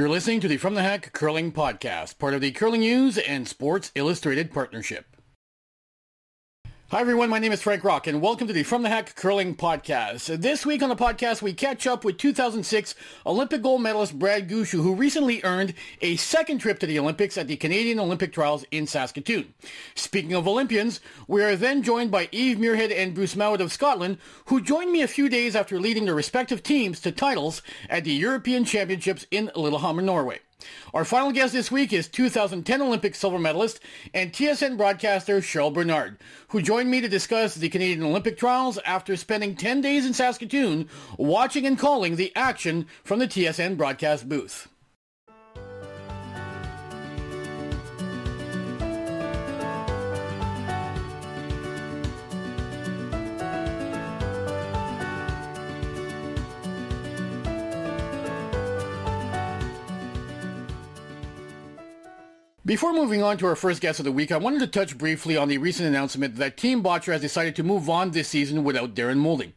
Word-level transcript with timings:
You're 0.00 0.08
listening 0.08 0.40
to 0.40 0.48
the 0.48 0.56
From 0.56 0.76
the 0.76 0.82
Hack 0.82 1.12
Curling 1.12 1.52
Podcast, 1.52 2.18
part 2.18 2.32
of 2.32 2.40
the 2.40 2.52
Curling 2.52 2.80
News 2.80 3.18
and 3.18 3.46
Sports 3.46 3.92
Illustrated 3.94 4.50
partnership. 4.50 5.09
Hi 6.90 7.00
everyone, 7.00 7.30
my 7.30 7.38
name 7.38 7.52
is 7.52 7.62
Frank 7.62 7.84
Rock 7.84 8.08
and 8.08 8.20
welcome 8.20 8.48
to 8.48 8.52
the 8.52 8.64
From 8.64 8.82
the 8.82 8.88
Hack 8.88 9.14
Curling 9.14 9.54
Podcast. 9.54 10.40
This 10.40 10.66
week 10.66 10.82
on 10.82 10.88
the 10.88 10.96
podcast 10.96 11.40
we 11.40 11.52
catch 11.52 11.86
up 11.86 12.04
with 12.04 12.18
2006 12.18 12.96
Olympic 13.24 13.62
gold 13.62 13.80
medalist 13.80 14.18
Brad 14.18 14.48
Gushue 14.48 14.82
who 14.82 14.96
recently 14.96 15.40
earned 15.44 15.74
a 16.00 16.16
second 16.16 16.58
trip 16.58 16.80
to 16.80 16.86
the 16.86 16.98
Olympics 16.98 17.38
at 17.38 17.46
the 17.46 17.56
Canadian 17.56 18.00
Olympic 18.00 18.32
Trials 18.32 18.64
in 18.72 18.88
Saskatoon. 18.88 19.54
Speaking 19.94 20.34
of 20.34 20.48
Olympians, 20.48 20.98
we 21.28 21.44
are 21.44 21.54
then 21.54 21.84
joined 21.84 22.10
by 22.10 22.28
Eve 22.32 22.56
Muirhead 22.56 22.92
and 22.92 23.14
Bruce 23.14 23.36
Mouat 23.36 23.60
of 23.60 23.72
Scotland 23.72 24.18
who 24.46 24.60
joined 24.60 24.90
me 24.90 25.02
a 25.02 25.06
few 25.06 25.28
days 25.28 25.54
after 25.54 25.78
leading 25.78 26.06
their 26.06 26.14
respective 26.16 26.60
teams 26.60 26.98
to 27.02 27.12
titles 27.12 27.62
at 27.88 28.02
the 28.02 28.10
European 28.10 28.64
Championships 28.64 29.28
in 29.30 29.48
Lillehammer, 29.54 30.02
Norway. 30.02 30.40
Our 30.92 31.04
final 31.04 31.32
guest 31.32 31.52
this 31.52 31.70
week 31.70 31.92
is 31.92 32.08
2010 32.08 32.82
Olympic 32.82 33.14
silver 33.14 33.38
medalist 33.38 33.80
and 34.12 34.32
TSN 34.32 34.76
broadcaster 34.76 35.40
Cheryl 35.40 35.72
Bernard, 35.72 36.18
who 36.48 36.62
joined 36.62 36.90
me 36.90 37.00
to 37.00 37.08
discuss 37.08 37.54
the 37.54 37.68
Canadian 37.68 38.04
Olympic 38.04 38.36
trials 38.36 38.78
after 38.84 39.16
spending 39.16 39.56
10 39.56 39.80
days 39.80 40.06
in 40.06 40.14
Saskatoon 40.14 40.88
watching 41.18 41.66
and 41.66 41.78
calling 41.78 42.16
the 42.16 42.34
action 42.34 42.86
from 43.04 43.18
the 43.18 43.28
TSN 43.28 43.76
broadcast 43.76 44.28
booth. 44.28 44.68
Before 62.66 62.92
moving 62.92 63.22
on 63.22 63.38
to 63.38 63.46
our 63.46 63.56
first 63.56 63.80
guest 63.80 64.00
of 64.00 64.04
the 64.04 64.12
week, 64.12 64.30
I 64.30 64.36
wanted 64.36 64.60
to 64.60 64.66
touch 64.66 64.98
briefly 64.98 65.34
on 65.34 65.48
the 65.48 65.56
recent 65.56 65.88
announcement 65.88 66.36
that 66.36 66.58
Team 66.58 66.82
Bottcher 66.82 67.12
has 67.12 67.22
decided 67.22 67.56
to 67.56 67.62
move 67.62 67.88
on 67.88 68.10
this 68.10 68.28
season 68.28 68.64
without 68.64 68.94
Darren 68.94 69.16
Moulding. 69.16 69.54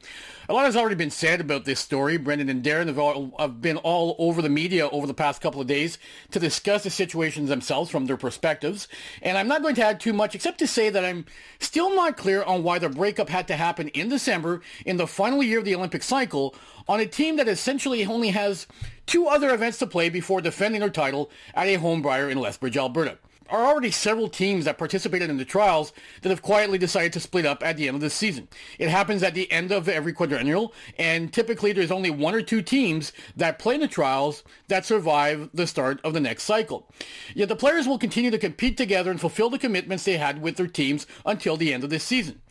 A 0.49 0.53
lot 0.53 0.65
has 0.65 0.75
already 0.75 0.95
been 0.95 1.09
said 1.09 1.39
about 1.39 1.63
this 1.63 1.79
story. 1.79 2.17
Brendan 2.17 2.49
and 2.49 2.61
Darren 2.61 2.87
have, 2.87 2.99
all, 2.99 3.33
have 3.39 3.61
been 3.61 3.77
all 3.77 4.15
over 4.19 4.41
the 4.41 4.49
media 4.49 4.89
over 4.89 5.07
the 5.07 5.13
past 5.13 5.41
couple 5.41 5.61
of 5.61 5.67
days 5.67 5.97
to 6.31 6.39
discuss 6.39 6.83
the 6.83 6.89
situations 6.89 7.47
themselves 7.47 7.89
from 7.89 8.07
their 8.07 8.17
perspectives. 8.17 8.89
And 9.21 9.37
I'm 9.37 9.47
not 9.47 9.61
going 9.61 9.75
to 9.75 9.85
add 9.85 10.01
too 10.01 10.11
much 10.11 10.35
except 10.35 10.59
to 10.59 10.67
say 10.67 10.89
that 10.89 11.05
I'm 11.05 11.25
still 11.59 11.95
not 11.95 12.17
clear 12.17 12.43
on 12.43 12.61
why 12.61 12.77
the 12.77 12.89
breakup 12.89 13.29
had 13.29 13.47
to 13.47 13.55
happen 13.55 13.87
in 13.89 14.09
December 14.09 14.61
in 14.85 14.97
the 14.97 15.07
final 15.07 15.41
year 15.41 15.59
of 15.59 15.65
the 15.65 15.75
Olympic 15.75 16.03
cycle 16.03 16.55
on 16.89 16.99
a 16.99 17.05
team 17.05 17.37
that 17.37 17.47
essentially 17.47 18.05
only 18.05 18.29
has 18.29 18.67
two 19.05 19.27
other 19.27 19.53
events 19.53 19.77
to 19.77 19.87
play 19.87 20.09
before 20.09 20.41
defending 20.41 20.81
their 20.81 20.89
title 20.89 21.31
at 21.53 21.67
a 21.67 21.75
home 21.75 22.01
Brier 22.01 22.29
in 22.29 22.37
Lethbridge, 22.37 22.75
Alberta 22.75 23.17
are 23.49 23.65
already 23.65 23.91
several 23.91 24.29
teams 24.29 24.65
that 24.65 24.77
participated 24.77 25.29
in 25.29 25.37
the 25.37 25.45
trials 25.45 25.93
that 26.21 26.29
have 26.29 26.41
quietly 26.41 26.77
decided 26.77 27.13
to 27.13 27.19
split 27.19 27.45
up 27.45 27.63
at 27.63 27.77
the 27.77 27.87
end 27.87 27.95
of 27.95 28.01
the 28.01 28.09
season. 28.09 28.47
It 28.79 28.89
happens 28.89 29.23
at 29.23 29.33
the 29.33 29.51
end 29.51 29.71
of 29.71 29.89
every 29.89 30.13
quadrennial, 30.13 30.73
and 30.97 31.31
typically 31.31 31.71
there's 31.71 31.91
only 31.91 32.09
one 32.09 32.35
or 32.35 32.41
two 32.41 32.61
teams 32.61 33.13
that 33.35 33.59
play 33.59 33.75
in 33.75 33.81
the 33.81 33.87
trials 33.87 34.43
that 34.67 34.85
survive 34.85 35.49
the 35.53 35.67
start 35.67 35.99
of 36.03 36.13
the 36.13 36.19
next 36.19 36.43
cycle. 36.43 36.89
Yet 37.33 37.49
the 37.49 37.55
players 37.55 37.87
will 37.87 37.97
continue 37.97 38.31
to 38.31 38.37
compete 38.37 38.77
together 38.77 39.11
and 39.11 39.19
fulfill 39.19 39.49
the 39.49 39.59
commitments 39.59 40.03
they 40.03 40.17
had 40.17 40.41
with 40.41 40.57
their 40.57 40.67
teams 40.67 41.05
until 41.25 41.57
the 41.57 41.73
end 41.73 41.83
of 41.83 41.89
this 41.89 42.03
season. 42.03 42.41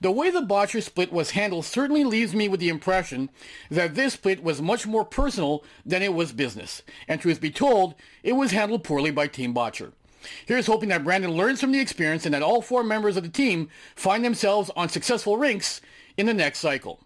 The 0.00 0.12
way 0.12 0.30
the 0.30 0.42
Bottcher 0.42 0.80
split 0.80 1.12
was 1.12 1.32
handled 1.32 1.64
certainly 1.64 2.04
leaves 2.04 2.32
me 2.32 2.48
with 2.48 2.60
the 2.60 2.68
impression 2.68 3.30
that 3.68 3.96
this 3.96 4.14
split 4.14 4.44
was 4.44 4.62
much 4.62 4.86
more 4.86 5.04
personal 5.04 5.64
than 5.84 6.02
it 6.02 6.14
was 6.14 6.32
business. 6.32 6.82
And 7.08 7.20
truth 7.20 7.40
be 7.40 7.50
told, 7.50 7.96
it 8.22 8.34
was 8.34 8.52
handled 8.52 8.84
poorly 8.84 9.10
by 9.10 9.26
Team 9.26 9.52
Bottcher. 9.52 9.92
Here's 10.46 10.66
hoping 10.66 10.88
that 10.90 11.04
Brandon 11.04 11.32
learns 11.32 11.60
from 11.60 11.72
the 11.72 11.80
experience 11.80 12.24
and 12.24 12.34
that 12.34 12.42
all 12.42 12.62
four 12.62 12.82
members 12.82 13.16
of 13.16 13.22
the 13.22 13.28
team 13.28 13.68
find 13.96 14.24
themselves 14.24 14.70
on 14.76 14.88
successful 14.88 15.36
rinks 15.36 15.80
in 16.16 16.26
the 16.26 16.34
next 16.34 16.58
cycle. 16.58 17.00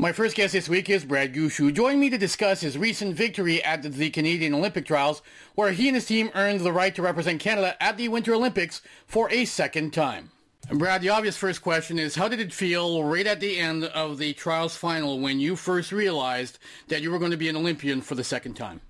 My 0.00 0.12
first 0.12 0.34
guest 0.34 0.54
this 0.54 0.66
week 0.66 0.88
is 0.88 1.04
Brad 1.04 1.34
Gushue, 1.34 1.58
who 1.58 1.70
joined 1.70 2.00
me 2.00 2.08
to 2.08 2.16
discuss 2.16 2.62
his 2.62 2.78
recent 2.78 3.14
victory 3.14 3.62
at 3.62 3.82
the 3.82 4.08
Canadian 4.08 4.54
Olympic 4.54 4.86
Trials, 4.86 5.20
where 5.54 5.72
he 5.72 5.88
and 5.88 5.94
his 5.94 6.06
team 6.06 6.30
earned 6.34 6.60
the 6.60 6.72
right 6.72 6.94
to 6.94 7.02
represent 7.02 7.38
Canada 7.38 7.76
at 7.82 7.98
the 7.98 8.08
Winter 8.08 8.32
Olympics 8.32 8.80
for 9.06 9.30
a 9.30 9.44
second 9.44 9.92
time. 9.92 10.30
And 10.70 10.78
Brad, 10.78 11.02
the 11.02 11.10
obvious 11.10 11.36
first 11.36 11.60
question 11.60 11.98
is, 11.98 12.14
how 12.14 12.28
did 12.28 12.40
it 12.40 12.50
feel 12.50 13.04
right 13.04 13.26
at 13.26 13.40
the 13.40 13.58
end 13.58 13.84
of 13.84 14.16
the 14.16 14.32
trials 14.32 14.74
final 14.74 15.20
when 15.20 15.38
you 15.38 15.54
first 15.54 15.92
realized 15.92 16.58
that 16.88 17.02
you 17.02 17.10
were 17.10 17.18
going 17.18 17.32
to 17.32 17.36
be 17.36 17.50
an 17.50 17.56
Olympian 17.56 18.00
for 18.00 18.14
the 18.14 18.24
second 18.24 18.54
time? 18.54 18.80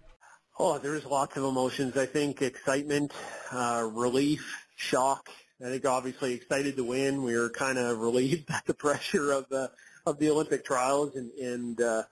Oh, 0.63 0.77
there's 0.77 1.07
lots 1.07 1.39
of 1.39 1.45
emotions. 1.45 1.97
I 1.97 2.05
think 2.05 2.43
excitement, 2.43 3.15
uh, 3.51 3.89
relief, 3.95 4.67
shock. 4.77 5.31
I 5.59 5.71
think 5.71 5.87
obviously 5.87 6.35
excited 6.35 6.77
to 6.77 6.85
win. 6.85 7.23
We 7.23 7.35
were 7.35 7.49
kind 7.49 7.79
of 7.79 7.99
relieved 8.09 8.51
at 8.51 8.67
the 8.67 8.75
pressure 8.75 9.33
of 9.33 9.49
the 9.49 9.71
of 10.05 10.19
the 10.19 10.29
Olympic 10.29 10.63
trials, 10.67 11.17
and 11.17 11.31
and 11.31 11.81
uh, 11.81 12.03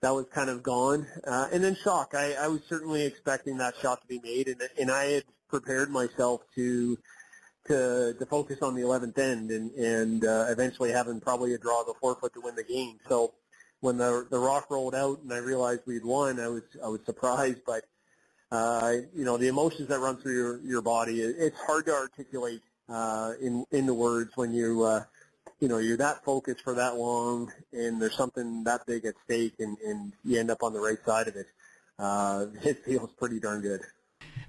that 0.00 0.14
was 0.14 0.24
kind 0.34 0.48
of 0.48 0.62
gone. 0.62 1.06
Uh, 1.22 1.48
and 1.52 1.62
then 1.62 1.76
shock. 1.84 2.14
I, 2.14 2.32
I 2.32 2.48
was 2.48 2.62
certainly 2.66 3.04
expecting 3.04 3.58
that 3.58 3.74
shot 3.82 4.00
to 4.00 4.06
be 4.06 4.20
made, 4.24 4.48
and 4.48 4.62
and 4.80 4.90
I 4.90 5.04
had 5.04 5.24
prepared 5.50 5.90
myself 5.90 6.40
to 6.54 6.96
to 7.66 8.14
to 8.18 8.24
focus 8.24 8.62
on 8.62 8.74
the 8.74 8.80
11th 8.80 9.18
end, 9.18 9.50
and 9.50 9.70
and 9.72 10.24
uh, 10.24 10.46
eventually 10.48 10.92
having 10.92 11.20
probably 11.20 11.52
a 11.52 11.58
draw 11.58 11.82
of 11.82 11.86
the 11.88 11.94
four-foot 12.00 12.32
to 12.32 12.40
win 12.40 12.54
the 12.54 12.64
game. 12.64 13.00
So 13.06 13.34
when 13.80 13.98
the 13.98 14.26
the 14.30 14.38
rock 14.38 14.70
rolled 14.70 14.94
out 14.94 15.20
and 15.20 15.30
I 15.30 15.40
realized 15.40 15.82
we'd 15.84 16.06
won, 16.06 16.40
I 16.40 16.48
was 16.48 16.62
I 16.82 16.88
was 16.88 17.00
surprised, 17.04 17.60
but 17.66 17.84
uh, 18.50 18.92
you 19.14 19.24
know, 19.24 19.36
the 19.36 19.48
emotions 19.48 19.88
that 19.88 19.98
run 19.98 20.16
through 20.16 20.34
your, 20.34 20.60
your 20.60 20.82
body, 20.82 21.20
it's 21.20 21.58
hard 21.60 21.86
to 21.86 21.92
articulate 21.92 22.62
uh, 22.88 23.32
in, 23.40 23.64
in 23.70 23.86
the 23.86 23.94
words 23.94 24.30
when 24.36 24.52
you, 24.52 24.82
uh, 24.82 25.04
you 25.60 25.68
know, 25.68 25.78
you're 25.78 25.96
that 25.96 26.24
focused 26.24 26.62
for 26.62 26.74
that 26.74 26.96
long 26.96 27.52
and 27.72 28.00
there's 28.00 28.16
something 28.16 28.64
that 28.64 28.86
big 28.86 29.04
at 29.04 29.14
stake 29.24 29.54
and, 29.58 29.76
and 29.84 30.12
you 30.24 30.38
end 30.38 30.50
up 30.50 30.62
on 30.62 30.72
the 30.72 30.80
right 30.80 30.98
side 31.04 31.28
of 31.28 31.36
it. 31.36 31.46
Uh, 31.98 32.46
it 32.64 32.84
feels 32.84 33.12
pretty 33.12 33.40
darn 33.40 33.60
good. 33.60 33.80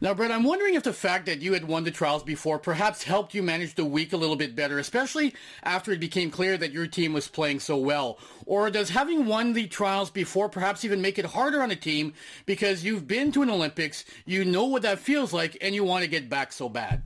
Now, 0.02 0.14
Brett, 0.14 0.32
I'm 0.32 0.46
wondering 0.46 0.76
if 0.76 0.84
the 0.84 0.94
fact 0.94 1.26
that 1.26 1.42
you 1.42 1.52
had 1.52 1.68
won 1.68 1.84
the 1.84 1.92
trials 1.92 2.24
before 2.24 2.58
perhaps 2.58 3.04
helped 3.04 3.34
you 3.34 3.44
manage 3.44 3.76
the 3.76 3.84
week 3.84 4.14
a 4.14 4.18
little 4.18 4.38
bit 4.38 4.56
better, 4.56 4.80
especially 4.80 5.36
after 5.62 5.92
it 5.92 6.00
became 6.00 6.32
clear 6.32 6.58
that 6.58 6.72
your 6.72 6.88
team 6.88 7.12
was 7.12 7.28
playing 7.28 7.60
so 7.60 7.76
well. 7.76 8.18
Or 8.46 8.70
does 8.70 8.92
having 8.92 9.26
won 9.26 9.52
the 9.52 9.68
trials 9.68 10.10
before 10.10 10.48
perhaps 10.48 10.86
even 10.86 11.02
make 11.02 11.20
it 11.20 11.26
harder 11.26 11.62
on 11.62 11.72
a 11.72 11.76
team 11.76 12.14
because 12.46 12.86
you've 12.86 13.08
been 13.08 13.34
to 13.34 13.42
an 13.42 13.50
Olympics, 13.50 14.06
you 14.26 14.46
know 14.46 14.64
what 14.66 14.84
that 14.84 15.00
feels 15.00 15.34
like, 15.34 15.58
and 15.60 15.76
you 15.76 15.84
want 15.84 16.06
to 16.06 16.10
get 16.10 16.30
back 16.30 16.54
so 16.54 16.70
bad? 16.70 17.04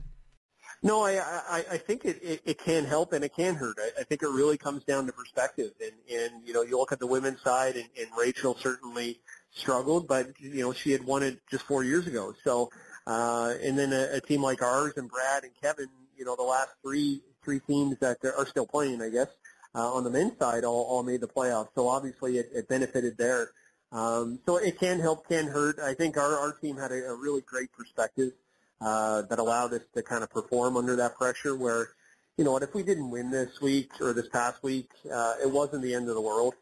No, 0.84 1.02
I, 1.02 1.14
I, 1.16 1.64
I 1.72 1.78
think 1.78 2.04
it, 2.04 2.22
it, 2.22 2.42
it 2.44 2.58
can 2.58 2.84
help 2.84 3.12
and 3.12 3.24
it 3.24 3.34
can 3.34 3.56
hurt. 3.56 3.76
I, 3.80 4.02
I 4.02 4.04
think 4.04 4.22
it 4.22 4.28
really 4.28 4.58
comes 4.58 4.84
down 4.84 5.06
to 5.06 5.12
perspective. 5.12 5.72
And, 5.82 6.20
and, 6.20 6.46
you 6.46 6.52
know, 6.52 6.62
you 6.62 6.78
look 6.78 6.92
at 6.92 7.00
the 7.00 7.06
women's 7.08 7.40
side 7.40 7.74
and, 7.74 7.88
and 7.98 8.06
Rachel 8.16 8.54
certainly 8.54 9.20
struggled, 9.54 10.06
but, 10.06 10.28
you 10.38 10.62
know, 10.62 10.72
she 10.72 10.90
had 10.90 11.04
won 11.04 11.22
it 11.22 11.38
just 11.50 11.64
four 11.64 11.82
years 11.84 12.06
ago. 12.06 12.34
So, 12.44 12.70
uh, 13.06 13.54
and 13.62 13.78
then 13.78 13.92
a, 13.92 14.16
a 14.16 14.20
team 14.20 14.42
like 14.42 14.62
ours 14.62 14.94
and 14.96 15.08
Brad 15.08 15.44
and 15.44 15.52
Kevin, 15.62 15.88
you 16.18 16.24
know, 16.24 16.36
the 16.36 16.42
last 16.42 16.70
three 16.82 17.22
three 17.44 17.60
teams 17.60 17.98
that 17.98 18.16
are 18.24 18.46
still 18.46 18.66
playing, 18.66 19.02
I 19.02 19.10
guess, 19.10 19.28
uh, 19.74 19.92
on 19.92 20.02
the 20.02 20.10
men's 20.10 20.38
side 20.38 20.64
all, 20.64 20.84
all 20.84 21.02
made 21.02 21.20
the 21.20 21.28
playoffs. 21.28 21.68
So 21.74 21.88
obviously 21.88 22.38
it, 22.38 22.50
it 22.54 22.68
benefited 22.68 23.18
there. 23.18 23.50
Um, 23.92 24.40
so 24.46 24.56
it 24.56 24.80
can 24.80 24.98
help, 24.98 25.28
can 25.28 25.46
hurt. 25.46 25.78
I 25.78 25.94
think 25.94 26.16
our, 26.16 26.38
our 26.38 26.52
team 26.52 26.76
had 26.78 26.90
a, 26.90 27.10
a 27.10 27.14
really 27.14 27.42
great 27.42 27.70
perspective 27.72 28.32
uh, 28.80 29.22
that 29.22 29.38
allowed 29.38 29.74
us 29.74 29.82
to 29.94 30.02
kind 30.02 30.22
of 30.22 30.30
perform 30.30 30.76
under 30.76 30.96
that 30.96 31.16
pressure 31.16 31.54
where, 31.54 31.90
you 32.38 32.44
know 32.44 32.52
what, 32.52 32.62
if 32.62 32.74
we 32.74 32.82
didn't 32.82 33.10
win 33.10 33.30
this 33.30 33.60
week 33.60 33.92
or 34.00 34.12
this 34.12 34.28
past 34.28 34.62
week, 34.62 34.88
uh, 35.12 35.34
it 35.42 35.50
wasn't 35.50 35.82
the 35.82 35.94
end 35.94 36.08
of 36.08 36.14
the 36.14 36.20
world. 36.20 36.54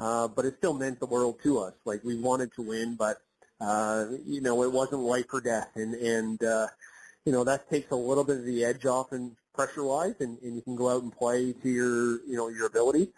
Uh, 0.00 0.26
but 0.26 0.46
it 0.46 0.56
still 0.56 0.72
meant 0.72 0.98
the 0.98 1.06
world 1.06 1.38
to 1.42 1.58
us. 1.58 1.74
Like 1.84 2.02
we 2.02 2.16
wanted 2.16 2.52
to 2.54 2.62
win, 2.62 2.96
but 2.96 3.18
uh, 3.60 4.06
you 4.24 4.40
know, 4.40 4.62
it 4.62 4.72
wasn't 4.72 5.02
life 5.02 5.26
or 5.32 5.42
death, 5.42 5.68
and 5.74 5.94
and 5.94 6.42
uh, 6.42 6.68
you 7.26 7.32
know 7.32 7.44
that 7.44 7.68
takes 7.68 7.90
a 7.90 7.96
little 7.96 8.24
bit 8.24 8.38
of 8.38 8.44
the 8.46 8.64
edge 8.64 8.86
off 8.86 9.12
and 9.12 9.36
pressure 9.54 9.84
wise, 9.84 10.14
and, 10.20 10.38
and 10.40 10.56
you 10.56 10.62
can 10.62 10.74
go 10.74 10.88
out 10.88 11.02
and 11.02 11.12
play 11.12 11.52
to 11.52 11.68
your 11.68 12.24
you 12.24 12.36
know 12.36 12.48
your 12.48 12.66
ability. 12.66 13.10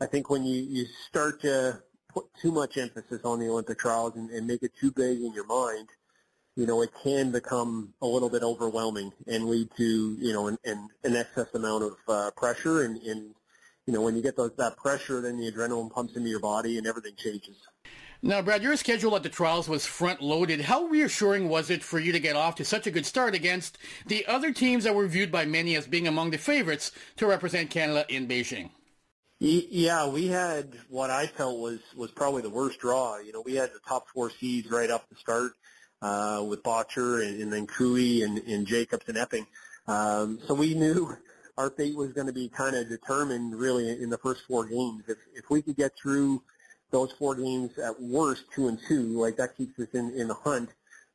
I 0.00 0.06
think 0.06 0.30
when 0.30 0.44
you 0.44 0.62
you 0.62 0.86
start 1.06 1.42
to 1.42 1.82
put 2.08 2.24
too 2.40 2.50
much 2.50 2.78
emphasis 2.78 3.20
on 3.24 3.38
the 3.38 3.48
Olympic 3.48 3.78
trials 3.78 4.16
and, 4.16 4.30
and 4.30 4.46
make 4.46 4.62
it 4.62 4.72
too 4.80 4.90
big 4.90 5.20
in 5.20 5.34
your 5.34 5.46
mind, 5.46 5.88
you 6.56 6.66
know, 6.66 6.82
it 6.82 6.90
can 7.02 7.30
become 7.30 7.94
a 8.02 8.06
little 8.06 8.28
bit 8.28 8.42
overwhelming 8.42 9.12
and 9.26 9.46
lead 9.46 9.68
to, 9.76 10.16
you 10.18 10.32
know, 10.32 10.48
an, 10.48 10.58
an, 10.64 10.88
an 11.04 11.16
excess 11.16 11.46
amount 11.54 11.84
of 11.84 11.96
uh, 12.08 12.30
pressure. 12.36 12.82
And, 12.82 13.00
and, 13.02 13.34
you 13.86 13.92
know, 13.92 14.02
when 14.02 14.16
you 14.16 14.22
get 14.22 14.36
those, 14.36 14.52
that 14.56 14.76
pressure, 14.76 15.20
then 15.20 15.38
the 15.38 15.50
adrenaline 15.50 15.90
pumps 15.90 16.16
into 16.16 16.28
your 16.28 16.40
body 16.40 16.78
and 16.78 16.86
everything 16.86 17.14
changes. 17.16 17.56
Now, 18.24 18.40
Brad, 18.40 18.62
your 18.62 18.76
schedule 18.76 19.16
at 19.16 19.24
the 19.24 19.28
trials 19.28 19.68
was 19.68 19.84
front-loaded. 19.84 20.60
How 20.60 20.84
reassuring 20.84 21.48
was 21.48 21.70
it 21.70 21.82
for 21.82 21.98
you 21.98 22.12
to 22.12 22.20
get 22.20 22.36
off 22.36 22.54
to 22.56 22.64
such 22.64 22.86
a 22.86 22.90
good 22.92 23.04
start 23.04 23.34
against 23.34 23.78
the 24.06 24.24
other 24.26 24.52
teams 24.52 24.84
that 24.84 24.94
were 24.94 25.08
viewed 25.08 25.32
by 25.32 25.44
many 25.44 25.74
as 25.74 25.88
being 25.88 26.06
among 26.06 26.30
the 26.30 26.38
favorites 26.38 26.92
to 27.16 27.26
represent 27.26 27.70
Canada 27.70 28.06
in 28.08 28.28
Beijing? 28.28 28.70
Yeah, 29.40 30.06
we 30.06 30.28
had 30.28 30.76
what 30.88 31.10
I 31.10 31.26
felt 31.26 31.58
was 31.58 31.80
was 31.96 32.12
probably 32.12 32.42
the 32.42 32.50
worst 32.50 32.78
draw. 32.78 33.18
You 33.18 33.32
know, 33.32 33.42
we 33.44 33.56
had 33.56 33.72
the 33.72 33.80
top 33.88 34.06
four 34.14 34.30
seeds 34.30 34.70
right 34.70 34.88
off 34.88 35.08
the 35.08 35.16
start 35.16 35.50
uh, 36.00 36.44
with 36.46 36.62
Bottcher 36.62 37.26
and, 37.26 37.42
and 37.42 37.52
then 37.52 37.66
Koe 37.66 37.96
and, 37.96 38.38
and 38.38 38.68
Jacobs 38.68 39.08
and 39.08 39.18
Epping. 39.18 39.48
Um, 39.88 40.38
so 40.46 40.54
we 40.54 40.74
knew 40.74 41.16
our 41.58 41.70
fate 41.70 41.96
was 41.96 42.12
going 42.12 42.26
to 42.26 42.32
be 42.32 42.48
kind 42.48 42.76
of 42.76 42.88
determined 42.88 43.54
really 43.54 43.90
in 44.02 44.10
the 44.10 44.18
first 44.18 44.42
four 44.48 44.66
games. 44.66 45.04
If 45.08 45.18
if 45.34 45.50
we 45.50 45.62
could 45.62 45.76
get 45.76 45.92
through 46.00 46.42
those 46.90 47.12
four 47.12 47.34
games 47.34 47.78
at 47.78 48.00
worst 48.00 48.44
two 48.54 48.68
and 48.68 48.78
two, 48.88 49.20
like 49.20 49.36
that 49.36 49.56
keeps 49.56 49.78
us 49.78 49.88
in 49.92 50.12
in 50.12 50.28
the 50.28 50.34
hunt. 50.34 50.70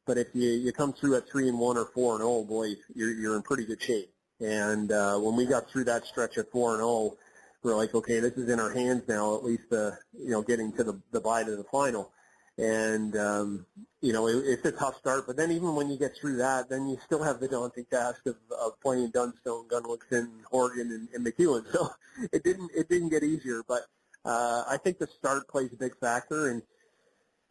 But 0.06 0.18
if 0.18 0.28
you 0.34 0.50
you 0.50 0.72
come 0.72 0.94
through 0.94 1.16
at 1.16 1.30
three 1.30 1.50
and 1.50 1.60
one 1.60 1.78
or 1.78 1.86
four 1.86 2.16
and 2.16 2.24
oh 2.24 2.44
boy, 2.44 2.76
you're 2.94 3.12
you're 3.12 3.36
in 3.36 3.42
pretty 3.42 3.66
good 3.66 3.82
shape. 3.82 4.12
And 4.40 4.92
uh, 4.92 5.18
when 5.18 5.36
we 5.36 5.46
got 5.46 5.70
through 5.70 5.86
that 5.86 6.06
stretch 6.06 6.38
at 6.38 6.52
four 6.52 6.74
and 6.74 6.84
oh, 6.84 7.18
we're 7.64 7.76
like, 7.76 7.96
okay, 7.96 8.20
this 8.20 8.34
is 8.34 8.50
in 8.50 8.60
our 8.60 8.72
hands 8.72 9.04
now. 9.08 9.36
At 9.36 9.44
least 9.44 9.72
uh, 9.72 9.92
you 10.14 10.30
know 10.30 10.42
getting 10.42 10.72
to 10.74 10.84
the 10.84 11.02
the 11.12 11.20
bye 11.20 11.44
to 11.44 11.56
the 11.56 11.64
final. 11.66 12.12
And 12.58 13.16
um, 13.16 13.66
you 14.02 14.14
know 14.14 14.28
it, 14.28 14.38
it's 14.38 14.66
a 14.66 14.72
tough 14.72 14.98
start, 14.98 15.26
but 15.28 15.38
then 15.38 15.52
even 15.52 15.76
when 15.76 15.90
you 15.90 15.98
get 15.98 16.16
through 16.16 16.38
that, 16.38 16.70
then 16.70 16.88
you 16.88 16.98
still 17.06 17.22
have 17.24 17.40
the 17.40 17.48
daunting 17.48 17.86
task 17.86 18.26
of, 18.26 18.36
of 18.60 18.80
playing 18.82 19.12
Dunstone, 19.12 19.68
Gunnlaugson, 19.68 20.30
Horgan, 20.50 20.92
and, 20.92 21.08
and 21.14 21.26
McEwen. 21.26 21.72
So 21.72 21.90
it 22.34 22.44
didn't 22.44 22.72
it 22.76 22.90
didn't 22.90 23.10
get 23.10 23.24
easier, 23.24 23.62
but 23.68 23.84
uh, 24.26 24.64
I 24.68 24.78
think 24.78 24.98
the 24.98 25.08
start 25.08 25.48
plays 25.48 25.70
a 25.72 25.78
big 25.78 25.98
factor, 26.00 26.50
and 26.50 26.62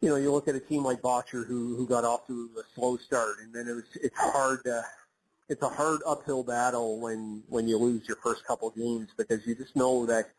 you 0.01 0.09
know, 0.09 0.15
you 0.15 0.31
look 0.31 0.47
at 0.47 0.55
a 0.55 0.59
team 0.59 0.83
like 0.83 1.01
Bottcher 1.01 1.45
who 1.47 1.75
who 1.75 1.87
got 1.87 2.03
off 2.03 2.27
to 2.27 2.49
a 2.59 2.63
slow 2.75 2.97
start, 2.97 3.37
and 3.41 3.53
then 3.53 3.67
it 3.67 3.73
was 3.73 3.85
it's 3.95 4.17
hard 4.17 4.63
to 4.65 4.83
it's 5.49 5.63
a 5.63 5.69
hard 5.69 6.01
uphill 6.05 6.43
battle 6.43 6.99
when 6.99 7.43
when 7.47 7.67
you 7.67 7.77
lose 7.77 8.07
your 8.07 8.17
first 8.17 8.45
couple 8.45 8.69
games 8.71 9.09
because 9.17 9.45
you 9.47 9.55
just 9.55 9.75
know 9.75 10.05
that 10.05 10.29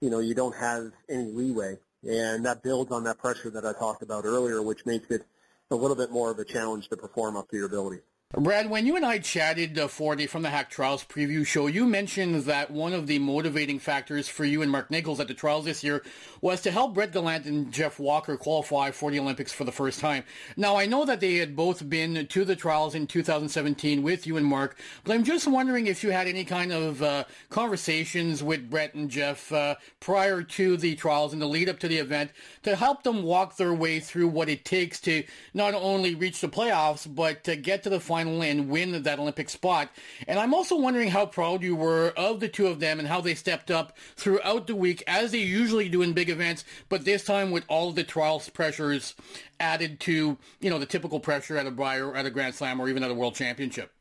you 0.00 0.10
know 0.10 0.20
you 0.20 0.34
don't 0.34 0.54
have 0.54 0.92
any 1.08 1.32
leeway, 1.32 1.76
and 2.02 2.44
that 2.44 2.62
builds 2.62 2.92
on 2.92 3.04
that 3.04 3.18
pressure 3.18 3.50
that 3.50 3.64
I 3.64 3.72
talked 3.72 4.02
about 4.02 4.24
earlier, 4.24 4.62
which 4.62 4.86
makes 4.86 5.10
it 5.10 5.22
a 5.70 5.76
little 5.76 5.96
bit 5.96 6.10
more 6.10 6.30
of 6.30 6.38
a 6.38 6.44
challenge 6.44 6.88
to 6.88 6.96
perform 6.96 7.36
up 7.36 7.48
to 7.50 7.56
your 7.56 7.66
ability. 7.66 8.00
Brad, 8.36 8.68
when 8.68 8.84
you 8.84 8.94
and 8.94 9.06
I 9.06 9.20
chatted 9.20 9.78
uh, 9.78 9.88
for 9.88 10.14
the 10.14 10.26
From 10.26 10.42
the 10.42 10.50
Hack 10.50 10.68
Trials 10.68 11.02
preview 11.02 11.46
show, 11.46 11.66
you 11.66 11.86
mentioned 11.86 12.42
that 12.42 12.70
one 12.70 12.92
of 12.92 13.06
the 13.06 13.18
motivating 13.18 13.78
factors 13.78 14.28
for 14.28 14.44
you 14.44 14.60
and 14.60 14.70
Mark 14.70 14.90
Nichols 14.90 15.18
at 15.18 15.28
the 15.28 15.34
trials 15.34 15.64
this 15.64 15.82
year 15.82 16.04
was 16.42 16.60
to 16.60 16.70
help 16.70 16.92
Brett 16.92 17.12
Gallant 17.12 17.46
and 17.46 17.72
Jeff 17.72 17.98
Walker 17.98 18.36
qualify 18.36 18.90
for 18.90 19.10
the 19.10 19.18
Olympics 19.18 19.50
for 19.50 19.64
the 19.64 19.72
first 19.72 19.98
time. 19.98 20.24
Now, 20.58 20.76
I 20.76 20.84
know 20.84 21.06
that 21.06 21.20
they 21.20 21.36
had 21.36 21.56
both 21.56 21.88
been 21.88 22.26
to 22.26 22.44
the 22.44 22.54
trials 22.54 22.94
in 22.94 23.06
2017 23.06 24.02
with 24.02 24.26
you 24.26 24.36
and 24.36 24.44
Mark, 24.44 24.78
but 25.04 25.14
I'm 25.14 25.24
just 25.24 25.48
wondering 25.48 25.86
if 25.86 26.04
you 26.04 26.10
had 26.10 26.26
any 26.26 26.44
kind 26.44 26.70
of 26.70 27.02
uh, 27.02 27.24
conversations 27.48 28.42
with 28.42 28.68
Brett 28.68 28.92
and 28.92 29.08
Jeff 29.08 29.50
uh, 29.50 29.76
prior 30.00 30.42
to 30.42 30.76
the 30.76 30.96
trials 30.96 31.32
and 31.32 31.40
the 31.40 31.46
lead 31.46 31.70
up 31.70 31.78
to 31.78 31.88
the 31.88 31.96
event 31.96 32.32
to 32.64 32.76
help 32.76 33.04
them 33.04 33.22
walk 33.22 33.56
their 33.56 33.72
way 33.72 34.00
through 34.00 34.28
what 34.28 34.50
it 34.50 34.66
takes 34.66 35.00
to 35.00 35.24
not 35.54 35.72
only 35.72 36.14
reach 36.14 36.42
the 36.42 36.48
playoffs, 36.48 37.08
but 37.12 37.42
to 37.44 37.56
get 37.56 37.82
to 37.84 37.88
the 37.88 37.98
final 37.98 38.17
final 38.18 38.42
and 38.42 38.68
win 38.68 39.02
that 39.02 39.18
Olympic 39.18 39.48
spot. 39.48 39.90
And 40.26 40.38
I'm 40.38 40.54
also 40.54 40.76
wondering 40.76 41.08
how 41.08 41.26
proud 41.26 41.62
you 41.62 41.76
were 41.76 42.12
of 42.16 42.40
the 42.40 42.48
two 42.48 42.66
of 42.66 42.80
them 42.80 42.98
and 42.98 43.06
how 43.06 43.20
they 43.20 43.34
stepped 43.34 43.70
up 43.70 43.96
throughout 44.16 44.66
the 44.66 44.74
week 44.74 45.02
as 45.06 45.30
they 45.32 45.38
usually 45.38 45.88
do 45.88 46.02
in 46.02 46.12
big 46.12 46.30
events, 46.30 46.64
but 46.88 47.04
this 47.04 47.24
time 47.24 47.50
with 47.50 47.64
all 47.68 47.92
the 47.92 48.04
trials 48.04 48.48
pressures 48.48 49.14
added 49.60 50.00
to, 50.00 50.36
you 50.60 50.70
know, 50.70 50.78
the 50.78 50.86
typical 50.86 51.20
pressure 51.20 51.56
at 51.56 51.66
a 51.66 51.70
Brier, 51.70 52.14
at 52.14 52.26
a 52.26 52.30
Grand 52.30 52.54
Slam, 52.54 52.80
or 52.80 52.88
even 52.88 53.02
at 53.02 53.10
a 53.10 53.14
World 53.14 53.34
Championship. 53.34 53.92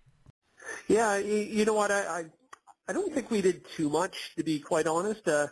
Yeah, 0.87 1.17
you 1.17 1.63
know 1.65 1.73
what? 1.73 1.91
I, 1.91 2.01
I, 2.01 2.25
I 2.89 2.93
don't 2.93 3.13
think 3.13 3.31
we 3.31 3.41
did 3.41 3.65
too 3.75 3.89
much, 3.89 4.33
to 4.35 4.43
be 4.43 4.59
quite 4.59 4.87
honest. 4.87 5.27
Uh, 5.27 5.47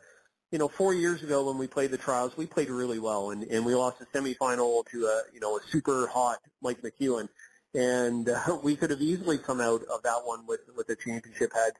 you 0.52 0.60
know, 0.60 0.68
four 0.68 0.94
years 0.94 1.24
ago 1.24 1.48
when 1.48 1.58
we 1.58 1.68
played 1.68 1.92
the 1.92 1.98
trials, 1.98 2.38
we 2.38 2.46
played 2.46 2.70
really 2.70 3.00
well, 3.00 3.32
and, 3.32 3.44
and 3.44 3.66
we 3.66 3.76
lost 3.76 4.00
the 4.00 4.06
semifinal 4.06 4.86
to 4.92 5.06
a 5.06 5.22
you 5.34 5.40
know 5.40 5.58
a 5.58 5.60
super 5.70 6.08
hot 6.08 6.38
Mike 6.62 6.82
McEwen 6.82 7.28
and 7.75 8.30
uh, 8.30 8.57
we 8.63 8.75
could 8.75 8.89
have 8.89 9.01
easily 9.01 9.38
come 9.38 9.62
out 9.62 9.83
of 9.83 10.01
that 10.04 10.22
one 10.24 10.45
with 10.48 10.62
with 10.75 10.88
the 10.88 10.95
championship 10.95 11.51
had 11.54 11.74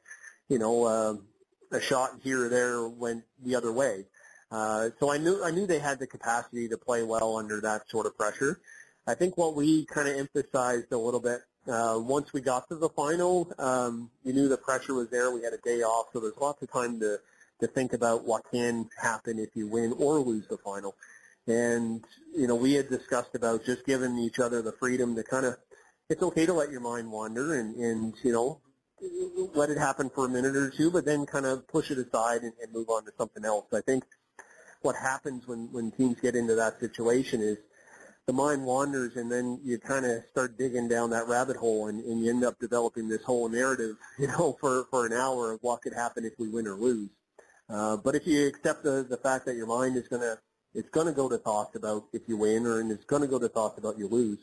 you 0.50 0.60
know 0.60 0.84
uh, 0.84 1.16
a 1.72 1.82
shot 1.82 2.12
here 2.24 2.46
or 2.46 2.50
there 2.50 2.88
went 2.88 3.24
the 3.44 3.56
other 3.56 3.72
way. 3.72 4.06
Uh, 4.52 4.90
so 5.00 5.12
I 5.12 5.18
knew 5.18 5.44
I 5.44 5.52
knew 5.52 5.66
they 5.66 5.80
had 5.80 6.00
the 6.00 6.08
capacity 6.08 6.68
to 6.70 6.78
play 6.78 7.04
well 7.04 7.38
under 7.38 7.60
that 7.62 7.90
sort 7.90 8.06
of 8.06 8.18
pressure. 8.18 8.60
I 9.08 9.16
think 9.16 9.38
what 9.38 9.56
we 9.56 9.86
kind 9.86 10.08
of 10.08 10.18
emphasized 10.18 10.92
a 10.92 10.98
little 10.98 11.20
bit 11.20 11.42
uh, 11.68 11.96
once 11.98 12.32
we 12.34 12.42
got 12.42 12.68
to 12.70 12.76
the 12.76 12.90
final, 12.90 13.52
um, 13.58 14.10
you 14.24 14.34
knew 14.34 14.48
the 14.48 14.58
pressure 14.58 14.94
was 14.94 15.10
there. 15.10 15.32
We 15.32 15.44
had 15.44 15.54
a 15.54 15.58
day 15.58 15.82
off, 15.82 16.08
so 16.14 16.20
there's 16.20 16.38
lots 16.38 16.62
of 16.62 16.72
time 16.72 17.00
to 17.00 17.20
to 17.62 17.68
think 17.68 17.94
about 17.94 18.26
what 18.26 18.44
can 18.52 18.90
happen 19.02 19.40
if 19.40 19.56
you 19.56 19.66
win 19.66 19.94
or 19.98 20.20
lose 20.20 20.46
the 20.50 20.58
final. 20.58 20.94
And 21.48 22.04
you 22.36 22.48
know, 22.48 22.56
we 22.56 22.74
had 22.74 22.90
discussed 22.90 23.34
about 23.34 23.66
just 23.66 23.86
giving 23.86 24.18
each 24.18 24.40
other 24.40 24.62
the 24.62 24.74
freedom 24.74 25.16
to 25.16 25.24
kind 25.24 25.46
of 25.46 25.58
it's 26.10 26.22
okay 26.22 26.46
to 26.46 26.54
let 26.54 26.72
your 26.72 26.82
mind 26.82 27.12
wander 27.12 27.56
and, 27.56 27.76
and 27.76 28.14
you 28.24 28.32
know, 28.32 28.62
let 29.54 29.70
it 29.70 29.78
happen 29.78 30.10
for 30.10 30.26
a 30.26 30.30
minute 30.30 30.56
or 30.56 30.70
two, 30.70 30.92
but 30.92 31.06
then 31.06 31.26
kind 31.26 31.46
of 31.46 31.68
push 31.68 31.92
it 31.92 31.98
aside 31.98 32.42
and, 32.42 32.54
and 32.62 32.72
move 32.74 32.90
on 32.90 33.06
to 33.06 33.12
something 33.18 33.44
else. 33.44 33.66
I 33.74 33.82
think 33.82 34.04
what 34.82 34.96
happens 34.96 35.48
when, 35.48 35.70
when 35.72 35.92
teams 35.92 36.20
get 36.22 36.36
into 36.36 36.56
that 36.56 36.80
situation 36.80 37.42
is 37.42 37.58
the 38.28 38.34
mind 38.34 38.66
wanders 38.66 39.16
and 39.18 39.32
then 39.32 39.60
you 39.64 39.78
kind 39.78 40.06
of 40.06 40.24
start 40.32 40.58
digging 40.58 40.88
down 40.88 41.10
that 41.12 41.28
rabbit 41.28 41.58
hole 41.58 41.88
and, 41.88 42.04
and 42.04 42.24
you 42.24 42.30
end 42.30 42.44
up 42.44 42.60
developing 42.60 43.08
this 43.08 43.24
whole 43.24 43.50
narrative, 43.50 43.96
you 44.20 44.28
know, 44.28 44.58
for, 44.60 44.86
for 44.90 45.06
an 45.06 45.14
hour 45.14 45.54
of 45.54 45.60
what 45.62 45.82
could 45.82 45.94
happen 45.94 46.24
if 46.24 46.34
we 46.38 46.48
win 46.48 46.68
or 46.68 46.76
lose. 46.76 47.10
Uh, 47.68 47.98
but 47.98 48.16
if 48.16 48.28
you 48.28 48.48
accept 48.48 48.84
the, 48.84 49.06
the 49.10 49.18
fact 49.18 49.46
that 49.46 49.56
your 49.56 49.68
mind 49.68 49.98
is 49.98 50.08
going 50.08 50.22
to, 50.22 50.38
it's 50.76 50.90
going 50.90 51.08
to 51.08 51.14
go 51.14 51.28
to 51.28 51.38
thoughts 51.38 51.76
about 51.76 52.06
if 52.14 52.22
you 52.28 52.38
win 52.38 52.66
or 52.66 52.80
and 52.80 52.92
it's 52.92 53.06
going 53.06 53.22
to 53.22 53.28
go 53.28 53.40
to 53.40 53.50
thoughts 53.50 53.80
about 53.80 53.98
you 53.98 54.08
lose, 54.08 54.40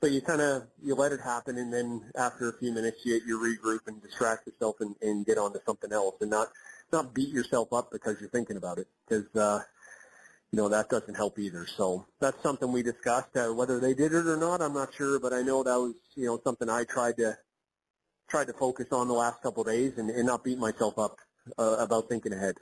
so 0.00 0.06
you 0.06 0.22
kind 0.22 0.40
of 0.40 0.62
you 0.82 0.94
let 0.94 1.12
it 1.12 1.20
happen, 1.20 1.58
and 1.58 1.72
then 1.72 2.10
after 2.16 2.48
a 2.48 2.58
few 2.58 2.72
minutes, 2.72 3.04
you 3.04 3.20
you 3.26 3.38
regroup 3.38 3.80
and 3.86 4.02
distract 4.02 4.46
yourself 4.46 4.76
and, 4.80 4.94
and 5.02 5.26
get 5.26 5.36
on 5.38 5.52
to 5.52 5.60
something 5.66 5.92
else, 5.92 6.14
and 6.20 6.30
not 6.30 6.48
not 6.92 7.14
beat 7.14 7.28
yourself 7.28 7.72
up 7.72 7.90
because 7.92 8.16
you're 8.20 8.30
thinking 8.30 8.56
about 8.56 8.78
it, 8.78 8.88
because 9.06 9.26
uh, 9.36 9.60
you 10.52 10.56
know 10.56 10.68
that 10.70 10.88
doesn't 10.88 11.14
help 11.14 11.38
either. 11.38 11.66
So 11.66 12.06
that's 12.18 12.42
something 12.42 12.72
we 12.72 12.82
discussed. 12.82 13.36
Uh, 13.36 13.48
whether 13.48 13.78
they 13.78 13.92
did 13.92 14.14
it 14.14 14.26
or 14.26 14.36
not, 14.38 14.62
I'm 14.62 14.74
not 14.74 14.94
sure, 14.94 15.20
but 15.20 15.34
I 15.34 15.42
know 15.42 15.62
that 15.62 15.78
was 15.78 15.94
you 16.14 16.26
know 16.26 16.40
something 16.42 16.70
I 16.70 16.84
tried 16.84 17.16
to 17.18 17.36
tried 18.28 18.46
to 18.46 18.54
focus 18.54 18.86
on 18.92 19.08
the 19.08 19.14
last 19.14 19.42
couple 19.42 19.62
of 19.62 19.66
days 19.66 19.92
and, 19.98 20.08
and 20.08 20.26
not 20.26 20.44
beat 20.44 20.58
myself 20.58 20.98
up 20.98 21.18
uh, 21.58 21.76
about 21.78 22.08
thinking 22.08 22.32
ahead. 22.32 22.56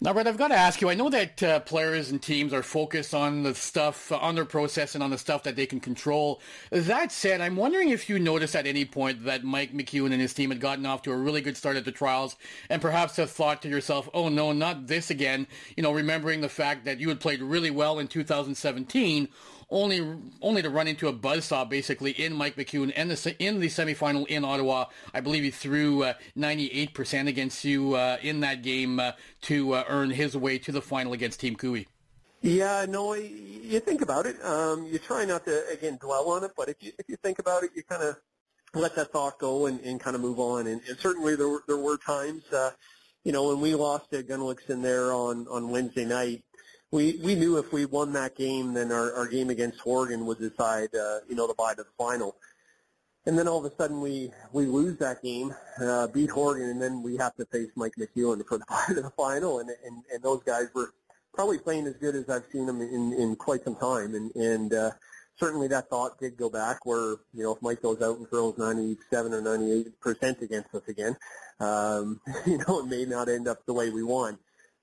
Now, 0.00 0.12
Brett, 0.12 0.28
I've 0.28 0.38
got 0.38 0.48
to 0.48 0.54
ask 0.54 0.80
you. 0.80 0.88
I 0.88 0.94
know 0.94 1.10
that 1.10 1.42
uh, 1.42 1.58
players 1.58 2.12
and 2.12 2.22
teams 2.22 2.52
are 2.52 2.62
focused 2.62 3.14
on 3.14 3.42
the 3.42 3.52
stuff, 3.52 4.12
uh, 4.12 4.18
on 4.18 4.36
their 4.36 4.44
process, 4.44 4.94
and 4.94 5.02
on 5.02 5.10
the 5.10 5.18
stuff 5.18 5.42
that 5.42 5.56
they 5.56 5.66
can 5.66 5.80
control. 5.80 6.40
That 6.70 7.10
said, 7.10 7.40
I'm 7.40 7.56
wondering 7.56 7.88
if 7.88 8.08
you 8.08 8.20
noticed 8.20 8.54
at 8.54 8.64
any 8.64 8.84
point 8.84 9.24
that 9.24 9.42
Mike 9.42 9.72
McEwen 9.72 10.12
and 10.12 10.20
his 10.20 10.32
team 10.32 10.50
had 10.50 10.60
gotten 10.60 10.86
off 10.86 11.02
to 11.02 11.10
a 11.10 11.16
really 11.16 11.40
good 11.40 11.56
start 11.56 11.76
at 11.76 11.84
the 11.84 11.90
trials, 11.90 12.36
and 12.70 12.80
perhaps 12.80 13.16
have 13.16 13.32
thought 13.32 13.60
to 13.62 13.68
yourself, 13.68 14.08
"Oh 14.14 14.28
no, 14.28 14.52
not 14.52 14.86
this 14.86 15.10
again." 15.10 15.48
You 15.76 15.82
know, 15.82 15.90
remembering 15.90 16.42
the 16.42 16.48
fact 16.48 16.84
that 16.84 17.00
you 17.00 17.08
had 17.08 17.18
played 17.18 17.42
really 17.42 17.70
well 17.72 17.98
in 17.98 18.06
2017 18.06 19.26
only 19.70 20.16
only 20.40 20.62
to 20.62 20.70
run 20.70 20.88
into 20.88 21.08
a 21.08 21.12
buzzsaw 21.12 21.68
basically 21.68 22.12
in 22.12 22.32
Mike 22.32 22.56
McEwen 22.56 22.92
and 22.96 23.10
the 23.10 23.36
in 23.38 23.60
the 23.60 23.68
semifinal 23.68 24.26
in 24.26 24.44
Ottawa. 24.44 24.86
I 25.12 25.20
believe 25.20 25.42
he 25.42 25.50
threw 25.50 26.04
uh, 26.04 26.14
98% 26.36 27.28
against 27.28 27.64
you 27.64 27.94
uh, 27.94 28.18
in 28.22 28.40
that 28.40 28.62
game 28.62 28.98
uh, 29.00 29.12
to 29.42 29.74
uh, 29.74 29.84
earn 29.88 30.10
his 30.10 30.36
way 30.36 30.58
to 30.58 30.72
the 30.72 30.82
final 30.82 31.12
against 31.12 31.40
Team 31.40 31.56
Koe. 31.56 31.84
Yeah, 32.40 32.86
no, 32.88 33.14
you 33.14 33.80
think 33.80 34.00
about 34.00 34.26
it. 34.26 34.42
Um, 34.44 34.86
you 34.86 34.98
try 34.98 35.24
not 35.24 35.44
to 35.46 35.68
again 35.70 35.98
dwell 36.00 36.30
on 36.30 36.44
it, 36.44 36.52
but 36.56 36.68
if 36.68 36.76
you 36.80 36.92
if 36.98 37.08
you 37.08 37.16
think 37.16 37.38
about 37.38 37.64
it, 37.64 37.70
you 37.74 37.82
kind 37.82 38.02
of 38.02 38.16
let 38.74 38.94
that 38.96 39.12
thought 39.12 39.38
go 39.38 39.66
and, 39.66 39.80
and 39.80 40.00
kind 40.00 40.14
of 40.14 40.22
move 40.22 40.38
on. 40.38 40.66
And, 40.66 40.80
and 40.88 40.98
certainly 40.98 41.36
there 41.36 41.48
were, 41.48 41.62
there 41.66 41.78
were 41.78 41.96
times, 41.96 42.44
uh, 42.52 42.70
you 43.24 43.32
know, 43.32 43.48
when 43.48 43.60
we 43.60 43.74
lost 43.74 44.10
to 44.12 44.22
Gunnlaugson 44.22 44.82
there 44.82 45.12
on 45.12 45.46
on 45.48 45.70
Wednesday 45.70 46.04
night, 46.04 46.44
we 46.90 47.20
we 47.22 47.34
knew 47.34 47.58
if 47.58 47.72
we 47.72 47.84
won 47.84 48.12
that 48.14 48.36
game, 48.36 48.72
then 48.72 48.90
our, 48.92 49.12
our 49.14 49.26
game 49.26 49.50
against 49.50 49.80
Horgan 49.80 50.24
would 50.26 50.38
decide, 50.38 50.94
uh, 50.94 51.18
you 51.28 51.34
know, 51.34 51.46
the 51.46 51.54
bye 51.54 51.74
to 51.74 51.82
the 51.82 51.88
final. 51.98 52.36
And 53.26 53.38
then 53.38 53.46
all 53.46 53.64
of 53.64 53.70
a 53.70 53.76
sudden 53.76 54.00
we 54.00 54.30
we 54.52 54.64
lose 54.66 54.96
that 54.98 55.22
game, 55.22 55.54
uh, 55.82 56.06
beat 56.06 56.30
Horgan, 56.30 56.70
and 56.70 56.80
then 56.80 57.02
we 57.02 57.16
have 57.18 57.34
to 57.36 57.44
face 57.46 57.68
Mike 57.76 57.94
McEwen 57.98 58.46
for 58.46 58.58
the 58.58 58.64
bye 58.68 58.84
to 58.88 59.02
the 59.02 59.10
final. 59.10 59.60
And 59.60 59.70
and 59.84 60.02
and 60.12 60.22
those 60.22 60.42
guys 60.44 60.68
were 60.74 60.94
probably 61.34 61.58
playing 61.58 61.86
as 61.86 61.94
good 61.94 62.14
as 62.14 62.28
I've 62.30 62.46
seen 62.50 62.64
them 62.64 62.80
in 62.80 63.12
in 63.12 63.36
quite 63.36 63.64
some 63.64 63.76
time. 63.76 64.14
And 64.14 64.34
and 64.34 64.72
uh, 64.72 64.90
certainly 65.38 65.68
that 65.68 65.90
thought 65.90 66.18
did 66.18 66.38
go 66.38 66.48
back 66.48 66.86
where 66.86 67.16
you 67.34 67.42
know 67.42 67.54
if 67.54 67.60
Mike 67.60 67.82
goes 67.82 68.00
out 68.00 68.16
and 68.16 68.28
throws 68.30 68.56
97 68.56 69.34
or 69.34 69.42
98 69.42 70.00
percent 70.00 70.40
against 70.40 70.74
us 70.74 70.88
again, 70.88 71.14
um, 71.60 72.18
you 72.46 72.58
know 72.66 72.80
it 72.80 72.86
may 72.86 73.04
not 73.04 73.28
end 73.28 73.46
up 73.46 73.66
the 73.66 73.74
way 73.74 73.90
we 73.90 74.02
want. 74.02 74.38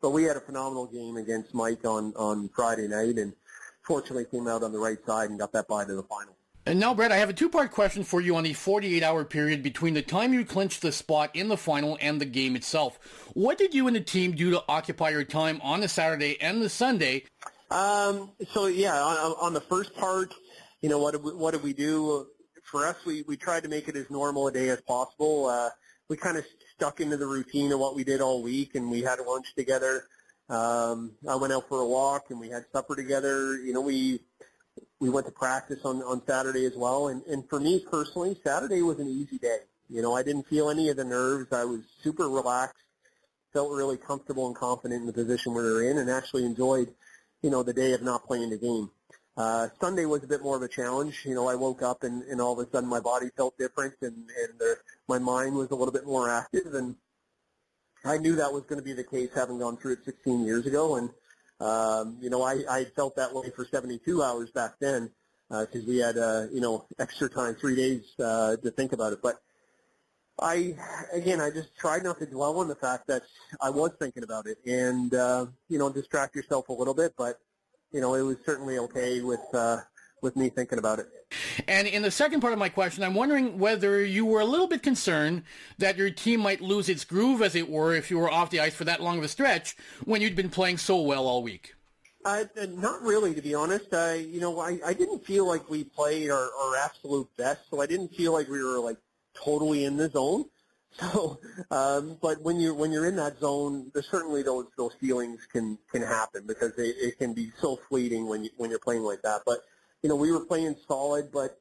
But 0.05 0.11
we 0.11 0.25
had 0.25 0.37
a 0.37 0.39
phenomenal 0.39 0.85
game 0.85 1.17
against 1.17 1.55
Mike 1.55 1.83
on 1.83 2.13
on 2.15 2.47
Friday 2.49 2.87
night, 2.87 3.17
and 3.17 3.33
fortunately 3.81 4.25
came 4.25 4.47
out 4.47 4.61
on 4.61 4.71
the 4.71 4.77
right 4.77 5.03
side 5.03 5.31
and 5.31 5.39
got 5.39 5.51
that 5.53 5.67
bye 5.67 5.83
to 5.83 5.95
the 5.95 6.03
final. 6.03 6.37
And 6.67 6.79
now, 6.79 6.93
Brett, 6.93 7.11
I 7.11 7.17
have 7.17 7.31
a 7.31 7.33
two-part 7.33 7.71
question 7.71 8.03
for 8.03 8.21
you 8.21 8.35
on 8.35 8.43
the 8.43 8.53
48-hour 8.53 9.25
period 9.25 9.63
between 9.63 9.95
the 9.95 10.03
time 10.03 10.31
you 10.31 10.45
clinched 10.45 10.83
the 10.83 10.91
spot 10.91 11.31
in 11.33 11.47
the 11.47 11.57
final 11.57 11.97
and 11.99 12.21
the 12.21 12.25
game 12.25 12.55
itself. 12.55 12.99
What 13.33 13.57
did 13.57 13.73
you 13.73 13.87
and 13.87 13.95
the 13.95 13.99
team 13.99 14.33
do 14.33 14.51
to 14.51 14.63
occupy 14.69 15.09
your 15.09 15.23
time 15.23 15.59
on 15.63 15.79
the 15.79 15.87
Saturday 15.87 16.39
and 16.39 16.61
the 16.61 16.69
Sunday? 16.69 17.23
Um, 17.71 18.29
so 18.51 18.67
yeah, 18.67 19.01
on, 19.01 19.35
on 19.41 19.53
the 19.53 19.61
first 19.61 19.95
part, 19.95 20.35
you 20.83 20.89
know, 20.89 20.99
what 20.99 21.13
did 21.13 21.23
we, 21.23 21.33
what 21.33 21.55
did 21.55 21.63
we 21.63 21.73
do? 21.73 22.27
For 22.61 22.85
us, 22.85 22.97
we, 23.07 23.23
we 23.23 23.37
tried 23.37 23.63
to 23.63 23.69
make 23.69 23.87
it 23.87 23.95
as 23.95 24.11
normal 24.11 24.49
a 24.49 24.51
day 24.51 24.69
as 24.69 24.81
possible. 24.81 25.47
Uh, 25.47 25.71
we 26.09 26.17
kind 26.17 26.37
of 26.37 26.45
stuck 26.77 26.99
into 26.99 27.17
the 27.17 27.25
routine 27.25 27.71
of 27.71 27.79
what 27.79 27.95
we 27.95 28.03
did 28.03 28.21
all 28.21 28.41
week, 28.41 28.75
and 28.75 28.89
we 28.91 29.01
had 29.01 29.19
lunch 29.25 29.53
together. 29.55 30.05
Um, 30.49 31.11
I 31.27 31.35
went 31.35 31.53
out 31.53 31.67
for 31.67 31.79
a 31.79 31.87
walk, 31.87 32.29
and 32.29 32.39
we 32.39 32.49
had 32.49 32.65
supper 32.71 32.95
together. 32.95 33.57
You 33.57 33.73
know, 33.73 33.81
we 33.81 34.21
we 34.99 35.09
went 35.09 35.25
to 35.25 35.31
practice 35.31 35.79
on 35.83 36.01
on 36.03 36.21
Saturday 36.25 36.65
as 36.65 36.75
well. 36.75 37.07
And 37.07 37.23
and 37.25 37.47
for 37.49 37.59
me 37.59 37.83
personally, 37.89 38.37
Saturday 38.43 38.81
was 38.81 38.99
an 38.99 39.07
easy 39.07 39.37
day. 39.37 39.59
You 39.89 40.01
know, 40.01 40.15
I 40.15 40.23
didn't 40.23 40.47
feel 40.47 40.69
any 40.69 40.89
of 40.89 40.97
the 40.97 41.03
nerves. 41.05 41.51
I 41.51 41.63
was 41.63 41.81
super 42.01 42.27
relaxed, 42.27 42.83
felt 43.53 43.71
really 43.71 43.97
comfortable 43.97 44.47
and 44.47 44.55
confident 44.55 45.01
in 45.01 45.07
the 45.07 45.13
position 45.13 45.53
we 45.53 45.63
were 45.63 45.83
in, 45.83 45.97
and 45.97 46.09
actually 46.09 46.45
enjoyed, 46.45 46.93
you 47.41 47.49
know, 47.49 47.63
the 47.63 47.73
day 47.73 47.93
of 47.93 48.01
not 48.01 48.25
playing 48.25 48.49
the 48.49 48.57
game. 48.57 48.89
Uh, 49.37 49.67
Sunday 49.81 50.05
was 50.05 50.23
a 50.23 50.27
bit 50.27 50.41
more 50.41 50.55
of 50.55 50.61
a 50.61 50.67
challenge. 50.67 51.23
You 51.25 51.35
know, 51.35 51.49
I 51.49 51.55
woke 51.55 51.81
up 51.81 52.03
and, 52.03 52.23
and 52.23 52.39
all 52.39 52.59
of 52.59 52.65
a 52.65 52.71
sudden 52.71 52.89
my 52.89 53.01
body 53.01 53.29
felt 53.35 53.57
different 53.57 53.95
and, 54.01 54.13
and 54.13 54.59
the, 54.59 54.77
my 55.07 55.19
mind 55.19 55.55
was 55.55 55.69
a 55.71 55.75
little 55.75 55.93
bit 55.93 56.05
more 56.05 56.29
active 56.29 56.73
and 56.73 56.95
I 58.05 58.17
knew 58.17 58.35
that 58.35 58.53
was 58.53 58.63
going 58.63 58.79
to 58.79 58.85
be 58.85 58.93
the 58.93 59.03
case 59.03 59.29
having 59.33 59.59
gone 59.59 59.77
through 59.77 59.93
it 59.93 60.05
16 60.05 60.45
years 60.45 60.65
ago. 60.65 60.95
And 60.95 61.09
um, 61.59 62.17
you 62.21 62.29
know, 62.29 62.43
I, 62.43 62.63
I 62.69 62.85
felt 62.95 63.15
that 63.15 63.33
way 63.33 63.49
for 63.55 63.65
72 63.65 64.21
hours 64.21 64.51
back 64.51 64.73
then 64.79 65.09
because 65.49 65.83
uh, 65.83 65.87
we 65.87 65.97
had, 65.97 66.17
uh, 66.17 66.43
you 66.51 66.59
know, 66.59 66.85
extra 66.99 67.29
time, 67.29 67.55
three 67.55 67.75
days 67.75 68.03
uh, 68.19 68.55
to 68.57 68.71
think 68.71 68.93
about 68.93 69.13
it. 69.13 69.19
But 69.21 69.41
I, 70.39 70.75
again, 71.13 71.39
I 71.39 71.49
just 71.49 71.75
tried 71.77 72.03
not 72.03 72.19
to 72.19 72.25
dwell 72.25 72.59
on 72.59 72.67
the 72.67 72.75
fact 72.75 73.07
that 73.07 73.23
I 73.61 73.69
was 73.69 73.91
thinking 73.99 74.23
about 74.23 74.47
it 74.47 74.57
and, 74.65 75.13
uh, 75.13 75.45
you 75.69 75.77
know, 75.77 75.89
distract 75.89 76.35
yourself 76.35 76.69
a 76.69 76.73
little 76.73 76.93
bit. 76.93 77.13
But, 77.17 77.39
you 77.91 78.01
know, 78.01 78.15
it 78.15 78.21
was 78.21 78.37
certainly 78.45 78.77
okay 78.79 79.21
with, 79.21 79.41
uh, 79.53 79.77
with 80.21 80.35
me 80.35 80.49
thinking 80.49 80.79
about 80.79 80.99
it. 80.99 81.07
And 81.67 81.87
in 81.87 82.01
the 82.01 82.11
second 82.11 82.41
part 82.41 82.53
of 82.53 82.59
my 82.59 82.69
question, 82.69 83.03
I'm 83.03 83.13
wondering 83.13 83.59
whether 83.59 84.03
you 84.03 84.25
were 84.25 84.41
a 84.41 84.45
little 84.45 84.67
bit 84.67 84.83
concerned 84.83 85.43
that 85.77 85.97
your 85.97 86.09
team 86.09 86.39
might 86.39 86.61
lose 86.61 86.89
its 86.89 87.03
groove, 87.03 87.41
as 87.41 87.55
it 87.55 87.69
were, 87.69 87.93
if 87.95 88.09
you 88.09 88.17
were 88.17 88.29
off 88.29 88.49
the 88.49 88.59
ice 88.59 88.75
for 88.75 88.85
that 88.85 89.01
long 89.01 89.17
of 89.17 89.23
a 89.23 89.27
stretch 89.27 89.75
when 90.03 90.21
you'd 90.21 90.35
been 90.35 90.49
playing 90.49 90.77
so 90.77 91.01
well 91.01 91.27
all 91.27 91.43
week. 91.43 91.73
Uh, 92.23 92.45
not 92.69 93.01
really, 93.03 93.35
to 93.35 93.41
be 93.41 93.53
honest. 93.53 93.93
I, 93.93 94.15
you 94.15 94.39
know, 94.39 94.59
I, 94.59 94.79
I 94.83 94.93
didn't 94.93 95.25
feel 95.25 95.47
like 95.47 95.69
we 95.69 95.83
played 95.83 96.31
our, 96.31 96.49
our 96.59 96.75
absolute 96.83 97.27
best, 97.37 97.69
so 97.69 97.81
I 97.81 97.85
didn't 97.85 98.15
feel 98.15 98.33
like 98.33 98.47
we 98.47 98.63
were 98.63 98.79
like 98.79 98.97
totally 99.35 99.85
in 99.85 99.95
the 99.95 100.09
zone. 100.09 100.45
So, 101.01 101.39
um, 101.71 102.17
but 102.21 102.41
when 102.41 102.57
you're 102.59 102.73
when 102.73 102.91
you're 102.91 103.05
in 103.05 103.17
that 103.17 103.37
zone, 103.39 103.91
there's 103.93 104.07
certainly 104.07 104.43
those 104.43 104.67
those 104.77 104.93
feelings 104.93 105.41
can 105.51 105.77
can 105.91 106.01
happen 106.01 106.47
because 106.47 106.71
it, 106.77 106.95
it 106.97 107.17
can 107.17 107.33
be 107.33 107.51
so 107.59 107.77
fleeting 107.89 108.27
when 108.29 108.45
you 108.45 108.49
when 108.55 108.69
you're 108.69 108.79
playing 108.79 109.01
like 109.01 109.21
that. 109.23 109.41
But 109.45 109.59
you 110.01 110.07
know, 110.07 110.15
we 110.15 110.31
were 110.31 110.45
playing 110.45 110.75
solid, 110.87 111.31
but 111.33 111.59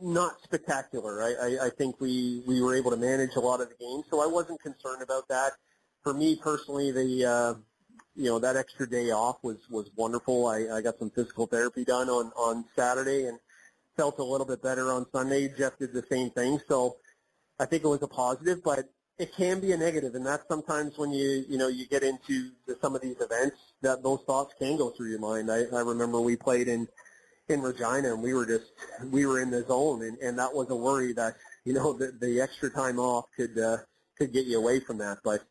not 0.00 0.40
spectacular. 0.42 1.22
I, 1.22 1.34
I, 1.34 1.66
I 1.66 1.70
think 1.70 2.00
we, 2.00 2.42
we 2.46 2.60
were 2.60 2.74
able 2.74 2.90
to 2.90 2.96
manage 2.96 3.36
a 3.36 3.40
lot 3.40 3.60
of 3.60 3.68
the 3.68 3.74
game, 3.74 4.02
so 4.10 4.22
I 4.22 4.26
wasn't 4.26 4.60
concerned 4.60 5.02
about 5.02 5.28
that. 5.28 5.52
For 6.02 6.14
me 6.14 6.36
personally, 6.36 6.92
the 6.92 7.24
uh, 7.24 7.54
you 8.14 8.30
know 8.30 8.38
that 8.38 8.56
extra 8.56 8.88
day 8.88 9.10
off 9.10 9.38
was 9.42 9.58
was 9.68 9.90
wonderful. 9.96 10.46
I, 10.46 10.76
I 10.76 10.80
got 10.80 10.98
some 10.98 11.10
physical 11.10 11.46
therapy 11.46 11.84
done 11.84 12.08
on 12.08 12.32
on 12.36 12.64
Saturday 12.76 13.26
and 13.26 13.38
felt 13.96 14.18
a 14.18 14.24
little 14.24 14.46
bit 14.46 14.62
better 14.62 14.92
on 14.92 15.06
Sunday. 15.10 15.52
Jeff 15.56 15.78
did 15.78 15.92
the 15.92 16.04
same 16.08 16.30
thing, 16.30 16.60
so 16.68 16.96
I 17.58 17.66
think 17.66 17.84
it 17.84 17.88
was 17.88 18.02
a 18.02 18.08
positive, 18.08 18.62
but 18.62 18.88
it 19.18 19.34
can 19.34 19.60
be 19.60 19.72
a 19.72 19.76
negative, 19.76 20.14
and 20.14 20.26
that's 20.26 20.46
sometimes 20.46 20.98
when 20.98 21.10
you 21.10 21.44
you 21.48 21.56
know 21.56 21.68
you 21.68 21.86
get 21.86 22.02
into 22.02 22.50
the, 22.66 22.76
some 22.82 22.94
of 22.94 23.00
these 23.00 23.16
events 23.20 23.56
that 23.80 24.02
those 24.02 24.20
thoughts 24.26 24.52
can 24.58 24.76
go 24.76 24.90
through 24.90 25.10
your 25.10 25.20
mind. 25.20 25.50
I, 25.50 25.64
I 25.74 25.80
remember 25.80 26.20
we 26.20 26.36
played 26.36 26.68
in 26.68 26.86
in 27.48 27.62
Regina, 27.62 28.12
and 28.12 28.22
we 28.22 28.34
were 28.34 28.44
just 28.44 28.72
we 29.10 29.24
were 29.24 29.40
in 29.40 29.50
the 29.50 29.64
zone, 29.64 30.02
and, 30.02 30.18
and 30.18 30.38
that 30.38 30.52
was 30.52 30.68
a 30.70 30.76
worry 30.76 31.14
that 31.14 31.36
you 31.64 31.72
know 31.72 31.94
the, 31.94 32.12
the 32.20 32.40
extra 32.40 32.70
time 32.70 32.98
off 32.98 33.24
could 33.34 33.58
uh, 33.58 33.78
could 34.18 34.32
get 34.32 34.44
you 34.46 34.58
away 34.58 34.80
from 34.80 34.98
that. 34.98 35.18
But 35.24 35.42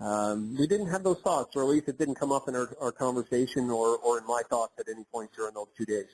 um, 0.00 0.54
we 0.56 0.68
didn't 0.68 0.88
have 0.88 1.02
those 1.02 1.20
thoughts, 1.20 1.56
or 1.56 1.62
at 1.62 1.68
least 1.68 1.88
it 1.88 1.98
didn't 1.98 2.14
come 2.14 2.30
up 2.30 2.48
in 2.48 2.54
our, 2.54 2.68
our 2.80 2.92
conversation 2.92 3.68
or, 3.68 3.98
or 3.98 4.18
in 4.18 4.26
my 4.26 4.42
thoughts 4.48 4.74
at 4.78 4.86
any 4.88 5.04
point 5.12 5.30
during 5.36 5.54
those 5.54 5.66
two 5.76 5.84
days. 5.84 6.06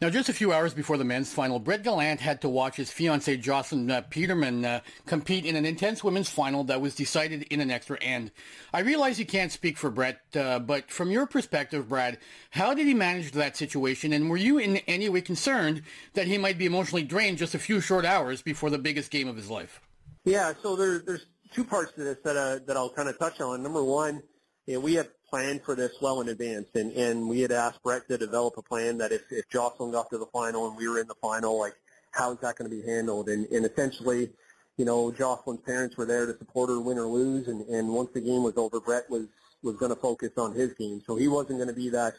Now, 0.00 0.10
just 0.10 0.28
a 0.28 0.32
few 0.32 0.52
hours 0.52 0.74
before 0.74 0.96
the 0.96 1.04
men's 1.04 1.32
final, 1.32 1.58
Brett 1.58 1.82
Gallant 1.82 2.20
had 2.20 2.40
to 2.42 2.48
watch 2.48 2.76
his 2.76 2.90
fiancee 2.90 3.36
Jocelyn 3.36 3.90
uh, 3.90 4.02
Peterman 4.08 4.64
uh, 4.64 4.80
compete 5.06 5.44
in 5.44 5.56
an 5.56 5.66
intense 5.66 6.04
women's 6.04 6.28
final 6.28 6.62
that 6.64 6.80
was 6.80 6.94
decided 6.94 7.42
in 7.50 7.60
an 7.60 7.70
extra 7.70 7.98
end. 8.00 8.30
I 8.72 8.80
realize 8.80 9.18
you 9.18 9.26
can't 9.26 9.50
speak 9.50 9.76
for 9.76 9.90
Brett, 9.90 10.20
uh, 10.36 10.60
but 10.60 10.90
from 10.90 11.10
your 11.10 11.26
perspective, 11.26 11.88
Brad, 11.88 12.18
how 12.50 12.74
did 12.74 12.86
he 12.86 12.94
manage 12.94 13.32
that 13.32 13.56
situation, 13.56 14.12
and 14.12 14.30
were 14.30 14.36
you 14.36 14.58
in 14.58 14.76
any 14.86 15.08
way 15.08 15.20
concerned 15.20 15.82
that 16.14 16.28
he 16.28 16.38
might 16.38 16.58
be 16.58 16.66
emotionally 16.66 17.02
drained 17.02 17.38
just 17.38 17.54
a 17.56 17.58
few 17.58 17.80
short 17.80 18.04
hours 18.04 18.40
before 18.40 18.70
the 18.70 18.78
biggest 18.78 19.10
game 19.10 19.26
of 19.26 19.36
his 19.36 19.50
life? 19.50 19.80
Yeah, 20.24 20.52
so 20.62 20.76
there, 20.76 21.00
there's 21.00 21.26
two 21.52 21.64
parts 21.64 21.92
to 21.94 22.04
this 22.04 22.18
that 22.24 22.36
uh, 22.36 22.58
that 22.66 22.76
I'll 22.76 22.90
kind 22.90 23.08
of 23.08 23.18
touch 23.18 23.40
on. 23.40 23.62
Number 23.62 23.82
one, 23.82 24.22
you 24.66 24.74
know, 24.74 24.80
we 24.80 24.94
have 24.94 25.08
planned 25.28 25.62
for 25.62 25.74
this 25.74 25.92
well 26.00 26.20
in 26.20 26.28
advance, 26.28 26.68
and, 26.74 26.92
and 26.92 27.28
we 27.28 27.40
had 27.40 27.52
asked 27.52 27.82
Brett 27.82 28.08
to 28.08 28.18
develop 28.18 28.56
a 28.56 28.62
plan 28.62 28.98
that 28.98 29.12
if, 29.12 29.22
if 29.30 29.48
Jocelyn 29.48 29.92
got 29.92 30.10
to 30.10 30.18
the 30.18 30.26
final 30.26 30.68
and 30.68 30.76
we 30.76 30.88
were 30.88 30.98
in 30.98 31.06
the 31.06 31.14
final, 31.16 31.58
like 31.58 31.74
how 32.12 32.32
is 32.32 32.38
that 32.38 32.56
going 32.56 32.70
to 32.70 32.76
be 32.76 32.86
handled? 32.86 33.28
And, 33.28 33.46
and 33.46 33.66
essentially, 33.66 34.30
you 34.76 34.84
know, 34.84 35.10
Jocelyn's 35.12 35.60
parents 35.60 35.96
were 35.96 36.06
there 36.06 36.26
to 36.26 36.36
support 36.38 36.70
her 36.70 36.80
win 36.80 36.98
or 36.98 37.06
lose, 37.06 37.48
and, 37.48 37.62
and 37.68 37.88
once 37.88 38.10
the 38.14 38.20
game 38.20 38.42
was 38.42 38.56
over, 38.56 38.80
Brett 38.80 39.08
was 39.10 39.26
was 39.60 39.76
going 39.76 39.92
to 39.92 40.00
focus 40.00 40.30
on 40.36 40.54
his 40.54 40.72
game, 40.74 41.02
so 41.04 41.16
he 41.16 41.26
wasn't 41.26 41.58
going 41.58 41.68
to 41.68 41.74
be 41.74 41.88
that, 41.90 42.14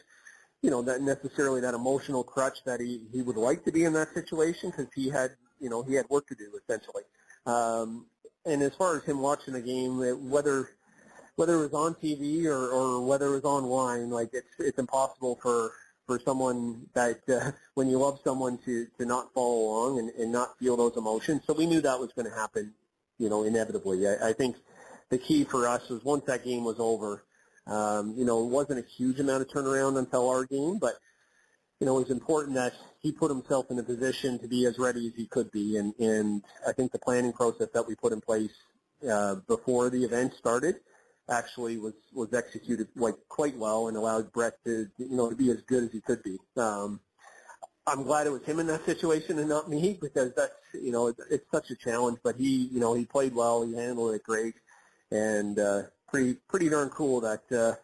you 0.60 0.70
know, 0.70 0.82
that 0.82 1.00
necessarily 1.00 1.62
that 1.62 1.72
emotional 1.72 2.22
crutch 2.22 2.62
that 2.64 2.80
he 2.80 3.00
he 3.12 3.22
would 3.22 3.36
like 3.36 3.64
to 3.64 3.72
be 3.72 3.84
in 3.84 3.94
that 3.94 4.12
situation 4.12 4.70
because 4.70 4.92
he 4.94 5.08
had, 5.08 5.30
you 5.58 5.70
know, 5.70 5.82
he 5.82 5.94
had 5.94 6.08
work 6.10 6.26
to 6.28 6.34
do 6.34 6.50
essentially. 6.62 7.02
Um, 7.46 8.06
and 8.44 8.62
as 8.62 8.74
far 8.74 8.96
as 8.96 9.04
him 9.04 9.20
watching 9.20 9.54
the 9.54 9.60
game, 9.60 9.98
whether 10.28 10.70
whether 11.40 11.54
it 11.54 11.72
was 11.72 11.72
on 11.72 11.94
TV 11.94 12.44
or, 12.44 12.68
or 12.68 13.00
whether 13.00 13.28
it 13.28 13.42
was 13.42 13.44
online, 13.44 14.10
like 14.10 14.28
it's 14.34 14.54
it's 14.58 14.78
impossible 14.78 15.38
for 15.40 15.72
for 16.06 16.20
someone 16.20 16.86
that 16.92 17.22
uh, 17.30 17.52
when 17.74 17.88
you 17.88 17.98
love 17.98 18.20
someone 18.22 18.58
to 18.58 18.86
to 18.98 19.06
not 19.06 19.32
follow 19.32 19.56
along 19.56 19.98
and, 19.98 20.10
and 20.10 20.30
not 20.30 20.58
feel 20.58 20.76
those 20.76 20.98
emotions. 20.98 21.40
So 21.46 21.54
we 21.54 21.64
knew 21.64 21.80
that 21.80 21.98
was 21.98 22.12
going 22.12 22.30
to 22.30 22.36
happen, 22.36 22.74
you 23.18 23.30
know, 23.30 23.44
inevitably. 23.44 24.06
I, 24.06 24.28
I 24.28 24.32
think 24.34 24.56
the 25.08 25.16
key 25.16 25.44
for 25.44 25.66
us 25.66 25.88
was 25.88 26.04
once 26.04 26.26
that 26.26 26.44
game 26.44 26.62
was 26.62 26.76
over, 26.78 27.24
um, 27.66 28.12
you 28.18 28.26
know, 28.26 28.44
it 28.44 28.50
wasn't 28.50 28.80
a 28.80 28.88
huge 28.98 29.18
amount 29.18 29.40
of 29.40 29.48
turnaround 29.48 29.96
until 29.96 30.28
our 30.28 30.44
game, 30.44 30.76
but 30.78 30.96
you 31.80 31.86
know, 31.86 31.96
it 31.96 32.02
was 32.02 32.10
important 32.10 32.54
that 32.56 32.74
he 33.00 33.12
put 33.12 33.30
himself 33.30 33.70
in 33.70 33.78
a 33.78 33.82
position 33.82 34.38
to 34.40 34.46
be 34.46 34.66
as 34.66 34.78
ready 34.78 35.06
as 35.06 35.14
he 35.16 35.24
could 35.24 35.50
be. 35.50 35.78
And, 35.78 35.94
and 35.98 36.44
I 36.68 36.72
think 36.72 36.92
the 36.92 36.98
planning 36.98 37.32
process 37.32 37.68
that 37.72 37.88
we 37.88 37.94
put 37.94 38.12
in 38.12 38.20
place 38.20 38.52
uh, 39.10 39.36
before 39.48 39.88
the 39.88 40.04
event 40.04 40.34
started 40.34 40.76
actually 41.30 41.78
was 41.78 41.94
was 42.12 42.34
executed 42.34 42.88
like 42.96 43.14
quite 43.28 43.56
well 43.56 43.88
and 43.88 43.96
allowed 43.96 44.32
Brett 44.32 44.62
to 44.64 44.88
you 44.98 45.16
know 45.16 45.30
to 45.30 45.36
be 45.36 45.50
as 45.50 45.62
good 45.62 45.84
as 45.84 45.92
he 45.92 46.00
could 46.00 46.22
be. 46.22 46.38
Um, 46.56 47.00
I'm 47.86 48.02
glad 48.02 48.26
it 48.26 48.30
was 48.30 48.44
him 48.44 48.60
in 48.60 48.66
that 48.66 48.84
situation 48.84 49.38
and 49.38 49.48
not 49.48 49.70
me 49.70 49.98
because 50.00 50.32
that's 50.34 50.54
you 50.74 50.92
know 50.92 51.08
it's, 51.08 51.20
it's 51.30 51.50
such 51.50 51.70
a 51.70 51.76
challenge. 51.76 52.18
But 52.22 52.36
he 52.36 52.68
you 52.72 52.80
know 52.80 52.94
he 52.94 53.04
played 53.04 53.34
well, 53.34 53.64
he 53.64 53.74
handled 53.74 54.14
it 54.14 54.22
great, 54.22 54.54
and 55.10 55.58
uh, 55.58 55.82
pretty 56.08 56.34
pretty 56.48 56.68
darn 56.68 56.90
cool 56.90 57.20
that 57.20 57.42
uh, 57.52 57.74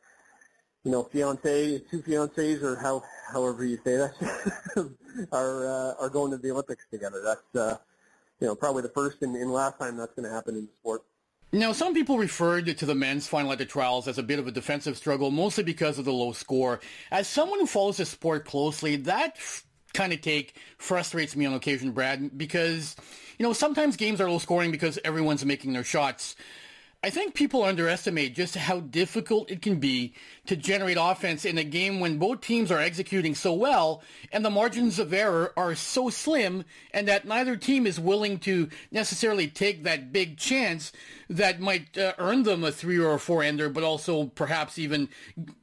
you 0.85 0.91
know 0.91 1.05
fiance 1.05 1.79
two 1.91 2.03
fiancés 2.03 2.63
or 2.63 2.77
how 2.77 3.03
however 3.33 3.65
you 3.65 3.79
say 3.85 3.97
that 3.97 4.15
are 5.33 5.67
uh, 5.67 5.95
are 6.01 6.11
going 6.11 6.31
to 6.33 6.39
the 6.39 6.51
Olympics 6.51 6.85
together. 6.91 7.23
That's 7.25 7.57
uh, 7.57 7.79
you 8.41 8.47
know 8.49 8.55
probably 8.55 8.83
the 8.83 8.91
first 8.91 9.23
and, 9.23 9.35
and 9.37 9.51
last 9.51 9.79
time 9.79 9.97
that's 9.97 10.15
going 10.15 10.29
to 10.29 10.35
happen 10.35 10.57
in 10.57 10.67
the 10.67 10.73
sport. 10.81 11.03
Now, 11.53 11.73
some 11.73 11.95
people 11.95 12.19
referred 12.19 12.77
to 12.77 12.87
the 12.87 12.95
men's 12.95 13.29
final 13.29 13.53
at 13.53 13.59
the 13.59 13.65
trials 13.65 14.09
as 14.09 14.19
a 14.19 14.23
bit 14.23 14.39
of 14.39 14.47
a 14.47 14.51
defensive 14.51 14.97
struggle, 14.97 15.31
mostly 15.31 15.63
because 15.63 15.99
of 15.99 16.05
the 16.05 16.13
low 16.13 16.33
score. 16.33 16.81
As 17.11 17.29
someone 17.29 17.61
who 17.61 17.67
follows 17.67 17.99
the 17.99 18.05
sport 18.05 18.45
closely, 18.45 18.97
that 18.97 19.35
f- 19.37 19.65
kind 19.95 20.13
of 20.13 20.21
take 20.21 20.57
frustrates 20.77 21.37
me 21.37 21.47
on 21.47 21.55
occasion, 21.55 21.93
Brad, 21.93 22.37
because, 22.37 22.97
you 23.39 23.45
know, 23.45 23.53
sometimes 23.53 23.97
games 23.97 24.21
are 24.21 24.29
low 24.29 24.39
scoring 24.39 24.73
because 24.73 24.99
everyone's 25.05 25.45
making 25.45 25.73
their 25.73 25.85
shots. 25.85 26.35
I 27.03 27.11
think 27.11 27.35
people 27.35 27.63
underestimate 27.63 28.35
just 28.35 28.57
how 28.57 28.81
difficult 28.81 29.51
it 29.51 29.63
can 29.63 29.79
be 29.79 30.15
to 30.47 30.57
generate 30.57 30.97
offense 30.99 31.45
in 31.45 31.59
a 31.59 31.63
game 31.63 32.01
when 32.01 32.19
both 32.19 32.41
teams 32.41 32.73
are 32.73 32.81
executing 32.81 33.35
so 33.35 33.53
well 33.53 34.03
and 34.33 34.45
the 34.45 34.51
margins 34.51 34.99
of 34.99 35.13
error 35.13 35.53
are 35.57 35.75
so 35.75 36.11
slim 36.11 36.65
and 36.93 37.07
that 37.07 37.25
neither 37.25 37.57
team 37.57 37.87
is 37.87 38.01
willing 38.01 38.39
to 38.41 38.69
necessarily 38.91 39.47
take 39.47 39.85
that 39.85 40.13
big 40.13 40.37
chance 40.37 40.91
that 41.29 41.61
might 41.61 41.97
uh, 41.97 42.15
earn 42.19 42.43
them 42.43 42.65
a 42.65 42.73
three 42.73 42.99
or 42.99 43.15
a 43.15 43.21
four 43.21 43.43
ender, 43.43 43.69
but 43.69 43.85
also 43.85 44.27
perhaps 44.27 44.79
even 44.79 45.09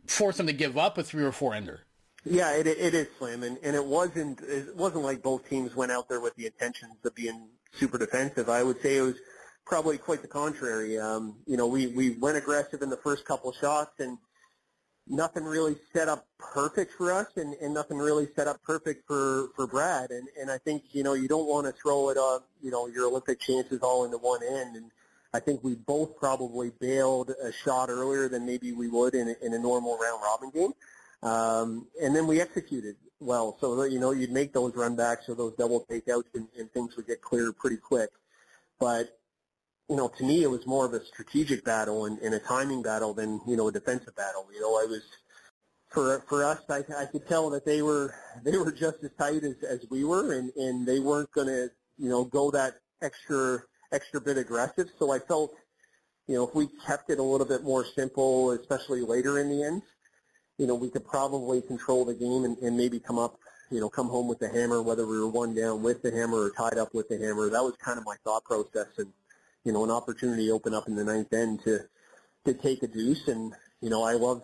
force 0.08 0.38
them 0.38 0.48
to 0.48 0.54
give 0.54 0.78
up 0.78 0.98
a 0.98 1.04
three 1.04 1.24
or 1.24 1.32
four 1.32 1.54
ender. 1.54 1.82
Yeah, 2.25 2.56
it, 2.56 2.68
it 2.68 2.94
is 2.94 3.08
slim, 3.18 3.44
and, 3.44 3.58
and 3.63 3.75
it 3.75 3.86
wasn't 3.86 4.40
it 4.42 4.74
wasn't 4.78 5.04
like 5.04 5.22
both 5.22 5.50
teams 5.50 5.75
went 5.75 5.92
out 5.92 6.08
there 6.08 6.22
with 6.22 6.36
the 6.38 6.46
intentions 6.46 6.96
of 7.04 7.13
being 7.16 7.50
super 7.74 7.98
defensive. 7.98 8.48
I 8.48 8.63
would 8.63 8.82
say 8.82 8.98
it 8.98 9.02
was 9.02 9.16
probably 9.65 9.98
quite 9.98 10.22
the 10.22 10.27
contrary. 10.27 10.98
Um, 11.00 11.36
you 11.46 11.58
know, 11.58 11.67
we 11.67 11.88
we 11.88 12.12
went 12.12 12.38
aggressive 12.38 12.82
in 12.82 12.89
the 12.89 12.98
first 12.98 13.25
couple 13.25 13.51
shots, 13.53 14.00
and 14.00 14.17
nothing 15.08 15.43
really 15.43 15.75
set 15.93 16.08
up 16.08 16.25
perfect 16.39 16.93
for 16.93 17.12
us, 17.12 17.27
and, 17.36 17.53
and 17.55 17.74
nothing 17.74 17.98
really 17.98 18.27
set 18.36 18.48
up 18.48 18.62
perfect 18.63 19.05
for 19.08 19.50
for 19.55 19.67
Brad. 19.67 20.12
And 20.12 20.27
and 20.39 20.51
I 20.51 20.58
think 20.58 20.84
you 20.91 21.03
know 21.03 21.13
you 21.13 21.27
don't 21.27 21.48
want 21.48 21.67
to 21.67 21.74
throw 21.74 22.10
it 22.10 22.17
on 22.17 22.41
you 22.62 22.72
know 22.72 22.88
your 22.88 23.08
Olympic 23.08 23.39
chances 23.39 23.79
all 23.82 24.05
into 24.05 24.17
one 24.17 24.41
end. 24.43 24.75
And 24.75 24.91
I 25.34 25.39
think 25.39 25.63
we 25.63 25.75
both 25.75 26.17
probably 26.17 26.72
bailed 26.79 27.32
a 27.41 27.51
shot 27.51 27.89
earlier 27.89 28.29
than 28.29 28.46
maybe 28.46 28.72
we 28.72 28.88
would 28.89 29.15
in 29.15 29.36
in 29.41 29.53
a 29.53 29.60
normal 29.60 29.98
round 29.98 30.22
robin 30.24 30.50
game. 30.50 30.74
Um, 31.24 31.88
and 32.01 32.13
then 32.13 32.27
we 32.27 32.41
executed 32.41 32.98
well. 33.24 33.58
So, 33.60 33.84
you 33.84 34.00
know, 34.00 34.12
you'd 34.12 34.32
make 34.32 34.53
those 34.53 34.75
run 34.75 34.96
backs 34.96 35.29
or 35.29 35.36
those 35.36 35.53
double 35.55 35.86
takeouts 35.89 36.36
and, 36.36 36.48
and 36.58 36.72
things 36.72 36.96
would 36.96 37.08
get 37.08 37.22
clear 37.22 37.51
pretty 37.51 37.77
quick. 37.77 38.10
But, 38.79 39.17
you 39.90 39.96
know, 39.96 40.08
to 40.18 40.24
me, 40.24 40.44
it 40.44 40.50
was 40.50 40.66
more 40.66 40.86
of 40.86 40.94
a 40.94 41.04
strategic 41.06 41.66
battle 41.66 42.06
and, 42.06 42.18
and 42.20 42.34
a 42.34 42.40
timing 42.40 42.82
battle 42.82 43.13
than, 43.13 43.42
you 43.48 43.58
know, 43.58 43.68
a 43.68 43.72
defensive 43.72 44.16
battle. 44.16 44.48
You 44.54 44.62
know, 44.62 44.75
I 44.75 44.86
was, 44.86 45.02
for, 45.92 46.24
for 46.30 46.44
us, 46.44 46.62
I, 46.70 46.84
I 46.98 47.06
could 47.06 47.28
tell 47.28 47.50
that 47.50 47.66
they 47.66 47.82
were, 47.82 48.13
they 48.44 48.58
were 48.58 48.72
just 48.72 49.04
as 49.04 49.12
tight 49.18 49.44
as, 49.44 49.56
as 49.68 49.86
we 49.90 50.04
were 50.04 50.34
and, 50.34 50.52
and 50.56 50.88
they 50.88 51.00
weren't 51.00 51.32
going 51.32 51.48
to, 51.48 51.70
you 51.98 52.10
know, 52.10 52.24
go 52.24 52.50
that 52.52 52.75
extra, 53.02 53.62
extra 53.92 54.22
bit 54.22 54.38
aggressive. 54.38 54.88
So 54.98 55.12
I 55.12 55.20
felt, 55.20 55.54
you 56.28 56.36
know, 56.36 56.48
if 56.48 56.56
we 56.56 56.70
kept 56.88 57.10
it 57.10 57.20
a 57.20 57.24
little 57.24 57.48
bit 57.48 57.63
more 57.63 57.86
simple, 57.86 58.52
especially 58.52 59.02
later 59.02 59.40
in 59.40 59.50
the 59.50 59.63
end, 59.63 59.82
you 60.58 60.66
know, 60.66 60.75
we 60.75 60.90
could 60.90 61.06
probably 61.06 61.62
control 61.62 62.06
the 62.06 62.13
game 62.13 62.46
and, 62.46 62.58
and 62.60 62.78
maybe 62.78 63.00
come 63.00 63.20
up, 63.20 63.38
you 63.70 63.82
know, 63.82 63.90
come 63.90 64.08
home 64.08 64.30
with 64.30 64.40
the 64.40 64.48
hammer, 64.48 64.82
whether 64.82 65.06
we 65.06 65.20
were 65.20 65.28
one 65.28 65.54
down 65.54 65.84
with 65.84 66.02
the 66.02 66.12
hammer 66.12 66.44
or 66.44 66.52
tied 66.52 66.78
up 66.78 66.94
with 66.94 67.10
the 67.10 67.18
hammer. 67.18 67.50
That 67.50 67.63
was 67.63 67.74
kind 67.84 67.98
of 67.98 68.06
my 68.06 68.16
thought 68.24 68.46
process. 68.46 68.88
And, 68.98 69.12
you 69.63 69.72
know, 69.72 69.84
an 69.84 69.91
opportunity 69.91 70.51
opened 70.51 70.75
up 70.75 70.88
in 70.88 70.96
the 70.96 71.03
ninth 71.03 71.34
end 71.34 71.62
to, 71.63 71.79
to 72.46 72.53
take 72.53 72.84
a 72.84 72.88
deuce. 72.88 73.27
And, 73.27 73.53
you 73.82 73.89
know, 73.89 74.03
I 74.03 74.13
love, 74.13 74.43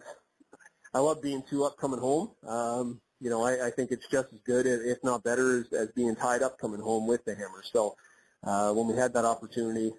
I 0.93 0.99
love 0.99 1.21
being 1.21 1.43
two 1.49 1.63
up 1.63 1.77
coming 1.77 1.99
home. 1.99 2.31
Um, 2.47 3.01
you 3.19 3.29
know, 3.29 3.43
I, 3.43 3.67
I 3.67 3.71
think 3.71 3.91
it's 3.91 4.07
just 4.07 4.31
as 4.33 4.39
good, 4.45 4.65
if 4.65 5.03
not 5.03 5.23
better, 5.23 5.59
as, 5.59 5.73
as 5.73 5.91
being 5.91 6.15
tied 6.15 6.41
up 6.41 6.57
coming 6.57 6.79
home 6.79 7.05
with 7.05 7.25
the 7.25 7.35
hammer. 7.35 7.63
So, 7.63 7.95
uh, 8.43 8.71
when 8.71 8.87
we 8.87 8.95
had 8.95 9.13
that 9.13 9.25
opportunity, 9.25 9.93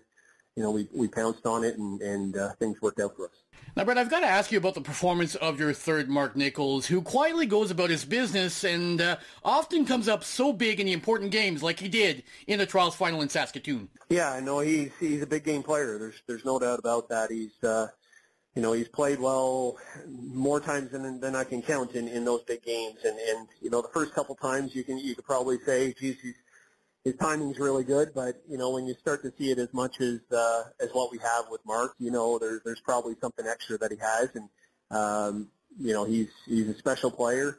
you 0.61 0.67
know, 0.67 0.73
we, 0.73 0.87
we 0.93 1.09
pounced 1.09 1.47
on 1.47 1.65
it 1.65 1.79
and, 1.79 2.03
and 2.03 2.37
uh, 2.37 2.51
things 2.59 2.83
worked 2.83 3.01
out 3.01 3.17
for 3.17 3.25
us. 3.25 3.31
Now, 3.75 3.85
Brett, 3.85 3.97
I've 3.97 4.11
got 4.11 4.21
to 4.21 4.27
ask 4.27 4.53
you 4.53 4.59
about 4.59 4.75
the 4.75 4.83
performance 4.83 5.35
of 5.37 5.59
your 5.59 5.73
third, 5.73 6.11
Mark 6.11 6.37
Nichols, 6.37 6.85
who 6.85 7.01
quietly 7.01 7.47
goes 7.47 7.71
about 7.71 7.89
his 7.89 8.05
business 8.05 8.63
and 8.63 9.01
uh, 9.01 9.17
often 9.43 9.87
comes 9.87 10.07
up 10.07 10.23
so 10.23 10.53
big 10.53 10.79
in 10.79 10.85
the 10.85 10.93
important 10.93 11.31
games, 11.31 11.63
like 11.63 11.81
he 11.81 11.89
did 11.89 12.25
in 12.47 12.59
the 12.59 12.67
trials 12.67 12.95
final 12.95 13.23
in 13.23 13.31
Saskatoon. 13.31 13.89
Yeah, 14.11 14.31
I 14.31 14.41
know 14.41 14.59
he's 14.59 14.91
he's 15.01 15.23
a 15.23 15.27
big 15.27 15.45
game 15.45 15.63
player. 15.63 15.99
There's 15.99 16.21
there's 16.27 16.45
no 16.45 16.59
doubt 16.59 16.79
about 16.79 17.09
that. 17.09 17.31
He's 17.31 17.65
uh, 17.65 17.87
you 18.55 18.61
know 18.61 18.75
he's 18.75 18.89
played 18.89 19.19
well 19.19 19.79
more 20.07 20.61
times 20.61 20.91
than 20.91 21.21
than 21.21 21.35
I 21.35 21.45
can 21.45 21.63
count 21.63 21.93
in 21.93 22.07
in 22.07 22.27
those 22.27 22.43
big 22.43 22.63
games. 22.63 22.99
And 23.05 23.19
and 23.19 23.49
you 23.63 23.71
know 23.71 23.81
the 23.81 23.89
first 23.89 24.13
couple 24.13 24.35
times 24.35 24.75
you 24.75 24.85
can 24.85 24.99
you 24.99 25.15
could 25.15 25.25
probably 25.25 25.59
say, 25.61 25.95
geez, 25.99 26.21
he's 26.21 26.35
his 27.05 27.15
timing's 27.17 27.59
really 27.59 27.85
good, 27.85 28.13
but 28.15 28.43
you 28.49 28.59
know 28.59 28.71
when 28.71 28.87
you 28.87 28.95
start 28.95 29.23
to 29.23 29.33
see 29.39 29.51
it 29.51 29.59
as 29.59 29.73
much 29.73 30.01
as 30.01 30.21
uh, 30.33 30.65
as 30.81 30.91
what 30.93 31.11
we 31.11 31.19
have 31.19 31.47
with 31.51 31.61
Mark, 31.65 31.95
you 31.99 32.11
know 32.11 32.39
there's 32.39 32.61
there's 32.65 32.81
probably 32.81 33.15
something 33.21 33.47
extra 33.47 33.79
that 33.79 33.91
he 33.91 33.97
has, 33.99 34.29
and 34.35 34.49
um, 34.91 35.49
you 35.79 35.93
know 35.93 36.05
he's 36.05 36.29
he's 36.47 36.69
a 36.69 36.75
special 36.75 37.11
player, 37.11 37.59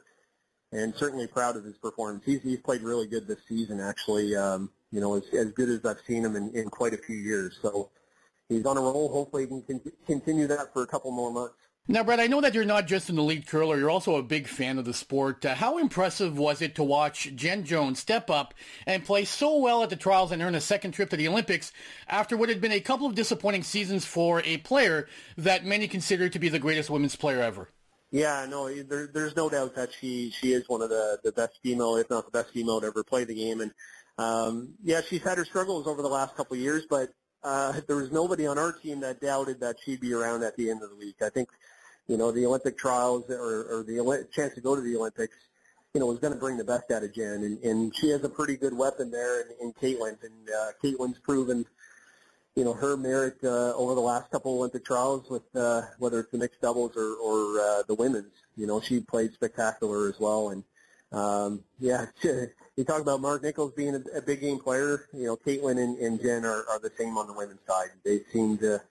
and 0.70 0.94
certainly 0.94 1.26
proud 1.26 1.56
of 1.56 1.64
his 1.64 1.76
performance. 1.78 2.22
He's 2.24 2.42
he's 2.42 2.60
played 2.60 2.82
really 2.82 3.08
good 3.08 3.26
this 3.26 3.40
season, 3.48 3.80
actually. 3.80 4.36
Um, 4.36 4.70
you 4.92 5.00
know 5.00 5.16
as 5.16 5.24
as 5.34 5.50
good 5.52 5.68
as 5.68 5.84
I've 5.84 6.02
seen 6.06 6.24
him 6.24 6.36
in, 6.36 6.54
in 6.54 6.68
quite 6.68 6.94
a 6.94 6.98
few 6.98 7.16
years. 7.16 7.58
So 7.60 7.90
he's 8.48 8.64
on 8.64 8.76
a 8.76 8.80
roll. 8.80 9.10
Hopefully 9.12 9.48
he 9.50 9.62
can 9.62 9.80
continue 10.06 10.46
that 10.46 10.72
for 10.72 10.82
a 10.82 10.86
couple 10.86 11.10
more 11.10 11.32
months. 11.32 11.56
Now, 11.88 12.04
Brett, 12.04 12.20
I 12.20 12.28
know 12.28 12.40
that 12.40 12.54
you're 12.54 12.64
not 12.64 12.86
just 12.86 13.10
an 13.10 13.18
elite 13.18 13.48
curler, 13.48 13.76
you're 13.76 13.90
also 13.90 14.14
a 14.14 14.22
big 14.22 14.46
fan 14.46 14.78
of 14.78 14.84
the 14.84 14.94
sport. 14.94 15.44
Uh, 15.44 15.56
how 15.56 15.78
impressive 15.78 16.38
was 16.38 16.62
it 16.62 16.76
to 16.76 16.84
watch 16.84 17.34
Jen 17.34 17.64
Jones 17.64 17.98
step 17.98 18.30
up 18.30 18.54
and 18.86 19.04
play 19.04 19.24
so 19.24 19.58
well 19.58 19.82
at 19.82 19.90
the 19.90 19.96
trials 19.96 20.30
and 20.30 20.40
earn 20.40 20.54
a 20.54 20.60
second 20.60 20.92
trip 20.92 21.10
to 21.10 21.16
the 21.16 21.26
Olympics 21.26 21.72
after 22.06 22.36
what 22.36 22.48
had 22.48 22.60
been 22.60 22.70
a 22.70 22.78
couple 22.78 23.08
of 23.08 23.16
disappointing 23.16 23.64
seasons 23.64 24.04
for 24.04 24.42
a 24.44 24.58
player 24.58 25.08
that 25.36 25.64
many 25.64 25.88
consider 25.88 26.28
to 26.28 26.38
be 26.38 26.48
the 26.48 26.60
greatest 26.60 26.88
women's 26.88 27.16
player 27.16 27.42
ever? 27.42 27.68
Yeah, 28.12 28.46
no, 28.48 28.72
there, 28.84 29.08
there's 29.12 29.34
no 29.34 29.50
doubt 29.50 29.74
that 29.74 29.90
she 29.92 30.30
she 30.30 30.52
is 30.52 30.68
one 30.68 30.82
of 30.82 30.88
the 30.88 31.18
the 31.24 31.32
best 31.32 31.58
female, 31.64 31.96
if 31.96 32.08
not 32.10 32.26
the 32.26 32.30
best 32.30 32.52
female 32.52 32.80
to 32.80 32.86
ever 32.86 33.02
play 33.02 33.24
the 33.24 33.34
game. 33.34 33.60
And 33.60 33.72
um, 34.18 34.74
yeah, 34.84 35.00
she's 35.00 35.22
had 35.22 35.36
her 35.36 35.44
struggles 35.44 35.88
over 35.88 36.00
the 36.00 36.08
last 36.08 36.36
couple 36.36 36.54
of 36.54 36.60
years, 36.60 36.84
but 36.88 37.08
uh, 37.42 37.80
there 37.88 37.96
was 37.96 38.12
nobody 38.12 38.46
on 38.46 38.58
our 38.58 38.72
team 38.72 39.00
that 39.00 39.20
doubted 39.20 39.60
that 39.60 39.76
she'd 39.82 40.00
be 40.00 40.12
around 40.12 40.44
at 40.44 40.56
the 40.56 40.70
end 40.70 40.82
of 40.82 40.90
the 40.90 40.96
week. 40.96 41.16
I 41.22 41.28
think 41.28 41.48
you 42.08 42.16
know, 42.16 42.30
the 42.30 42.46
Olympic 42.46 42.76
trials 42.76 43.30
or, 43.30 43.64
or 43.70 43.82
the 43.82 44.26
chance 44.32 44.54
to 44.54 44.60
go 44.60 44.74
to 44.74 44.80
the 44.82 44.96
Olympics, 44.96 45.36
you 45.94 46.00
know, 46.00 46.06
was 46.06 46.18
going 46.18 46.32
to 46.32 46.38
bring 46.38 46.56
the 46.56 46.64
best 46.64 46.90
out 46.90 47.02
of 47.02 47.14
Jen. 47.14 47.44
And, 47.44 47.58
and 47.62 47.94
she 47.94 48.10
has 48.10 48.24
a 48.24 48.28
pretty 48.28 48.56
good 48.56 48.76
weapon 48.76 49.10
there 49.10 49.42
in, 49.42 49.46
in 49.60 49.72
Kaitlyn. 49.74 50.16
And 50.22 50.48
uh, 50.48 50.70
Kaitlyn's 50.82 51.18
proven, 51.18 51.66
you 52.56 52.64
know, 52.64 52.72
her 52.72 52.96
merit 52.96 53.36
uh, 53.44 53.74
over 53.74 53.94
the 53.94 54.00
last 54.00 54.30
couple 54.30 54.52
Olympic 54.52 54.84
trials 54.84 55.28
with 55.30 55.44
uh, 55.54 55.82
whether 55.98 56.20
it's 56.20 56.30
the 56.30 56.38
mixed 56.38 56.60
doubles 56.60 56.96
or, 56.96 57.14
or 57.16 57.60
uh, 57.60 57.82
the 57.86 57.94
women's. 57.94 58.32
You 58.56 58.66
know, 58.66 58.80
she 58.80 59.00
played 59.00 59.32
spectacular 59.32 60.08
as 60.08 60.18
well. 60.18 60.50
And, 60.50 60.64
um, 61.12 61.62
yeah, 61.78 62.06
you 62.22 62.84
talk 62.84 63.00
about 63.00 63.20
Mark 63.20 63.42
Nichols 63.42 63.72
being 63.72 63.94
a, 63.94 64.18
a 64.18 64.22
big 64.22 64.40
game 64.40 64.58
player. 64.58 65.06
You 65.12 65.26
know, 65.26 65.36
Kaitlyn 65.36 65.82
and, 65.82 65.98
and 65.98 66.20
Jen 66.20 66.44
are, 66.44 66.64
are 66.68 66.78
the 66.78 66.92
same 66.98 67.16
on 67.16 67.26
the 67.26 67.34
women's 67.34 67.60
side. 67.66 67.88
They 68.04 68.20
seem 68.32 68.58
to 68.58 68.82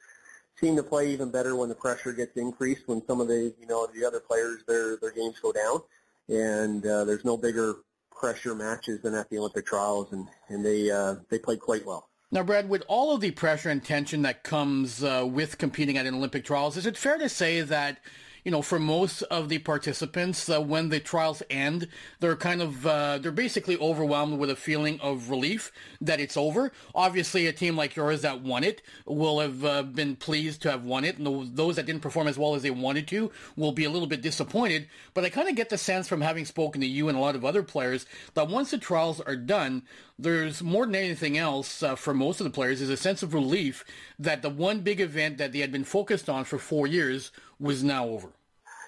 seem 0.61 0.75
to 0.75 0.83
play 0.83 1.11
even 1.11 1.31
better 1.31 1.55
when 1.55 1.67
the 1.67 1.75
pressure 1.75 2.13
gets 2.13 2.37
increased, 2.37 2.87
when 2.87 3.05
some 3.07 3.19
of 3.19 3.27
the, 3.27 3.53
you 3.59 3.67
know, 3.67 3.87
the 3.93 4.05
other 4.05 4.19
players, 4.19 4.61
their, 4.67 4.95
their 4.97 5.11
games 5.11 5.39
go 5.41 5.51
down. 5.51 5.81
And 6.29 6.85
uh, 6.85 7.03
there's 7.03 7.25
no 7.25 7.35
bigger 7.35 7.77
pressure 8.11 8.53
matches 8.53 9.01
than 9.01 9.15
at 9.15 9.29
the 9.29 9.39
Olympic 9.39 9.65
trials, 9.65 10.13
and, 10.13 10.27
and 10.49 10.63
they, 10.63 10.91
uh, 10.91 11.15
they 11.29 11.39
played 11.39 11.59
quite 11.59 11.85
well. 11.85 12.07
Now, 12.31 12.43
Brad, 12.43 12.69
with 12.69 12.83
all 12.87 13.13
of 13.13 13.19
the 13.19 13.31
pressure 13.31 13.69
and 13.69 13.83
tension 13.83 14.21
that 14.21 14.43
comes 14.43 15.03
uh, 15.03 15.27
with 15.27 15.57
competing 15.57 15.97
at 15.97 16.05
an 16.05 16.13
Olympic 16.13 16.45
trials, 16.45 16.77
is 16.77 16.85
it 16.85 16.95
fair 16.95 17.17
to 17.17 17.27
say 17.27 17.61
that 17.61 17.97
you 18.43 18.51
know, 18.51 18.61
for 18.61 18.79
most 18.79 19.21
of 19.23 19.49
the 19.49 19.59
participants, 19.59 20.49
uh, 20.49 20.59
when 20.59 20.89
the 20.89 20.99
trials 20.99 21.43
end, 21.49 21.87
they're 22.19 22.35
kind 22.35 22.61
of, 22.61 22.85
uh, 22.85 23.17
they're 23.19 23.31
basically 23.31 23.77
overwhelmed 23.77 24.39
with 24.39 24.49
a 24.49 24.55
feeling 24.55 24.99
of 24.99 25.29
relief 25.29 25.71
that 25.99 26.19
it's 26.19 26.35
over. 26.35 26.71
Obviously, 26.95 27.47
a 27.47 27.53
team 27.53 27.75
like 27.75 27.95
yours 27.95 28.21
that 28.21 28.41
won 28.41 28.63
it 28.63 28.81
will 29.05 29.39
have 29.39 29.63
uh, 29.63 29.83
been 29.83 30.15
pleased 30.15 30.61
to 30.61 30.71
have 30.71 30.83
won 30.83 31.03
it, 31.03 31.17
and 31.17 31.55
those 31.55 31.75
that 31.75 31.85
didn't 31.85 32.01
perform 32.01 32.27
as 32.27 32.37
well 32.37 32.55
as 32.55 32.63
they 32.63 32.71
wanted 32.71 33.07
to 33.07 33.31
will 33.55 33.71
be 33.71 33.85
a 33.85 33.89
little 33.89 34.07
bit 34.07 34.21
disappointed. 34.21 34.87
But 35.13 35.25
I 35.25 35.29
kind 35.29 35.49
of 35.49 35.55
get 35.55 35.69
the 35.69 35.77
sense 35.77 36.07
from 36.07 36.21
having 36.21 36.45
spoken 36.45 36.81
to 36.81 36.87
you 36.87 37.09
and 37.09 37.17
a 37.17 37.21
lot 37.21 37.35
of 37.35 37.45
other 37.45 37.63
players 37.63 38.05
that 38.33 38.47
once 38.47 38.71
the 38.71 38.77
trials 38.77 39.21
are 39.21 39.35
done, 39.35 39.83
there's 40.17 40.61
more 40.61 40.85
than 40.85 40.95
anything 40.95 41.37
else 41.37 41.81
uh, 41.81 41.95
for 41.95 42.13
most 42.13 42.39
of 42.39 42.43
the 42.43 42.51
players 42.51 42.79
is 42.79 42.89
a 42.89 42.97
sense 42.97 43.23
of 43.23 43.33
relief 43.33 43.83
that 44.19 44.41
the 44.41 44.49
one 44.49 44.81
big 44.81 44.99
event 45.01 45.37
that 45.37 45.51
they 45.51 45.59
had 45.59 45.71
been 45.71 45.83
focused 45.83 46.29
on 46.29 46.43
for 46.43 46.59
four 46.59 46.85
years 46.85 47.31
was 47.61 47.83
now 47.83 48.07
over. 48.07 48.29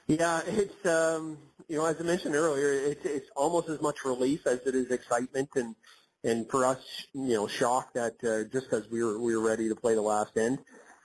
Yeah, 0.07 0.41
it's 0.45 0.85
um, 0.85 1.37
you 1.69 1.77
know 1.77 1.85
as 1.85 1.99
I 1.99 2.03
mentioned 2.03 2.35
earlier, 2.35 2.71
it's 2.73 3.05
it's 3.05 3.29
almost 3.35 3.69
as 3.69 3.81
much 3.81 4.03
relief 4.03 4.45
as 4.45 4.59
it 4.65 4.75
is 4.75 4.91
excitement 4.91 5.49
and 5.55 5.75
and 6.23 6.49
for 6.49 6.65
us, 6.65 7.05
you 7.13 7.33
know, 7.33 7.47
shock 7.47 7.93
that 7.93 8.15
uh, 8.23 8.49
just 8.51 8.69
because 8.69 8.89
we 8.89 9.03
were 9.03 9.19
we 9.19 9.35
were 9.35 9.45
ready 9.45 9.67
to 9.67 9.75
play 9.75 9.93
the 9.93 10.01
last 10.01 10.37
end, 10.37 10.59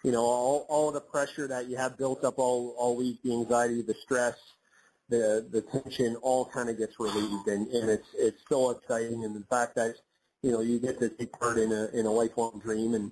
you 0.04 0.12
know, 0.12 0.22
all 0.22 0.66
all 0.68 0.92
the 0.92 1.00
pressure 1.00 1.48
that 1.48 1.68
you 1.68 1.76
have 1.76 1.98
built 1.98 2.24
up 2.24 2.38
all 2.38 2.74
all 2.78 2.96
week, 2.96 3.20
the 3.22 3.32
anxiety, 3.32 3.82
the 3.82 3.94
stress, 3.94 4.36
the 5.08 5.46
the 5.50 5.62
tension, 5.62 6.16
all 6.16 6.46
kind 6.46 6.68
of 6.68 6.78
gets 6.78 6.98
relieved, 7.00 7.48
and 7.48 7.66
and 7.68 7.90
it's 7.90 8.08
it's 8.14 8.42
so 8.48 8.70
exciting, 8.70 9.24
and 9.24 9.34
the 9.34 9.44
fact 9.50 9.74
that 9.74 9.96
you 10.42 10.52
know 10.52 10.60
you 10.60 10.78
get 10.78 11.00
to 11.00 11.08
take 11.08 11.32
part 11.32 11.58
in 11.58 11.72
a 11.72 11.86
in 11.92 12.06
a 12.06 12.10
lifelong 12.10 12.60
dream, 12.62 12.94
and 12.94 13.10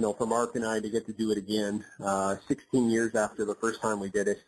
you 0.00 0.06
know 0.06 0.14
for 0.14 0.24
Mark 0.24 0.56
and 0.56 0.64
I 0.64 0.80
to 0.80 0.88
get 0.88 1.04
to 1.08 1.12
do 1.12 1.30
it 1.30 1.36
again, 1.36 1.84
uh, 2.02 2.36
16 2.48 2.88
years 2.88 3.14
after 3.14 3.44
the 3.44 3.54
first 3.56 3.82
time 3.82 4.00
we 4.00 4.08
did 4.08 4.28
it 4.28 4.38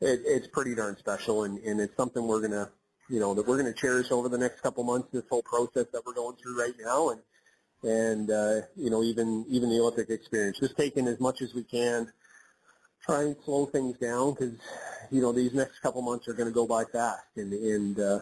it, 0.00 0.22
it's 0.24 0.46
pretty 0.46 0.74
darn 0.74 0.96
special, 0.96 1.44
and, 1.44 1.58
and 1.58 1.78
it's 1.78 1.94
something 1.94 2.26
we're 2.26 2.40
gonna, 2.40 2.70
you 3.10 3.20
know, 3.20 3.34
that 3.34 3.46
we're 3.46 3.58
gonna 3.58 3.74
cherish 3.74 4.10
over 4.10 4.30
the 4.30 4.38
next 4.38 4.62
couple 4.62 4.82
months. 4.84 5.08
This 5.12 5.24
whole 5.28 5.42
process 5.42 5.88
that 5.92 6.06
we're 6.06 6.14
going 6.14 6.36
through 6.36 6.58
right 6.58 6.72
now, 6.82 7.10
and 7.10 7.20
and 7.82 8.30
uh, 8.30 8.60
you 8.76 8.88
know, 8.88 9.02
even 9.02 9.44
even 9.50 9.68
the 9.68 9.78
Olympic 9.78 10.08
experience, 10.08 10.58
just 10.58 10.74
taking 10.78 11.06
as 11.06 11.20
much 11.20 11.42
as 11.42 11.52
we 11.52 11.64
can, 11.64 12.10
try 13.04 13.24
and 13.24 13.36
slow 13.44 13.66
things 13.66 13.98
down 13.98 14.30
because 14.30 14.54
you 15.10 15.20
know 15.20 15.32
these 15.32 15.52
next 15.52 15.80
couple 15.80 16.00
months 16.00 16.28
are 16.28 16.34
going 16.34 16.48
to 16.48 16.54
go 16.54 16.66
by 16.66 16.84
fast, 16.84 17.26
and 17.36 17.52
and 17.52 18.00
uh, 18.00 18.20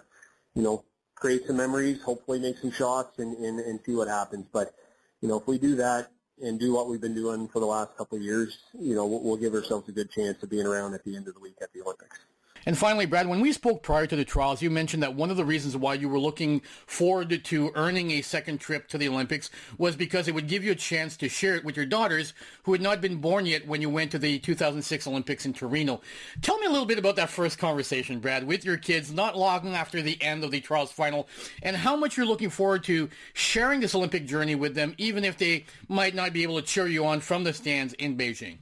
you 0.56 0.62
know, 0.62 0.82
create 1.14 1.46
some 1.46 1.58
memories, 1.58 2.02
hopefully 2.02 2.40
make 2.40 2.58
some 2.58 2.72
shots, 2.72 3.20
and, 3.20 3.36
and 3.36 3.60
and 3.60 3.78
see 3.86 3.94
what 3.94 4.08
happens. 4.08 4.46
But 4.52 4.74
you 5.20 5.28
know, 5.28 5.38
if 5.38 5.46
we 5.46 5.58
do 5.58 5.76
that, 5.76 6.10
and 6.42 6.60
do 6.60 6.72
what 6.74 6.88
we've 6.88 7.00
been 7.00 7.14
doing 7.14 7.48
for 7.48 7.60
the 7.60 7.66
last 7.66 7.96
couple 7.96 8.16
of 8.18 8.22
years, 8.22 8.58
you 8.78 8.94
know, 8.94 9.06
we'll, 9.06 9.22
we'll 9.22 9.36
give 9.36 9.54
ourselves 9.54 9.88
a 9.88 9.92
good 9.92 10.10
chance 10.10 10.42
of 10.42 10.50
being 10.50 10.66
around 10.66 10.94
at 10.94 11.04
the 11.04 11.16
end 11.16 11.28
of 11.28 11.34
the 11.34 11.40
week 11.40 11.56
at 11.62 11.72
the 11.72 11.82
Olympics. 11.82 12.18
And 12.66 12.76
finally, 12.76 13.06
Brad, 13.06 13.28
when 13.28 13.40
we 13.40 13.52
spoke 13.52 13.84
prior 13.84 14.08
to 14.08 14.16
the 14.16 14.24
trials, 14.24 14.60
you 14.60 14.70
mentioned 14.70 15.04
that 15.04 15.14
one 15.14 15.30
of 15.30 15.36
the 15.36 15.44
reasons 15.44 15.76
why 15.76 15.94
you 15.94 16.08
were 16.08 16.18
looking 16.18 16.62
forward 16.84 17.44
to 17.44 17.72
earning 17.76 18.10
a 18.10 18.22
second 18.22 18.58
trip 18.58 18.88
to 18.88 18.98
the 18.98 19.06
Olympics 19.06 19.50
was 19.78 19.94
because 19.94 20.26
it 20.26 20.34
would 20.34 20.48
give 20.48 20.64
you 20.64 20.72
a 20.72 20.76
chance 20.76 21.16
to 21.18 21.28
share 21.28 21.54
it 21.54 21.64
with 21.64 21.76
your 21.76 21.86
daughters 21.86 22.34
who 22.64 22.72
had 22.72 22.80
not 22.80 23.00
been 23.00 23.18
born 23.18 23.46
yet 23.46 23.68
when 23.68 23.80
you 23.80 23.88
went 23.88 24.10
to 24.10 24.18
the 24.18 24.40
2006 24.40 25.06
Olympics 25.06 25.46
in 25.46 25.52
Torino. 25.52 26.00
Tell 26.42 26.58
me 26.58 26.66
a 26.66 26.70
little 26.70 26.86
bit 26.86 26.98
about 26.98 27.14
that 27.16 27.30
first 27.30 27.56
conversation, 27.56 28.18
Brad, 28.18 28.44
with 28.44 28.64
your 28.64 28.78
kids 28.78 29.12
not 29.12 29.38
long 29.38 29.76
after 29.76 30.02
the 30.02 30.20
end 30.20 30.42
of 30.42 30.50
the 30.50 30.60
trials 30.60 30.90
final 30.90 31.28
and 31.62 31.76
how 31.76 31.94
much 31.94 32.16
you're 32.16 32.26
looking 32.26 32.50
forward 32.50 32.82
to 32.84 33.08
sharing 33.32 33.78
this 33.78 33.94
Olympic 33.94 34.26
journey 34.26 34.56
with 34.56 34.74
them, 34.74 34.92
even 34.98 35.24
if 35.24 35.38
they 35.38 35.66
might 35.88 36.16
not 36.16 36.32
be 36.32 36.42
able 36.42 36.60
to 36.60 36.66
cheer 36.66 36.88
you 36.88 37.06
on 37.06 37.20
from 37.20 37.44
the 37.44 37.52
stands 37.52 37.92
in 37.92 38.16
Beijing. 38.16 38.58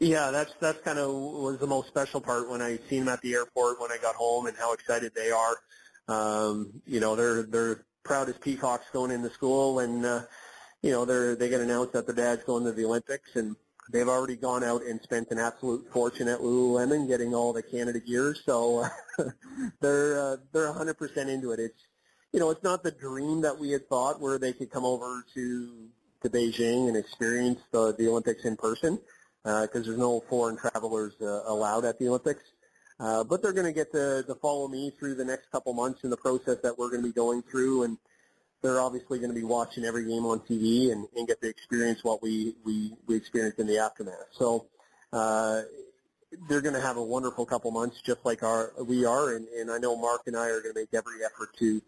Yeah, 0.00 0.30
that's 0.30 0.54
that's 0.60 0.80
kind 0.80 0.98
of 0.98 1.12
was 1.12 1.58
the 1.58 1.66
most 1.66 1.88
special 1.88 2.22
part 2.22 2.48
when 2.48 2.62
I 2.62 2.78
seen 2.88 3.00
them 3.00 3.08
at 3.10 3.20
the 3.20 3.34
airport 3.34 3.80
when 3.80 3.92
I 3.92 3.98
got 3.98 4.14
home 4.14 4.46
and 4.46 4.56
how 4.56 4.72
excited 4.72 5.12
they 5.14 5.30
are. 5.30 5.56
Um, 6.08 6.72
you 6.86 7.00
know, 7.00 7.16
they're 7.16 7.42
they're 7.42 7.84
proud 8.02 8.30
as 8.30 8.38
peacocks 8.38 8.86
going 8.94 9.10
into 9.10 9.28
school, 9.28 9.80
and 9.80 10.06
uh, 10.06 10.22
you 10.80 10.90
know 10.90 11.04
they're 11.04 11.36
they 11.36 11.50
get 11.50 11.60
announced 11.60 11.92
that 11.92 12.06
their 12.06 12.14
dad's 12.14 12.44
going 12.44 12.64
to 12.64 12.72
the 12.72 12.86
Olympics, 12.86 13.36
and 13.36 13.56
they've 13.92 14.08
already 14.08 14.36
gone 14.36 14.64
out 14.64 14.82
and 14.82 15.02
spent 15.02 15.28
an 15.32 15.38
absolute 15.38 15.86
fortune 15.92 16.28
at 16.28 16.40
Lululemon 16.40 17.06
getting 17.06 17.34
all 17.34 17.52
the 17.52 17.62
Canada 17.62 18.00
gear, 18.00 18.34
so 18.46 18.86
they're 19.82 20.18
uh, 20.18 20.36
they're 20.54 20.72
100% 20.72 21.28
into 21.28 21.52
it. 21.52 21.60
It's 21.60 21.86
you 22.32 22.40
know 22.40 22.48
it's 22.48 22.64
not 22.64 22.82
the 22.82 22.90
dream 22.90 23.42
that 23.42 23.58
we 23.58 23.70
had 23.72 23.86
thought 23.90 24.18
where 24.18 24.38
they 24.38 24.54
could 24.54 24.70
come 24.70 24.86
over 24.86 25.22
to 25.34 25.88
to 26.22 26.30
Beijing 26.30 26.88
and 26.88 26.96
experience 26.96 27.60
the 27.70 27.94
the 27.98 28.08
Olympics 28.08 28.46
in 28.46 28.56
person 28.56 28.98
because 29.44 29.68
uh, 29.68 29.80
there's 29.86 29.98
no 29.98 30.20
foreign 30.28 30.56
travelers 30.56 31.14
uh, 31.20 31.42
allowed 31.46 31.84
at 31.84 31.98
the 31.98 32.08
Olympics. 32.08 32.42
Uh, 32.98 33.24
but 33.24 33.40
they're 33.40 33.54
going 33.54 33.66
to 33.66 33.72
get 33.72 33.90
to, 33.92 34.22
follow 34.42 34.68
me 34.68 34.92
through 34.98 35.14
the 35.14 35.24
next 35.24 35.50
couple 35.50 35.72
months 35.72 36.04
in 36.04 36.10
the 36.10 36.16
process 36.16 36.58
that 36.62 36.78
we're 36.78 36.90
going 36.90 37.00
to 37.00 37.08
be 37.08 37.14
going 37.14 37.42
through, 37.42 37.84
and 37.84 37.96
they're 38.60 38.80
obviously 38.80 39.18
going 39.18 39.30
to 39.30 39.34
be 39.34 39.44
watching 39.44 39.84
every 39.86 40.04
game 40.04 40.26
on 40.26 40.38
TV 40.40 40.92
and, 40.92 41.06
and 41.16 41.26
get 41.26 41.40
to 41.40 41.48
experience 41.48 42.04
what 42.04 42.22
we 42.22 42.54
we 42.62 42.92
we 43.06 43.16
experienced 43.16 43.58
in 43.58 43.66
the 43.66 43.78
aftermath. 43.78 44.26
So 44.32 44.66
uh, 45.14 45.62
they're 46.46 46.60
going 46.60 46.74
to 46.74 46.80
have 46.80 46.98
a 46.98 47.02
wonderful 47.02 47.46
couple 47.46 47.70
months, 47.70 48.02
just 48.02 48.24
like 48.24 48.42
our 48.42 48.74
we 48.84 49.06
are, 49.06 49.34
and, 49.34 49.48
and 49.48 49.70
I 49.70 49.78
know 49.78 49.96
Mark 49.96 50.22
and 50.26 50.36
I 50.36 50.48
are 50.48 50.60
going 50.60 50.74
to 50.74 50.80
make 50.80 50.92
every 50.92 51.24
effort 51.24 51.56
to 51.58 51.80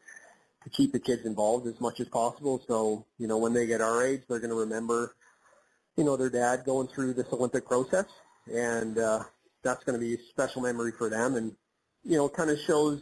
to 0.64 0.70
keep 0.70 0.92
the 0.92 1.00
kids 1.00 1.26
involved 1.26 1.66
as 1.66 1.78
much 1.78 2.00
as 2.00 2.08
possible. 2.08 2.62
So 2.66 3.04
you 3.18 3.26
know, 3.26 3.36
when 3.36 3.52
they 3.52 3.66
get 3.66 3.82
our 3.82 4.02
age, 4.02 4.22
they're 4.28 4.40
going 4.40 4.50
to 4.50 4.56
remember 4.60 5.14
you 5.96 6.04
know, 6.04 6.16
their 6.16 6.30
dad 6.30 6.64
going 6.64 6.88
through 6.88 7.14
this 7.14 7.26
Olympic 7.32 7.66
process, 7.66 8.06
and 8.46 8.98
uh, 8.98 9.22
that's 9.62 9.84
going 9.84 9.98
to 9.98 10.04
be 10.04 10.14
a 10.14 10.18
special 10.30 10.62
memory 10.62 10.92
for 10.92 11.10
them, 11.10 11.36
and 11.36 11.52
you 12.04 12.16
know, 12.16 12.28
kind 12.28 12.50
of 12.50 12.58
shows 12.58 13.00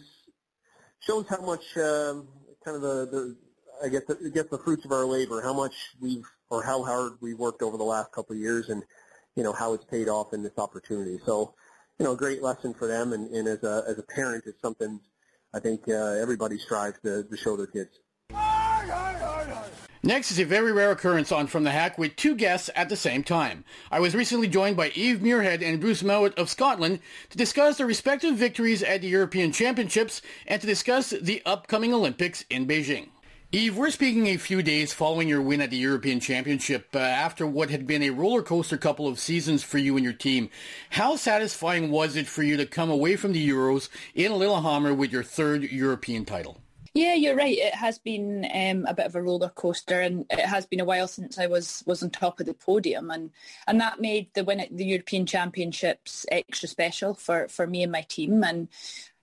shows 1.00 1.26
how 1.29 1.40
much 1.40 1.76
um, 1.79 2.29
kind 2.64 2.76
of 2.76 2.83
the, 2.83 3.07
the 3.11 3.37
I 3.83 3.88
guess 3.88 4.03
the, 4.07 4.31
guess 4.31 4.46
the 4.50 4.59
fruits 4.59 4.85
of 4.85 4.92
our 4.92 5.07
labor, 5.07 5.40
how 5.42 5.55
much 5.55 5.74
we've 6.00 6.26
or 6.50 6.62
how 6.62 6.83
hard 6.83 7.12
we've 7.20 7.38
worked 7.38 7.62
over 7.62 7.76
the 7.76 7.85
last 7.85 8.12
couple 8.12 8.35
of 8.35 8.42
years, 8.42 8.68
and 8.68 8.83
you 9.37 9.42
know 9.42 9.53
how 9.53 9.72
it's 9.72 9.85
paid 9.85 10.09
off 10.09 10.33
in 10.33 10.42
this 10.42 10.59
opportunity. 10.59 11.18
So, 11.24 11.55
you 11.98 12.05
know, 12.05 12.16
great 12.16 12.42
lesson 12.42 12.74
for 12.74 12.87
them, 12.87 13.12
and, 13.12 13.31
and 13.31 13.48
as 13.48 13.62
a 13.62 13.85
as 13.88 13.98
a 13.98 14.03
parent, 14.03 14.44
it's 14.46 14.61
something 14.61 15.00
I 15.55 15.61
think 15.61 15.88
uh, 15.88 15.92
everybody 16.20 16.59
strives 16.59 16.98
to, 17.05 17.24
to 17.24 17.37
show 17.37 17.57
their 17.57 17.66
kids. 17.66 17.98
Next 20.02 20.30
is 20.30 20.38
a 20.38 20.44
very 20.44 20.72
rare 20.72 20.92
occurrence 20.92 21.30
on 21.30 21.46
From 21.46 21.64
the 21.64 21.72
Hack 21.72 21.98
with 21.98 22.16
two 22.16 22.34
guests 22.34 22.70
at 22.74 22.88
the 22.88 22.96
same 22.96 23.22
time. 23.22 23.64
I 23.90 24.00
was 24.00 24.14
recently 24.14 24.48
joined 24.48 24.74
by 24.74 24.88
Eve 24.94 25.18
Muirhead 25.18 25.62
and 25.62 25.78
Bruce 25.78 26.02
Mouat 26.02 26.38
of 26.38 26.48
Scotland 26.48 27.00
to 27.28 27.36
discuss 27.36 27.76
their 27.76 27.86
respective 27.86 28.34
victories 28.34 28.82
at 28.82 29.02
the 29.02 29.08
European 29.08 29.52
Championships 29.52 30.22
and 30.46 30.58
to 30.58 30.66
discuss 30.66 31.10
the 31.10 31.42
upcoming 31.44 31.92
Olympics 31.92 32.46
in 32.48 32.66
Beijing. 32.66 33.08
Eve, 33.52 33.76
we're 33.76 33.90
speaking 33.90 34.26
a 34.28 34.38
few 34.38 34.62
days 34.62 34.94
following 34.94 35.28
your 35.28 35.42
win 35.42 35.60
at 35.60 35.68
the 35.68 35.76
European 35.76 36.18
Championship 36.18 36.88
uh, 36.94 36.98
after 36.98 37.46
what 37.46 37.68
had 37.68 37.86
been 37.86 38.02
a 38.02 38.08
roller 38.08 38.42
coaster 38.42 38.78
couple 38.78 39.06
of 39.06 39.18
seasons 39.18 39.62
for 39.62 39.76
you 39.76 39.96
and 39.96 40.04
your 40.04 40.14
team. 40.14 40.48
How 40.88 41.16
satisfying 41.16 41.90
was 41.90 42.16
it 42.16 42.26
for 42.26 42.42
you 42.42 42.56
to 42.56 42.64
come 42.64 42.88
away 42.88 43.16
from 43.16 43.32
the 43.32 43.48
Euros 43.50 43.90
in 44.14 44.32
Lillehammer 44.32 44.94
with 44.94 45.12
your 45.12 45.24
third 45.24 45.64
European 45.64 46.24
title? 46.24 46.62
Yeah, 46.92 47.14
you're 47.14 47.37
right. 47.37 47.57
It 47.57 47.74
has 47.74 47.98
been 48.00 48.44
um, 48.53 48.85
a 48.87 48.94
bit 48.94 49.07
of 49.07 49.14
a 49.14 49.22
roller 49.22 49.50
coaster, 49.50 50.00
and 50.00 50.26
it 50.29 50.40
has 50.40 50.66
been 50.66 50.81
a 50.81 50.85
while 50.85 51.07
since 51.07 51.38
I 51.38 51.46
was 51.46 51.85
was 51.87 52.03
on 52.03 52.11
top 52.11 52.40
of 52.40 52.46
the 52.46 52.55
podium, 52.55 53.11
and 53.12 53.31
and 53.68 53.81
that 53.81 54.00
made 54.00 54.35
the 54.35 54.42
win 54.42 54.59
at 54.59 54.76
the 54.76 54.85
European 54.85 55.24
Championships 55.24 56.26
extra 56.33 56.68
special 56.68 57.14
for 57.14 57.46
for 57.48 57.66
me 57.66 57.85
and 57.85 57.92
my 57.92 58.03
team, 58.03 58.42
and 58.42 58.68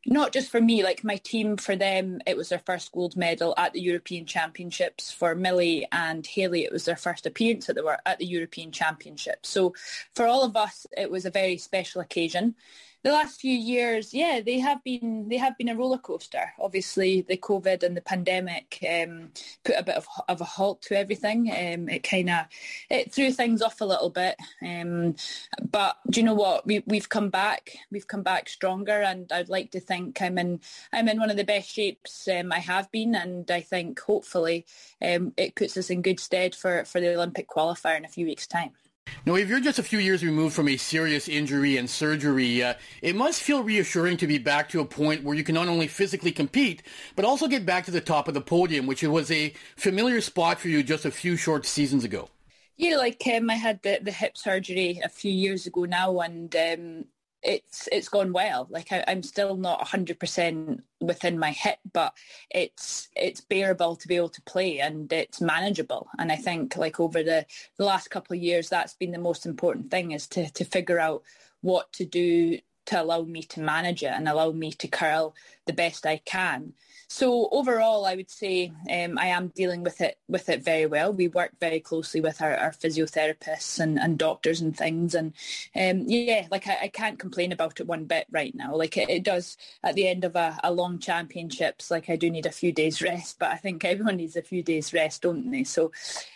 not 0.05 0.31
just 0.31 0.49
for 0.49 0.61
me, 0.61 0.81
like 0.81 1.03
my 1.03 1.17
team, 1.17 1.57
for 1.57 1.75
them, 1.75 2.21
it 2.25 2.37
was 2.37 2.47
their 2.49 2.59
first 2.65 2.93
gold 2.93 3.17
medal 3.17 3.53
at 3.57 3.73
the 3.73 3.81
European 3.81 4.25
Championships. 4.25 5.11
For 5.11 5.35
Millie 5.35 5.85
and 5.91 6.25
Hailey, 6.25 6.63
it 6.63 6.71
was 6.71 6.85
their 6.85 6.95
first 6.95 7.25
appearance 7.25 7.67
at 7.67 7.75
the 7.75 7.99
at 8.05 8.19
the 8.19 8.25
European 8.25 8.71
Championships. 8.71 9.49
So 9.49 9.73
for 10.15 10.25
all 10.25 10.43
of 10.43 10.55
us, 10.55 10.87
it 10.95 11.11
was 11.11 11.25
a 11.25 11.31
very 11.31 11.57
special 11.57 11.99
occasion 12.01 12.55
the 13.07 13.13
last 13.13 13.39
few 13.39 13.57
years, 13.57 14.13
yeah, 14.13 14.41
they 14.45 14.59
have 14.59 14.83
been 14.83 15.29
they 15.29 15.37
have 15.37 15.57
been 15.57 15.69
a 15.69 15.75
roller 15.75 15.97
coaster. 15.97 16.53
Obviously, 16.59 17.21
the 17.21 17.37
COVID 17.37 17.81
and 17.83 17.95
the 17.95 18.01
pandemic 18.01 18.83
um, 18.83 19.31
put 19.63 19.75
a 19.77 19.83
bit 19.83 19.95
of, 19.95 20.05
of 20.27 20.41
a 20.41 20.43
halt 20.43 20.81
to 20.83 20.97
everything. 20.97 21.49
Um, 21.49 21.87
it 21.87 22.03
kind 22.03 22.29
of 22.29 22.45
it 22.89 23.13
threw 23.13 23.31
things 23.31 23.61
off 23.61 23.79
a 23.79 23.85
little 23.85 24.09
bit. 24.09 24.35
Um, 24.61 25.15
but 25.69 25.97
do 26.09 26.19
you 26.19 26.25
know 26.25 26.33
what? 26.33 26.67
We 26.67 26.83
we've 26.85 27.07
come 27.07 27.29
back. 27.29 27.77
We've 27.91 28.07
come 28.07 28.23
back 28.23 28.49
stronger, 28.49 29.01
and 29.01 29.31
I'd 29.31 29.49
like 29.49 29.71
to 29.71 29.79
think 29.79 30.21
I'm 30.21 30.37
in 30.37 30.59
I'm 30.91 31.07
in 31.07 31.19
one 31.19 31.29
of 31.29 31.37
the 31.37 31.45
best 31.45 31.69
shapes 31.69 32.27
um, 32.27 32.51
I 32.51 32.59
have 32.59 32.91
been, 32.91 33.15
and 33.15 33.49
I 33.49 33.61
think 33.61 34.01
hopefully 34.01 34.65
um, 35.01 35.33
it 35.37 35.55
puts 35.55 35.77
us 35.77 35.89
in 35.89 36.01
good 36.01 36.19
stead 36.19 36.55
for 36.55 36.83
for 36.83 36.99
the 36.99 37.15
Olympic 37.15 37.47
qualifier 37.47 37.97
in 37.97 38.05
a 38.05 38.09
few 38.09 38.25
weeks' 38.25 38.47
time. 38.47 38.71
Now, 39.25 39.35
if 39.35 39.49
you're 39.49 39.59
just 39.59 39.79
a 39.79 39.83
few 39.83 39.99
years 39.99 40.23
removed 40.23 40.55
from 40.55 40.67
a 40.67 40.77
serious 40.77 41.27
injury 41.27 41.77
and 41.77 41.89
surgery, 41.89 42.63
uh, 42.63 42.75
it 43.01 43.15
must 43.15 43.41
feel 43.41 43.63
reassuring 43.63 44.17
to 44.17 44.27
be 44.27 44.37
back 44.37 44.69
to 44.69 44.79
a 44.79 44.85
point 44.85 45.23
where 45.23 45.35
you 45.35 45.43
can 45.43 45.55
not 45.55 45.67
only 45.67 45.87
physically 45.87 46.31
compete, 46.31 46.83
but 47.15 47.25
also 47.25 47.47
get 47.47 47.65
back 47.65 47.85
to 47.85 47.91
the 47.91 48.01
top 48.01 48.27
of 48.27 48.33
the 48.33 48.41
podium, 48.41 48.87
which 48.87 49.03
was 49.03 49.31
a 49.31 49.53
familiar 49.75 50.21
spot 50.21 50.59
for 50.59 50.67
you 50.67 50.83
just 50.83 51.05
a 51.05 51.11
few 51.11 51.35
short 51.35 51.65
seasons 51.65 52.03
ago. 52.03 52.29
Yeah, 52.77 52.97
like 52.97 53.21
um, 53.35 53.49
I 53.49 53.55
had 53.55 53.81
the, 53.81 53.99
the 54.01 54.11
hip 54.11 54.37
surgery 54.37 55.01
a 55.03 55.09
few 55.09 55.31
years 55.31 55.65
ago 55.65 55.85
now, 55.85 56.19
and 56.19 56.55
um, 56.55 57.05
it's 57.43 57.87
it's 57.91 58.09
gone 58.09 58.33
well. 58.33 58.67
Like 58.69 58.91
I, 58.91 59.03
am 59.07 59.23
still 59.23 59.55
not 59.55 59.85
100% 59.85 60.81
within 60.99 61.39
my 61.39 61.51
hip, 61.51 61.79
but 61.93 62.13
it's 62.49 63.09
it's 63.15 63.41
bearable 63.41 63.95
to 63.95 64.07
be 64.07 64.15
able 64.15 64.29
to 64.29 64.41
play 64.41 64.79
and 64.79 65.11
it's 65.11 65.41
manageable. 65.41 66.07
And 66.17 66.31
I 66.31 66.35
think 66.35 66.75
like 66.77 66.99
over 66.99 67.23
the, 67.23 67.45
the 67.77 67.85
last 67.85 68.09
couple 68.09 68.35
of 68.35 68.41
years, 68.41 68.69
that's 68.69 68.93
been 68.95 69.11
the 69.11 69.19
most 69.19 69.45
important 69.45 69.91
thing 69.91 70.11
is 70.11 70.27
to 70.29 70.51
to 70.51 70.65
figure 70.65 70.99
out 70.99 71.23
what 71.61 71.91
to 71.93 72.05
do 72.05 72.59
to 72.87 73.01
allow 73.01 73.21
me 73.21 73.43
to 73.43 73.59
manage 73.59 74.01
it 74.01 74.11
and 74.13 74.27
allow 74.27 74.51
me 74.51 74.71
to 74.71 74.87
curl 74.87 75.35
the 75.65 75.73
best 75.73 76.05
I 76.05 76.17
can. 76.17 76.73
So 77.09 77.47
overall, 77.53 78.05
I 78.05 78.15
would 78.15 78.29
say 78.29 78.73
um, 78.91 79.17
I 79.17 79.27
am 79.27 79.47
dealing 79.49 79.81
with 79.81 80.01
it 80.01 80.17
with 80.27 80.49
it 80.49 80.61
very 80.61 80.85
well. 80.85 81.13
We 81.13 81.29
work 81.29 81.51
very 81.59 81.79
closely 81.79 82.19
with 82.19 82.41
our, 82.41 82.55
our 82.57 82.71
physiotherapists 82.71 83.79
and, 83.79 83.97
and 83.97 84.17
doctors 84.17 84.59
and 84.59 84.75
things, 84.75 85.15
and 85.15 85.33
um, 85.73 86.03
yeah, 86.07 86.47
like 86.51 86.67
I, 86.67 86.77
I, 86.83 86.87
can't 86.89 87.17
complain 87.17 87.53
about 87.53 87.79
it 87.79 87.87
one 87.87 88.05
bit 88.05 88.27
right 88.29 88.53
now. 88.53 88.75
Like 88.75 88.97
it, 88.97 89.09
it 89.09 89.23
does 89.23 89.55
at 89.83 89.95
the 89.95 90.05
end 90.07 90.25
of 90.25 90.35
a, 90.35 90.59
a, 90.65 90.71
long 90.71 90.99
championships. 90.99 91.89
Like 91.89 92.09
I 92.09 92.17
do 92.17 92.29
need 92.29 92.45
a 92.45 92.51
few 92.51 92.73
days 92.73 93.01
rest, 93.01 93.39
but 93.39 93.51
I 93.51 93.55
think 93.57 93.85
everyone 93.85 94.17
needs 94.17 94.35
a 94.35 94.41
few 94.41 94.61
days 94.61 94.93
rest, 94.93 95.21
don't 95.21 95.49
they? 95.49 95.63
So 95.63 95.93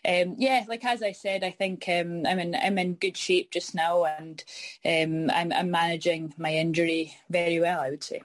um, 0.08 0.36
yeah, 0.38 0.64
like 0.70 0.86
as 0.86 1.04
I 1.04 1.12
said, 1.12 1.44
I 1.44 1.52
think 1.52 1.84
um, 1.90 2.26
I'm 2.26 2.40
in 2.40 2.56
I'm 2.56 2.78
in 2.78 2.94
good 2.94 3.18
shape 3.18 3.52
just 3.52 3.76
now, 3.76 4.06
and 4.06 4.42
um, 4.86 5.30
I'm, 5.36 5.52
I'm 5.52 5.70
managing 5.70 6.34
my 6.38 6.54
injury 6.54 7.14
very 7.30 7.60
well. 7.60 7.82
I 7.82 7.90
would 7.90 8.06
say. 8.06 8.22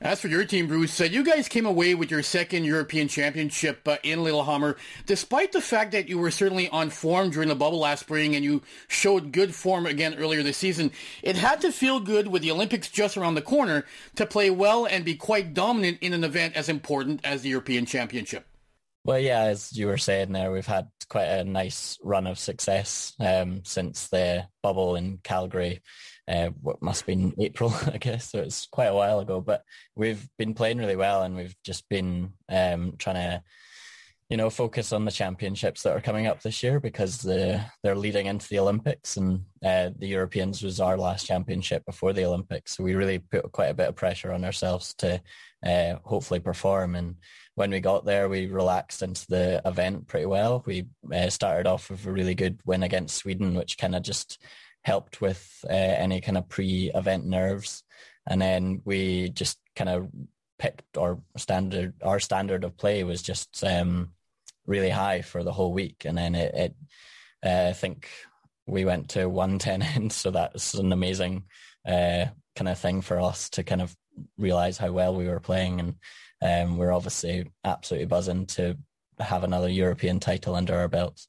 As 0.00 0.20
for 0.20 0.28
your 0.28 0.44
team, 0.44 0.66
Bruce, 0.66 1.00
uh, 1.00 1.04
you 1.04 1.22
guys 1.22 1.48
came 1.48 1.66
away 1.66 1.94
with 1.94 2.10
your 2.10 2.22
second 2.22 2.64
European 2.64 3.06
Championship 3.06 3.86
uh, 3.86 3.96
in 4.02 4.24
Lillehammer, 4.24 4.76
despite 5.06 5.52
the 5.52 5.60
fact 5.60 5.92
that 5.92 6.08
you 6.08 6.18
were 6.18 6.32
certainly 6.32 6.68
on 6.68 6.90
form 6.90 7.30
during 7.30 7.48
the 7.48 7.54
bubble 7.54 7.78
last 7.78 8.00
spring 8.00 8.34
and 8.34 8.44
you 8.44 8.60
showed 8.88 9.30
good 9.30 9.54
form 9.54 9.86
again 9.86 10.14
earlier 10.16 10.42
this 10.42 10.56
season. 10.56 10.90
It 11.22 11.36
had 11.36 11.60
to 11.60 11.70
feel 11.70 12.00
good 12.00 12.26
with 12.26 12.42
the 12.42 12.50
Olympics 12.50 12.90
just 12.90 13.16
around 13.16 13.36
the 13.36 13.42
corner 13.42 13.86
to 14.16 14.26
play 14.26 14.50
well 14.50 14.84
and 14.84 15.04
be 15.04 15.14
quite 15.14 15.54
dominant 15.54 15.98
in 16.00 16.12
an 16.12 16.24
event 16.24 16.56
as 16.56 16.68
important 16.68 17.20
as 17.24 17.42
the 17.42 17.50
European 17.50 17.86
Championship. 17.86 18.46
Well, 19.04 19.20
yeah, 19.20 19.42
as 19.42 19.76
you 19.76 19.86
were 19.86 19.98
saying 19.98 20.32
there, 20.32 20.50
we've 20.50 20.66
had 20.66 20.88
quite 21.08 21.26
a 21.26 21.44
nice 21.44 21.98
run 22.02 22.26
of 22.26 22.38
success 22.38 23.14
um, 23.20 23.60
since 23.62 24.08
the 24.08 24.46
bubble 24.62 24.96
in 24.96 25.18
Calgary 25.22 25.82
uh, 26.28 26.48
what 26.60 26.82
must 26.82 27.02
have 27.02 27.06
been 27.06 27.34
April, 27.38 27.74
I 27.86 27.98
guess. 27.98 28.30
So 28.30 28.40
it's 28.40 28.66
quite 28.66 28.86
a 28.86 28.94
while 28.94 29.20
ago, 29.20 29.40
but 29.40 29.62
we've 29.94 30.28
been 30.38 30.54
playing 30.54 30.78
really 30.78 30.96
well 30.96 31.22
and 31.22 31.36
we've 31.36 31.56
just 31.64 31.88
been 31.88 32.32
um, 32.48 32.94
trying 32.98 33.16
to 33.16 33.42
you 34.30 34.38
know, 34.38 34.48
focus 34.48 34.92
on 34.92 35.04
the 35.04 35.10
championships 35.10 35.82
that 35.82 35.94
are 35.94 36.00
coming 36.00 36.26
up 36.26 36.42
this 36.42 36.62
year 36.62 36.80
because 36.80 37.18
the, 37.18 37.60
they're 37.82 37.94
leading 37.94 38.26
into 38.26 38.48
the 38.48 38.58
Olympics 38.58 39.18
and 39.18 39.42
uh, 39.62 39.90
the 39.98 40.08
Europeans 40.08 40.62
was 40.62 40.80
our 40.80 40.96
last 40.96 41.26
championship 41.26 41.84
before 41.84 42.14
the 42.14 42.24
Olympics. 42.24 42.76
So 42.76 42.84
we 42.84 42.94
really 42.94 43.18
put 43.18 43.52
quite 43.52 43.66
a 43.66 43.74
bit 43.74 43.88
of 43.88 43.96
pressure 43.96 44.32
on 44.32 44.44
ourselves 44.44 44.94
to 44.98 45.20
uh, 45.64 45.96
hopefully 46.04 46.40
perform. 46.40 46.94
And 46.94 47.16
when 47.54 47.70
we 47.70 47.80
got 47.80 48.06
there, 48.06 48.28
we 48.30 48.46
relaxed 48.46 49.02
into 49.02 49.26
the 49.28 49.60
event 49.66 50.06
pretty 50.06 50.26
well. 50.26 50.62
We 50.64 50.86
uh, 51.14 51.28
started 51.28 51.66
off 51.66 51.90
with 51.90 52.06
a 52.06 52.12
really 52.12 52.34
good 52.34 52.60
win 52.64 52.82
against 52.82 53.16
Sweden, 53.16 53.54
which 53.54 53.76
kind 53.76 53.94
of 53.94 54.02
just 54.02 54.42
helped 54.84 55.20
with 55.20 55.64
uh, 55.68 55.72
any 55.72 56.20
kind 56.20 56.38
of 56.38 56.48
pre-event 56.48 57.26
nerves. 57.26 57.82
And 58.26 58.40
then 58.40 58.82
we 58.84 59.30
just 59.30 59.58
kind 59.74 59.90
of 59.90 60.08
picked 60.58 60.96
our 60.96 61.18
standard 61.36 61.94
our 62.02 62.20
standard 62.20 62.64
of 62.64 62.76
play 62.76 63.04
was 63.04 63.22
just 63.22 63.64
um, 63.64 64.10
really 64.66 64.90
high 64.90 65.22
for 65.22 65.42
the 65.42 65.52
whole 65.52 65.72
week, 65.72 66.04
and 66.04 66.16
then 66.16 66.34
it, 66.34 66.54
it 66.54 66.74
uh, 67.44 67.68
I 67.70 67.72
think 67.72 68.08
we 68.66 68.84
went 68.84 69.10
to 69.10 69.28
one 69.28 69.58
ten 69.66 69.82
end, 69.82 70.12
so 70.12 70.30
that's 70.30 70.74
an 70.74 70.92
amazing 70.92 71.44
uh, 71.86 72.26
kind 72.56 72.68
of 72.68 72.78
thing 72.78 73.02
for 73.02 73.20
us 73.20 73.50
to 73.50 73.62
kind 73.62 73.82
of 73.82 73.94
realize 74.38 74.78
how 74.78 74.92
well 74.92 75.14
we 75.14 75.28
were 75.28 75.40
playing, 75.40 75.80
and 75.80 75.94
um, 76.42 76.76
we're 76.78 76.92
obviously 76.92 77.50
absolutely 77.64 78.06
buzzing 78.06 78.46
to 78.46 78.76
have 79.18 79.44
another 79.44 79.68
European 79.68 80.20
title 80.20 80.54
under 80.54 80.74
our 80.74 80.88
belts. 80.88 81.28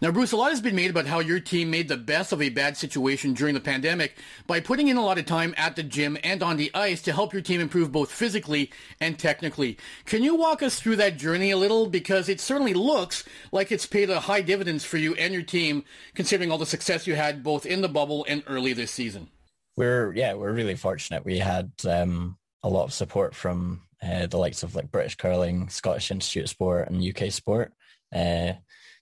Now, 0.00 0.10
Bruce, 0.10 0.32
a 0.32 0.36
lot 0.36 0.50
has 0.50 0.60
been 0.60 0.76
made 0.76 0.90
about 0.90 1.06
how 1.06 1.20
your 1.20 1.40
team 1.40 1.70
made 1.70 1.88
the 1.88 1.96
best 1.96 2.32
of 2.32 2.42
a 2.42 2.50
bad 2.50 2.76
situation 2.76 3.32
during 3.32 3.54
the 3.54 3.60
pandemic 3.60 4.18
by 4.46 4.60
putting 4.60 4.88
in 4.88 4.96
a 4.96 5.04
lot 5.04 5.18
of 5.18 5.24
time 5.24 5.54
at 5.56 5.76
the 5.76 5.82
gym 5.82 6.18
and 6.22 6.42
on 6.42 6.56
the 6.56 6.70
ice 6.74 7.00
to 7.02 7.12
help 7.12 7.32
your 7.32 7.42
team 7.42 7.60
improve 7.60 7.90
both 7.90 8.10
physically 8.10 8.70
and 9.00 9.18
technically. 9.18 9.78
Can 10.04 10.22
you 10.22 10.34
walk 10.34 10.62
us 10.62 10.78
through 10.78 10.96
that 10.96 11.16
journey 11.16 11.50
a 11.50 11.56
little? 11.56 11.86
Because 11.86 12.28
it 12.28 12.40
certainly 12.40 12.74
looks 12.74 13.24
like 13.52 13.72
it's 13.72 13.86
paid 13.86 14.10
a 14.10 14.20
high 14.20 14.42
dividends 14.42 14.84
for 14.84 14.98
you 14.98 15.14
and 15.14 15.32
your 15.32 15.42
team, 15.42 15.84
considering 16.14 16.50
all 16.50 16.58
the 16.58 16.66
success 16.66 17.06
you 17.06 17.14
had 17.14 17.42
both 17.42 17.64
in 17.64 17.80
the 17.80 17.88
bubble 17.88 18.26
and 18.28 18.42
early 18.46 18.72
this 18.72 18.90
season. 18.90 19.28
We're, 19.76 20.12
yeah, 20.12 20.34
we're 20.34 20.52
really 20.52 20.76
fortunate. 20.76 21.24
We 21.24 21.38
had 21.38 21.72
um, 21.88 22.36
a 22.62 22.68
lot 22.68 22.84
of 22.84 22.92
support 22.92 23.34
from 23.34 23.82
uh, 24.02 24.26
the 24.26 24.36
likes 24.36 24.62
of 24.62 24.74
like 24.74 24.92
British 24.92 25.16
Curling, 25.16 25.68
Scottish 25.70 26.10
Institute 26.10 26.44
of 26.44 26.50
Sport 26.50 26.88
and 26.88 27.02
UK 27.02 27.32
Sport. 27.32 27.72
Uh, 28.14 28.52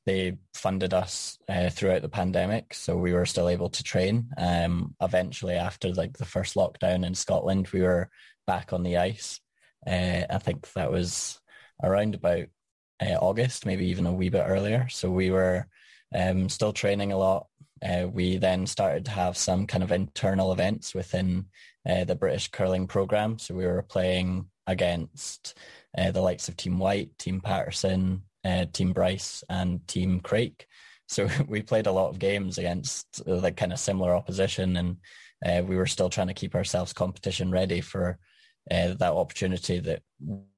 they 0.04 0.36
funded 0.54 0.92
us 0.92 1.38
uh, 1.48 1.70
throughout 1.70 2.02
the 2.02 2.08
pandemic, 2.08 2.74
so 2.74 2.96
we 2.96 3.12
were 3.12 3.26
still 3.26 3.48
able 3.48 3.70
to 3.70 3.82
train. 3.82 4.28
Um, 4.36 4.94
eventually, 5.00 5.54
after 5.54 5.92
like 5.92 6.16
the 6.18 6.24
first 6.24 6.56
lockdown 6.56 7.06
in 7.06 7.14
Scotland, 7.14 7.68
we 7.72 7.82
were 7.82 8.10
back 8.46 8.72
on 8.72 8.82
the 8.82 8.96
ice. 8.96 9.40
Uh, 9.86 10.22
I 10.28 10.38
think 10.38 10.70
that 10.72 10.90
was 10.90 11.40
around 11.82 12.14
about 12.14 12.46
uh, 13.00 13.14
August, 13.20 13.66
maybe 13.66 13.86
even 13.86 14.06
a 14.06 14.12
wee 14.12 14.28
bit 14.28 14.44
earlier. 14.46 14.88
So 14.88 15.10
we 15.10 15.30
were 15.30 15.66
um, 16.14 16.48
still 16.48 16.72
training 16.72 17.12
a 17.12 17.18
lot. 17.18 17.46
Uh, 17.84 18.06
we 18.10 18.36
then 18.36 18.66
started 18.66 19.04
to 19.04 19.10
have 19.10 19.36
some 19.36 19.66
kind 19.66 19.82
of 19.82 19.90
internal 19.90 20.52
events 20.52 20.94
within 20.94 21.46
uh, 21.88 22.04
the 22.04 22.14
British 22.14 22.48
curling 22.48 22.86
program. 22.86 23.38
So 23.38 23.54
we 23.54 23.66
were 23.66 23.82
playing 23.82 24.46
against 24.66 25.58
uh, 25.98 26.12
the 26.12 26.20
likes 26.20 26.48
of 26.48 26.56
Team 26.56 26.78
Whyte, 26.78 27.18
Team 27.18 27.40
Paterson, 27.40 28.22
uh, 28.44 28.66
Team 28.72 28.92
Bryce 28.92 29.44
and 29.48 29.87
Team 29.87 30.20
Craik. 30.20 30.66
So 31.09 31.28
we 31.48 31.62
played 31.62 31.87
a 31.87 31.92
lot 31.92 32.11
of 32.11 32.18
games 32.18 32.59
against 32.59 33.22
uh, 33.26 33.37
like 33.37 33.57
kind 33.57 33.72
of 33.72 33.78
similar 33.78 34.14
opposition, 34.14 34.76
and 34.76 34.96
uh, 35.44 35.62
we 35.64 35.76
were 35.76 35.87
still 35.87 36.11
trying 36.11 36.28
to 36.28 36.35
keep 36.35 36.55
ourselves 36.55 36.92
competition 36.92 37.50
ready 37.50 37.81
for 37.81 38.18
uh, 38.70 38.94
that 38.94 39.12
opportunity 39.12 39.81
that 39.81 40.02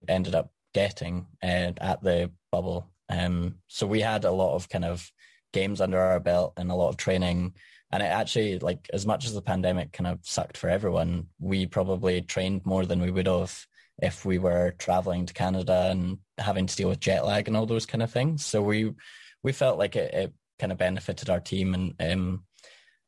ended 0.08 0.34
up 0.34 0.50
getting 0.74 1.26
uh, 1.42 1.72
at 1.78 2.02
the 2.02 2.30
bubble. 2.52 2.90
Um, 3.08 3.56
so 3.68 3.86
we 3.86 4.00
had 4.00 4.24
a 4.24 4.30
lot 4.30 4.54
of 4.54 4.68
kind 4.68 4.84
of 4.84 5.10
games 5.52 5.80
under 5.80 5.98
our 5.98 6.20
belt 6.20 6.54
and 6.56 6.70
a 6.70 6.74
lot 6.74 6.88
of 6.88 6.96
training. 6.96 7.54
And 7.92 8.02
it 8.02 8.06
actually, 8.06 8.58
like, 8.58 8.90
as 8.92 9.06
much 9.06 9.24
as 9.24 9.34
the 9.34 9.42
pandemic 9.42 9.92
kind 9.92 10.08
of 10.08 10.18
sucked 10.22 10.56
for 10.56 10.68
everyone, 10.68 11.28
we 11.38 11.66
probably 11.66 12.22
trained 12.22 12.66
more 12.66 12.84
than 12.84 13.00
we 13.00 13.10
would 13.10 13.28
have 13.28 13.56
if 14.02 14.24
we 14.24 14.38
were 14.38 14.74
traveling 14.78 15.26
to 15.26 15.34
Canada 15.34 15.88
and 15.90 16.18
having 16.38 16.66
to 16.66 16.76
deal 16.76 16.88
with 16.88 17.00
jet 17.00 17.24
lag 17.24 17.48
and 17.48 17.56
all 17.56 17.66
those 17.66 17.86
kind 17.86 18.02
of 18.02 18.10
things. 18.10 18.44
So 18.44 18.62
we 18.62 18.92
we 19.42 19.52
felt 19.52 19.78
like 19.78 19.96
it, 19.96 20.12
it 20.14 20.34
kind 20.58 20.72
of 20.72 20.78
benefited 20.78 21.30
our 21.30 21.40
team 21.40 21.74
and 21.74 21.94
um, 22.00 22.44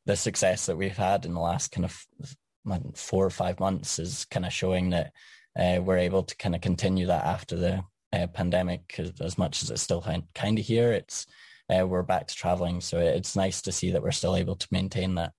the 0.05 0.15
success 0.15 0.65
that 0.65 0.77
we've 0.77 0.97
had 0.97 1.25
in 1.25 1.33
the 1.33 1.39
last 1.39 1.71
kind 1.71 1.85
of 1.85 2.95
four 2.95 3.25
or 3.25 3.29
five 3.29 3.59
months 3.59 3.99
is 3.99 4.25
kind 4.25 4.45
of 4.45 4.53
showing 4.53 4.91
that 4.91 5.11
uh, 5.57 5.81
we're 5.81 5.97
able 5.97 6.23
to 6.23 6.35
kind 6.37 6.55
of 6.55 6.61
continue 6.61 7.07
that 7.07 7.25
after 7.25 7.55
the 7.55 7.83
uh, 8.13 8.27
pandemic 8.27 8.99
as 9.19 9.37
much 9.37 9.63
as 9.63 9.71
it's 9.71 9.81
still 9.81 10.01
kind 10.33 10.59
of 10.59 10.65
here. 10.65 10.91
It's 10.91 11.25
uh, 11.69 11.85
we're 11.85 12.03
back 12.03 12.27
to 12.27 12.35
traveling, 12.35 12.79
so 12.79 12.99
it's 12.99 13.35
nice 13.35 13.61
to 13.63 13.71
see 13.71 13.91
that 13.91 14.01
we're 14.01 14.11
still 14.11 14.35
able 14.35 14.55
to 14.55 14.67
maintain 14.71 15.15
that. 15.15 15.33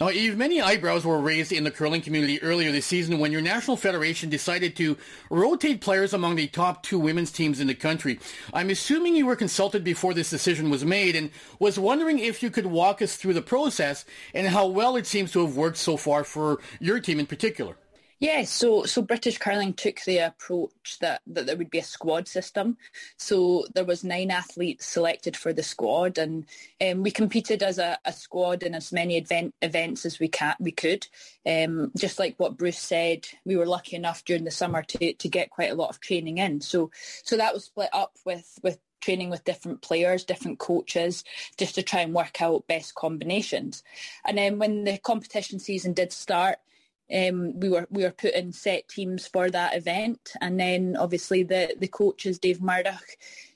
Now, 0.00 0.10
Eve, 0.10 0.36
many 0.36 0.60
eyebrows 0.60 1.04
were 1.04 1.20
raised 1.20 1.52
in 1.52 1.64
the 1.64 1.70
curling 1.70 2.02
community 2.02 2.42
earlier 2.42 2.70
this 2.70 2.86
season 2.86 3.18
when 3.18 3.32
your 3.32 3.40
national 3.40 3.76
federation 3.76 4.28
decided 4.28 4.76
to 4.76 4.96
rotate 5.30 5.80
players 5.80 6.12
among 6.12 6.36
the 6.36 6.48
top 6.48 6.82
two 6.82 6.98
women's 6.98 7.32
teams 7.32 7.60
in 7.60 7.66
the 7.66 7.74
country. 7.74 8.18
I'm 8.52 8.70
assuming 8.70 9.16
you 9.16 9.26
were 9.26 9.36
consulted 9.36 9.84
before 9.84 10.14
this 10.14 10.30
decision 10.30 10.70
was 10.70 10.84
made 10.84 11.16
and 11.16 11.30
was 11.58 11.78
wondering 11.78 12.18
if 12.18 12.42
you 12.42 12.50
could 12.50 12.66
walk 12.66 13.00
us 13.00 13.16
through 13.16 13.34
the 13.34 13.42
process 13.42 14.04
and 14.34 14.46
how 14.46 14.66
well 14.66 14.96
it 14.96 15.06
seems 15.06 15.32
to 15.32 15.44
have 15.44 15.56
worked 15.56 15.78
so 15.78 15.96
far 15.96 16.24
for 16.24 16.60
your 16.78 17.00
team 17.00 17.18
in 17.18 17.26
particular. 17.26 17.76
Yeah, 18.18 18.44
so 18.44 18.84
so 18.84 19.02
British 19.02 19.36
curling 19.36 19.74
took 19.74 20.00
the 20.00 20.18
approach 20.18 20.98
that, 21.00 21.20
that 21.26 21.44
there 21.44 21.56
would 21.56 21.70
be 21.70 21.80
a 21.80 21.84
squad 21.84 22.26
system. 22.26 22.78
So 23.18 23.66
there 23.74 23.84
was 23.84 24.04
nine 24.04 24.30
athletes 24.30 24.86
selected 24.86 25.36
for 25.36 25.52
the 25.52 25.62
squad, 25.62 26.16
and 26.16 26.46
um, 26.80 27.02
we 27.02 27.10
competed 27.10 27.62
as 27.62 27.78
a, 27.78 27.98
a, 28.06 28.14
squad 28.14 28.62
in 28.62 28.74
as 28.74 28.90
many 28.90 29.18
event, 29.18 29.54
events 29.60 30.06
as 30.06 30.18
we 30.18 30.28
can 30.28 30.54
we 30.58 30.72
could. 30.72 31.06
Um, 31.46 31.92
just 31.94 32.18
like 32.18 32.36
what 32.38 32.56
Bruce 32.56 32.78
said, 32.78 33.26
we 33.44 33.56
were 33.56 33.66
lucky 33.66 33.96
enough 33.96 34.24
during 34.24 34.44
the 34.44 34.50
summer 34.50 34.82
to 34.82 35.12
to 35.12 35.28
get 35.28 35.50
quite 35.50 35.70
a 35.70 35.74
lot 35.76 35.90
of 35.90 36.00
training 36.00 36.38
in. 36.38 36.62
So 36.62 36.90
so 37.22 37.36
that 37.36 37.52
was 37.52 37.64
split 37.64 37.90
up 37.92 38.16
with 38.24 38.58
with 38.62 38.78
training 39.02 39.28
with 39.28 39.44
different 39.44 39.82
players, 39.82 40.24
different 40.24 40.58
coaches, 40.58 41.22
just 41.58 41.74
to 41.74 41.82
try 41.82 42.00
and 42.00 42.14
work 42.14 42.40
out 42.40 42.66
best 42.66 42.94
combinations. 42.94 43.82
And 44.24 44.38
then 44.38 44.58
when 44.58 44.84
the 44.84 44.96
competition 44.96 45.58
season 45.58 45.92
did 45.92 46.12
start, 46.12 46.58
um, 47.14 47.58
we 47.58 47.68
were 47.68 47.86
we 47.90 48.02
were 48.02 48.10
put 48.10 48.34
in 48.34 48.52
set 48.52 48.88
teams 48.88 49.26
for 49.26 49.50
that 49.50 49.76
event, 49.76 50.32
and 50.40 50.58
then 50.58 50.96
obviously 50.96 51.42
the 51.42 51.74
the 51.78 51.88
coaches 51.88 52.38
Dave 52.38 52.60
Murdoch 52.60 53.06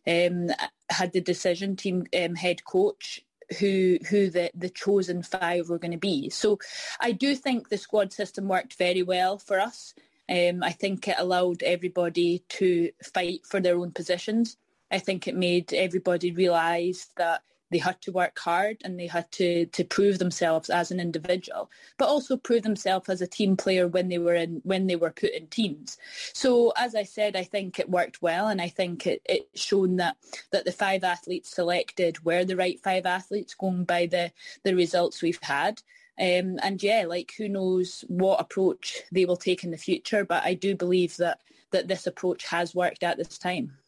um, 0.06 0.48
had 0.88 1.12
the 1.12 1.20
decision, 1.20 1.76
team 1.76 2.06
um, 2.16 2.34
head 2.34 2.64
coach, 2.64 3.24
who 3.58 3.98
who 4.08 4.30
the 4.30 4.50
the 4.54 4.70
chosen 4.70 5.22
five 5.22 5.68
were 5.68 5.78
going 5.78 5.92
to 5.92 5.98
be. 5.98 6.30
So 6.30 6.58
I 7.00 7.12
do 7.12 7.34
think 7.34 7.68
the 7.68 7.78
squad 7.78 8.12
system 8.12 8.46
worked 8.46 8.74
very 8.74 9.02
well 9.02 9.38
for 9.38 9.58
us. 9.58 9.94
Um, 10.28 10.62
I 10.62 10.70
think 10.70 11.08
it 11.08 11.16
allowed 11.18 11.64
everybody 11.64 12.44
to 12.50 12.90
fight 13.02 13.44
for 13.44 13.60
their 13.60 13.76
own 13.78 13.90
positions. 13.90 14.56
I 14.92 14.98
think 14.98 15.26
it 15.26 15.34
made 15.34 15.72
everybody 15.72 16.30
realise 16.30 17.06
that 17.16 17.42
they 17.70 17.78
had 17.78 18.00
to 18.02 18.12
work 18.12 18.38
hard 18.38 18.78
and 18.84 18.98
they 18.98 19.06
had 19.06 19.30
to 19.32 19.66
to 19.66 19.84
prove 19.84 20.18
themselves 20.18 20.70
as 20.70 20.90
an 20.90 21.00
individual, 21.00 21.70
but 21.98 22.08
also 22.08 22.36
prove 22.36 22.62
themselves 22.62 23.08
as 23.08 23.20
a 23.20 23.26
team 23.26 23.56
player 23.56 23.86
when 23.86 24.08
they 24.08 24.18
were 24.18 24.34
in 24.34 24.60
when 24.64 24.86
they 24.86 24.96
were 24.96 25.10
put 25.10 25.30
in 25.30 25.46
teams. 25.46 25.98
So 26.32 26.72
as 26.76 26.94
I 26.94 27.04
said, 27.04 27.36
I 27.36 27.44
think 27.44 27.78
it 27.78 27.90
worked 27.90 28.22
well, 28.22 28.48
and 28.48 28.60
I 28.60 28.68
think 28.68 29.06
it 29.06 29.22
it 29.24 29.48
shown 29.54 29.96
that 29.96 30.16
that 30.52 30.64
the 30.64 30.72
five 30.72 31.04
athletes 31.04 31.54
selected 31.54 32.24
were 32.24 32.44
the 32.44 32.56
right 32.56 32.80
five 32.80 33.06
athletes, 33.06 33.54
going 33.54 33.84
by 33.84 34.06
the 34.06 34.32
the 34.64 34.74
results 34.74 35.22
we've 35.22 35.42
had. 35.42 35.80
Um, 36.18 36.58
and 36.62 36.82
yeah, 36.82 37.06
like 37.08 37.32
who 37.38 37.48
knows 37.48 38.04
what 38.08 38.40
approach 38.40 39.02
they 39.10 39.24
will 39.24 39.38
take 39.38 39.64
in 39.64 39.70
the 39.70 39.78
future, 39.78 40.24
but 40.24 40.44
I 40.44 40.54
do 40.54 40.74
believe 40.74 41.16
that 41.16 41.40
that 41.70 41.88
this 41.88 42.06
approach 42.06 42.44
has 42.46 42.74
worked 42.74 43.02
at 43.02 43.16
this 43.16 43.38
time. 43.38 43.79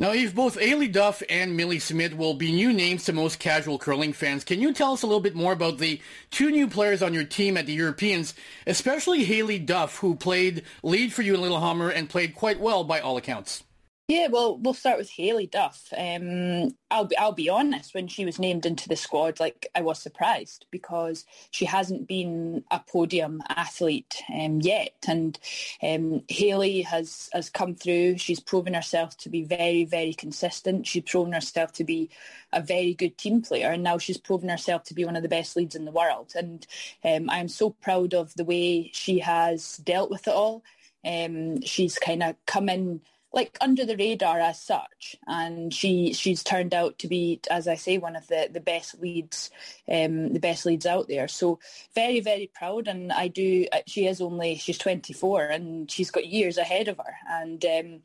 Now, 0.00 0.12
Eve, 0.12 0.32
both 0.32 0.60
Hailey 0.60 0.86
Duff 0.86 1.24
and 1.28 1.56
Millie 1.56 1.80
Smith 1.80 2.14
will 2.16 2.34
be 2.34 2.52
new 2.52 2.72
names 2.72 3.02
to 3.04 3.12
most 3.12 3.40
casual 3.40 3.80
curling 3.80 4.12
fans. 4.12 4.44
Can 4.44 4.60
you 4.60 4.72
tell 4.72 4.92
us 4.92 5.02
a 5.02 5.08
little 5.08 5.18
bit 5.18 5.34
more 5.34 5.52
about 5.52 5.78
the 5.78 6.00
two 6.30 6.52
new 6.52 6.68
players 6.68 7.02
on 7.02 7.14
your 7.14 7.24
team 7.24 7.56
at 7.56 7.66
the 7.66 7.72
Europeans, 7.72 8.32
especially 8.64 9.24
Hailey 9.24 9.58
Duff, 9.58 9.96
who 9.96 10.14
played 10.14 10.62
lead 10.84 11.12
for 11.12 11.22
you 11.22 11.34
in 11.34 11.40
Lillehammer 11.40 11.90
and 11.90 12.08
played 12.08 12.36
quite 12.36 12.60
well 12.60 12.84
by 12.84 13.00
all 13.00 13.16
accounts? 13.16 13.64
Yeah, 14.10 14.28
well, 14.28 14.56
we'll 14.56 14.72
start 14.72 14.96
with 14.96 15.10
Hailey 15.10 15.48
Duff. 15.48 15.92
Um, 15.94 16.74
I'll 16.90 17.04
be 17.04 17.18
I'll 17.18 17.32
be 17.32 17.50
honest. 17.50 17.92
When 17.94 18.08
she 18.08 18.24
was 18.24 18.38
named 18.38 18.64
into 18.64 18.88
the 18.88 18.96
squad, 18.96 19.38
like 19.38 19.66
I 19.74 19.82
was 19.82 19.98
surprised 19.98 20.64
because 20.70 21.26
she 21.50 21.66
hasn't 21.66 22.08
been 22.08 22.64
a 22.70 22.80
podium 22.80 23.42
athlete 23.50 24.22
um, 24.34 24.62
yet, 24.62 24.94
and 25.06 25.38
um, 25.82 26.22
Hailey 26.30 26.80
has 26.82 27.28
has 27.34 27.50
come 27.50 27.74
through. 27.74 28.16
She's 28.16 28.40
proven 28.40 28.72
herself 28.72 29.14
to 29.18 29.28
be 29.28 29.42
very 29.44 29.84
very 29.84 30.14
consistent. 30.14 30.86
She's 30.86 31.02
proven 31.04 31.34
herself 31.34 31.72
to 31.72 31.84
be 31.84 32.08
a 32.54 32.62
very 32.62 32.94
good 32.94 33.18
team 33.18 33.42
player, 33.42 33.72
and 33.72 33.82
now 33.82 33.98
she's 33.98 34.16
proven 34.18 34.48
herself 34.48 34.84
to 34.84 34.94
be 34.94 35.04
one 35.04 35.16
of 35.16 35.22
the 35.22 35.28
best 35.28 35.54
leads 35.54 35.74
in 35.76 35.84
the 35.84 35.92
world. 35.92 36.32
And 36.34 36.66
um, 37.04 37.28
I'm 37.28 37.48
so 37.48 37.70
proud 37.70 38.14
of 38.14 38.32
the 38.36 38.44
way 38.44 38.90
she 38.94 39.18
has 39.18 39.76
dealt 39.78 40.10
with 40.10 40.28
it 40.28 40.34
all. 40.34 40.64
Um, 41.04 41.60
she's 41.60 41.98
kind 41.98 42.22
of 42.22 42.36
come 42.46 42.70
in 42.70 43.02
like 43.38 43.56
under 43.60 43.86
the 43.86 43.96
radar 43.96 44.40
as 44.40 44.60
such, 44.60 45.14
and 45.28 45.72
she 45.72 46.12
she's 46.12 46.42
turned 46.42 46.74
out 46.74 46.98
to 46.98 47.06
be, 47.06 47.40
as 47.48 47.68
I 47.68 47.76
say, 47.76 47.96
one 47.96 48.16
of 48.16 48.26
the, 48.26 48.50
the 48.52 48.58
best 48.58 49.00
leads, 49.00 49.50
um, 49.88 50.32
the 50.32 50.40
best 50.40 50.66
leads 50.66 50.86
out 50.86 51.06
there. 51.06 51.28
So 51.28 51.60
very 51.94 52.18
very 52.18 52.50
proud, 52.52 52.88
and 52.88 53.12
I 53.12 53.28
do. 53.28 53.66
Uh, 53.72 53.82
she 53.86 54.08
is 54.08 54.20
only 54.20 54.56
she's 54.56 54.78
24, 54.78 55.42
and 55.42 55.88
she's 55.88 56.10
got 56.10 56.26
years 56.26 56.58
ahead 56.58 56.88
of 56.88 56.96
her, 56.98 57.14
and. 57.30 57.64
Um, 57.64 58.00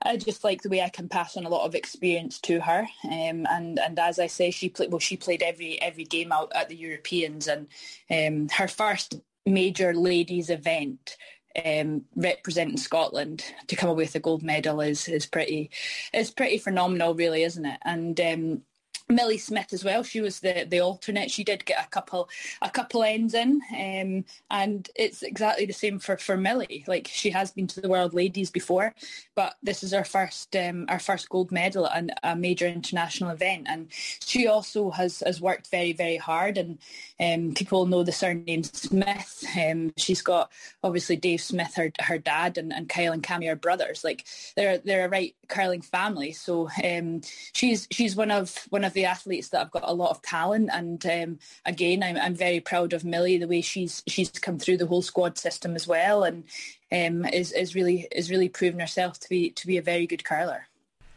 I 0.00 0.16
just 0.16 0.44
like 0.44 0.62
the 0.62 0.68
way 0.68 0.80
I 0.80 0.90
can 0.90 1.08
pass 1.08 1.36
on 1.36 1.44
a 1.44 1.48
lot 1.48 1.66
of 1.66 1.74
experience 1.74 2.38
to 2.42 2.60
her, 2.60 2.86
um, 3.02 3.46
and 3.50 3.80
and 3.80 3.98
as 3.98 4.20
I 4.20 4.28
say, 4.28 4.52
she 4.52 4.68
played 4.68 4.92
well. 4.92 5.00
She 5.00 5.16
played 5.16 5.42
every 5.42 5.82
every 5.82 6.04
game 6.04 6.30
out 6.30 6.52
at 6.54 6.68
the 6.68 6.76
Europeans, 6.76 7.48
and 7.48 7.66
um, 8.08 8.48
her 8.50 8.68
first 8.68 9.16
major 9.44 9.92
ladies 9.92 10.50
event 10.50 11.16
um, 11.66 12.04
representing 12.16 12.76
Scotland 12.76 13.44
to 13.66 13.76
come 13.76 13.90
away 13.90 14.04
with 14.04 14.14
a 14.14 14.20
gold 14.20 14.42
medal 14.42 14.80
is 14.80 15.08
is 15.08 15.26
pretty 15.26 15.70
is 16.12 16.30
pretty 16.30 16.58
phenomenal, 16.58 17.14
really, 17.14 17.42
isn't 17.42 17.66
it? 17.66 17.78
And 17.84 18.20
um, 18.20 18.62
Millie 19.10 19.38
Smith 19.38 19.72
as 19.72 19.84
well. 19.84 20.02
She 20.02 20.20
was 20.20 20.40
the, 20.40 20.66
the 20.68 20.80
alternate. 20.80 21.30
She 21.30 21.42
did 21.42 21.64
get 21.64 21.82
a 21.82 21.88
couple 21.88 22.28
a 22.60 22.68
couple 22.68 23.02
ends 23.02 23.32
in, 23.32 23.62
um, 23.72 24.24
and 24.50 24.88
it's 24.94 25.22
exactly 25.22 25.64
the 25.64 25.72
same 25.72 25.98
for, 25.98 26.18
for 26.18 26.36
Millie. 26.36 26.84
Like 26.86 27.08
she 27.10 27.30
has 27.30 27.50
been 27.50 27.66
to 27.68 27.80
the 27.80 27.88
World 27.88 28.12
Ladies 28.12 28.50
before, 28.50 28.94
but 29.34 29.54
this 29.62 29.82
is 29.82 29.94
our 29.94 30.04
first 30.04 30.54
um, 30.56 30.84
our 30.88 30.98
first 30.98 31.30
gold 31.30 31.50
medal 31.50 31.86
at 31.86 32.10
a 32.22 32.36
major 32.36 32.66
international 32.66 33.30
event, 33.30 33.66
and 33.70 33.88
she 33.90 34.46
also 34.46 34.90
has 34.90 35.22
has 35.24 35.40
worked 35.40 35.70
very 35.70 35.94
very 35.94 36.18
hard. 36.18 36.58
And 36.58 36.78
um, 37.18 37.54
people 37.54 37.86
know 37.86 38.02
the 38.02 38.12
surname 38.12 38.62
Smith. 38.62 39.42
Um, 39.58 39.94
she's 39.96 40.20
got 40.20 40.52
obviously 40.82 41.16
Dave 41.16 41.40
Smith, 41.40 41.74
her 41.76 41.90
her 42.02 42.18
dad, 42.18 42.58
and, 42.58 42.74
and 42.74 42.90
Kyle 42.90 43.14
and 43.14 43.22
Cammy 43.22 43.50
are 43.50 43.56
brothers. 43.56 44.04
Like 44.04 44.26
they're 44.54 44.78
they're 44.78 45.06
a 45.06 45.08
right 45.08 45.34
curling 45.48 45.80
family. 45.80 46.32
So 46.32 46.68
um, 46.84 47.22
she's 47.54 47.88
she's 47.90 48.14
one 48.14 48.30
of 48.30 48.54
one 48.68 48.84
of 48.84 48.97
the 48.98 49.04
athletes 49.04 49.48
that 49.50 49.58
have 49.58 49.70
got 49.70 49.84
a 49.88 49.92
lot 49.92 50.10
of 50.10 50.20
talent. 50.22 50.70
And 50.72 51.04
um, 51.06 51.38
again, 51.64 52.02
I'm, 52.02 52.16
I'm 52.16 52.34
very 52.34 52.60
proud 52.60 52.92
of 52.92 53.04
Millie 53.04 53.38
the 53.38 53.48
way 53.48 53.60
she's 53.60 54.02
she's 54.06 54.30
come 54.30 54.58
through 54.58 54.78
the 54.78 54.86
whole 54.86 55.02
squad 55.02 55.38
system 55.38 55.76
as 55.76 55.86
well, 55.86 56.24
and 56.24 56.44
um, 56.92 57.24
is 57.26 57.52
is 57.52 57.74
really 57.74 58.08
is 58.12 58.30
really 58.30 58.48
proven 58.48 58.80
herself 58.80 59.20
to 59.20 59.28
be 59.28 59.50
to 59.50 59.66
be 59.66 59.78
a 59.78 59.82
very 59.82 60.06
good 60.06 60.24
curler. 60.24 60.67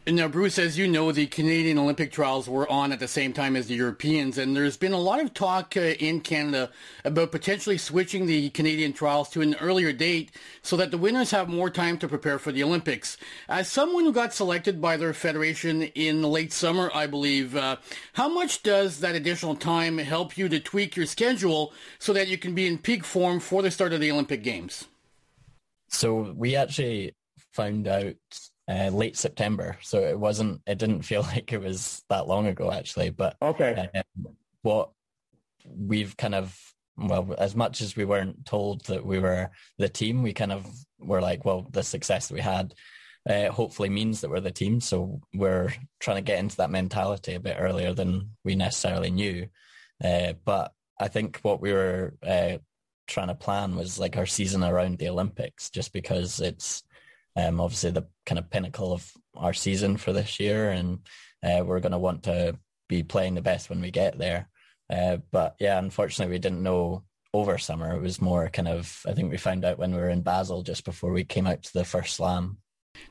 Now, 0.04 0.26
Bruce, 0.26 0.58
as 0.58 0.76
you 0.76 0.88
know, 0.88 1.12
the 1.12 1.28
Canadian 1.28 1.78
Olympic 1.78 2.10
trials 2.10 2.48
were 2.48 2.68
on 2.68 2.90
at 2.90 2.98
the 2.98 3.06
same 3.06 3.32
time 3.32 3.54
as 3.54 3.68
the 3.68 3.76
Europeans, 3.76 4.36
and 4.36 4.56
there's 4.56 4.76
been 4.76 4.92
a 4.92 4.98
lot 4.98 5.20
of 5.20 5.32
talk 5.32 5.76
uh, 5.76 5.80
in 5.80 6.20
Canada 6.20 6.72
about 7.04 7.30
potentially 7.30 7.78
switching 7.78 8.26
the 8.26 8.50
Canadian 8.50 8.92
trials 8.92 9.28
to 9.30 9.42
an 9.42 9.54
earlier 9.60 9.92
date 9.92 10.32
so 10.60 10.76
that 10.76 10.90
the 10.90 10.98
winners 10.98 11.30
have 11.30 11.48
more 11.48 11.70
time 11.70 11.98
to 11.98 12.08
prepare 12.08 12.40
for 12.40 12.50
the 12.50 12.64
Olympics. 12.64 13.16
As 13.48 13.68
someone 13.68 14.02
who 14.02 14.12
got 14.12 14.34
selected 14.34 14.80
by 14.80 14.96
their 14.96 15.14
federation 15.14 15.82
in 15.82 16.20
the 16.20 16.28
late 16.28 16.52
summer, 16.52 16.90
I 16.92 17.06
believe, 17.06 17.54
uh, 17.54 17.76
how 18.14 18.28
much 18.28 18.64
does 18.64 18.98
that 19.00 19.14
additional 19.14 19.54
time 19.54 19.98
help 19.98 20.36
you 20.36 20.48
to 20.48 20.58
tweak 20.58 20.96
your 20.96 21.06
schedule 21.06 21.72
so 22.00 22.12
that 22.12 22.26
you 22.26 22.38
can 22.38 22.56
be 22.56 22.66
in 22.66 22.78
peak 22.78 23.04
form 23.04 23.38
for 23.38 23.62
the 23.62 23.70
start 23.70 23.92
of 23.92 24.00
the 24.00 24.10
Olympic 24.10 24.42
Games? 24.42 24.88
So 25.90 26.34
we 26.36 26.56
actually 26.56 27.14
found 27.52 27.86
out 27.86 28.16
uh, 28.68 28.88
late 28.88 29.16
September, 29.16 29.76
so 29.82 30.00
it 30.00 30.18
wasn't. 30.18 30.60
It 30.66 30.78
didn't 30.78 31.02
feel 31.02 31.22
like 31.34 31.52
it 31.52 31.60
was 31.60 32.02
that 32.08 32.28
long 32.28 32.46
ago, 32.46 32.70
actually. 32.72 33.10
But 33.10 33.36
okay, 33.42 33.88
uh, 33.94 34.02
what 34.62 34.90
we've 35.66 36.16
kind 36.16 36.34
of 36.34 36.56
well, 36.96 37.34
as 37.38 37.54
much 37.56 37.80
as 37.80 37.96
we 37.96 38.04
weren't 38.04 38.44
told 38.44 38.84
that 38.86 39.04
we 39.04 39.18
were 39.18 39.50
the 39.78 39.88
team, 39.88 40.22
we 40.22 40.32
kind 40.32 40.52
of 40.52 40.66
were 40.98 41.20
like, 41.20 41.44
well, 41.44 41.66
the 41.70 41.82
success 41.82 42.28
that 42.28 42.34
we 42.34 42.40
had 42.40 42.74
uh, 43.28 43.50
hopefully 43.50 43.88
means 43.88 44.20
that 44.20 44.30
we're 44.30 44.40
the 44.40 44.50
team. 44.50 44.80
So 44.80 45.20
we're 45.34 45.72
trying 46.00 46.18
to 46.18 46.22
get 46.22 46.38
into 46.38 46.56
that 46.56 46.70
mentality 46.70 47.34
a 47.34 47.40
bit 47.40 47.56
earlier 47.58 47.92
than 47.92 48.30
we 48.44 48.54
necessarily 48.54 49.10
knew. 49.10 49.48
Uh, 50.02 50.34
but 50.44 50.72
I 51.00 51.08
think 51.08 51.38
what 51.42 51.60
we 51.60 51.72
were 51.72 52.14
uh, 52.26 52.58
trying 53.06 53.28
to 53.28 53.34
plan 53.34 53.76
was 53.76 53.98
like 53.98 54.16
our 54.16 54.26
season 54.26 54.64
around 54.64 54.98
the 54.98 55.08
Olympics, 55.08 55.70
just 55.70 55.92
because 55.92 56.40
it's 56.40 56.82
um, 57.36 57.60
obviously 57.60 57.90
the 57.90 58.06
kind 58.26 58.38
of 58.38 58.50
pinnacle 58.50 58.92
of 58.92 59.10
our 59.36 59.52
season 59.52 59.96
for 59.96 60.12
this 60.12 60.38
year, 60.38 60.70
and 60.70 61.00
uh, 61.42 61.62
we're 61.64 61.80
going 61.80 61.92
to 61.92 61.98
want 61.98 62.24
to 62.24 62.58
be 62.88 63.02
playing 63.02 63.34
the 63.34 63.42
best 63.42 63.70
when 63.70 63.80
we 63.80 63.90
get 63.90 64.18
there. 64.18 64.48
Uh, 64.90 65.18
but 65.30 65.54
yeah, 65.58 65.78
unfortunately, 65.78 66.32
we 66.32 66.38
didn't 66.38 66.62
know 66.62 67.04
over 67.32 67.56
summer. 67.56 67.94
It 67.94 68.02
was 68.02 68.20
more 68.20 68.48
kind 68.50 68.68
of 68.68 69.00
I 69.06 69.12
think 69.12 69.30
we 69.30 69.38
found 69.38 69.64
out 69.64 69.78
when 69.78 69.92
we 69.92 69.98
were 69.98 70.10
in 70.10 70.22
Basel 70.22 70.62
just 70.62 70.84
before 70.84 71.12
we 71.12 71.24
came 71.24 71.46
out 71.46 71.62
to 71.62 71.72
the 71.72 71.84
first 71.84 72.16
slam. 72.16 72.58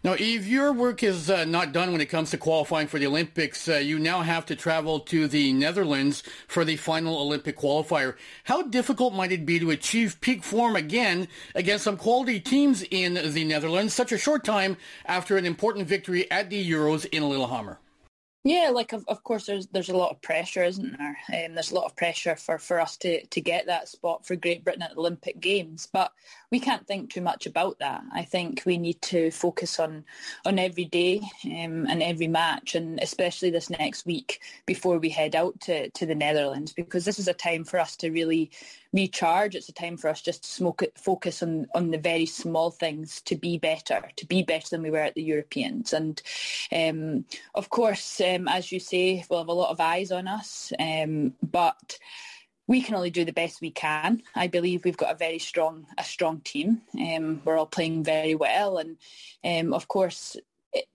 Now, 0.03 0.15
Eve, 0.15 0.47
your 0.47 0.73
work 0.73 1.03
is 1.03 1.29
uh, 1.29 1.45
not 1.45 1.73
done 1.73 1.91
when 1.91 2.01
it 2.01 2.07
comes 2.07 2.31
to 2.31 2.37
qualifying 2.37 2.87
for 2.87 2.97
the 2.97 3.05
Olympics. 3.05 3.67
Uh, 3.67 3.75
you 3.75 3.99
now 3.99 4.21
have 4.21 4.47
to 4.47 4.55
travel 4.55 4.99
to 5.01 5.27
the 5.27 5.53
Netherlands 5.53 6.23
for 6.47 6.65
the 6.65 6.75
final 6.75 7.19
Olympic 7.19 7.57
qualifier. 7.57 8.15
How 8.45 8.63
difficult 8.63 9.13
might 9.13 9.31
it 9.31 9.45
be 9.45 9.59
to 9.59 9.69
achieve 9.69 10.19
peak 10.19 10.43
form 10.43 10.75
again 10.75 11.27
against 11.53 11.83
some 11.83 11.97
quality 11.97 12.39
teams 12.39 12.83
in 12.89 13.13
the 13.13 13.43
Netherlands 13.43 13.93
such 13.93 14.11
a 14.11 14.17
short 14.17 14.43
time 14.43 14.75
after 15.05 15.37
an 15.37 15.45
important 15.45 15.87
victory 15.87 16.29
at 16.31 16.49
the 16.49 16.71
Euros 16.71 17.05
in 17.11 17.29
Lillehammer? 17.29 17.79
Yeah, 18.43 18.71
like 18.73 18.91
of, 18.93 19.05
of 19.07 19.23
course 19.23 19.45
there's 19.45 19.67
there's 19.67 19.89
a 19.89 19.97
lot 19.97 20.09
of 20.09 20.21
pressure, 20.23 20.63
isn't 20.63 20.97
there? 20.97 21.45
Um, 21.45 21.53
there's 21.53 21.71
a 21.71 21.75
lot 21.75 21.85
of 21.85 21.95
pressure 21.95 22.35
for, 22.35 22.57
for 22.57 22.79
us 22.79 22.97
to, 22.97 23.23
to 23.23 23.39
get 23.39 23.67
that 23.67 23.87
spot 23.87 24.25
for 24.25 24.35
Great 24.35 24.63
Britain 24.63 24.81
at 24.81 24.97
Olympic 24.97 25.39
Games, 25.39 25.87
but 25.93 26.11
we 26.51 26.59
can't 26.59 26.85
think 26.85 27.09
too 27.09 27.21
much 27.21 27.45
about 27.45 27.79
that. 27.79 28.03
I 28.11 28.23
think 28.23 28.63
we 28.65 28.77
need 28.77 29.01
to 29.03 29.31
focus 29.31 29.79
on 29.79 30.03
on 30.45 30.59
every 30.59 30.83
day 30.83 31.21
um, 31.45 31.87
and 31.87 32.03
every 32.03 32.27
match, 32.27 32.75
and 32.75 32.99
especially 33.01 33.49
this 33.49 33.69
next 33.69 34.05
week 34.05 34.41
before 34.65 34.99
we 34.99 35.09
head 35.09 35.33
out 35.35 35.59
to, 35.61 35.89
to 35.91 36.05
the 36.05 36.15
Netherlands, 36.15 36.73
because 36.73 37.05
this 37.05 37.19
is 37.19 37.29
a 37.29 37.33
time 37.33 37.63
for 37.63 37.79
us 37.79 37.95
to 37.97 38.11
really 38.11 38.51
recharge. 38.91 39.55
It's 39.55 39.69
a 39.69 39.73
time 39.73 39.95
for 39.95 40.09
us 40.09 40.21
just 40.21 40.43
to 40.43 40.49
smoke 40.49 40.81
it, 40.81 40.97
focus 40.97 41.41
on, 41.41 41.67
on 41.73 41.91
the 41.91 41.97
very 41.97 42.25
small 42.25 42.69
things 42.69 43.21
to 43.21 43.37
be 43.37 43.57
better, 43.57 44.01
to 44.17 44.25
be 44.25 44.43
better 44.43 44.67
than 44.69 44.81
we 44.81 44.91
were 44.91 44.97
at 44.97 45.15
the 45.15 45.23
Europeans. 45.23 45.93
And 45.93 46.21
um, 46.75 47.23
of 47.55 47.69
course, 47.69 48.19
um, 48.19 48.49
as 48.49 48.73
you 48.73 48.81
say, 48.81 49.23
we'll 49.29 49.39
have 49.39 49.47
a 49.47 49.53
lot 49.53 49.71
of 49.71 49.79
eyes 49.79 50.11
on 50.11 50.27
us, 50.27 50.73
um, 50.79 51.33
but 51.41 51.97
we 52.71 52.81
can 52.81 52.95
only 52.95 53.09
do 53.09 53.25
the 53.25 53.33
best 53.33 53.59
we 53.59 53.69
can. 53.69 54.23
I 54.33 54.47
believe 54.47 54.85
we've 54.85 54.95
got 54.95 55.11
a 55.11 55.17
very 55.17 55.39
strong, 55.39 55.87
a 55.97 56.05
strong 56.05 56.39
team. 56.39 56.81
Um, 56.97 57.41
we're 57.43 57.57
all 57.57 57.65
playing 57.65 58.05
very 58.05 58.33
well, 58.33 58.77
and 58.77 58.95
um, 59.43 59.73
of 59.73 59.89
course, 59.89 60.37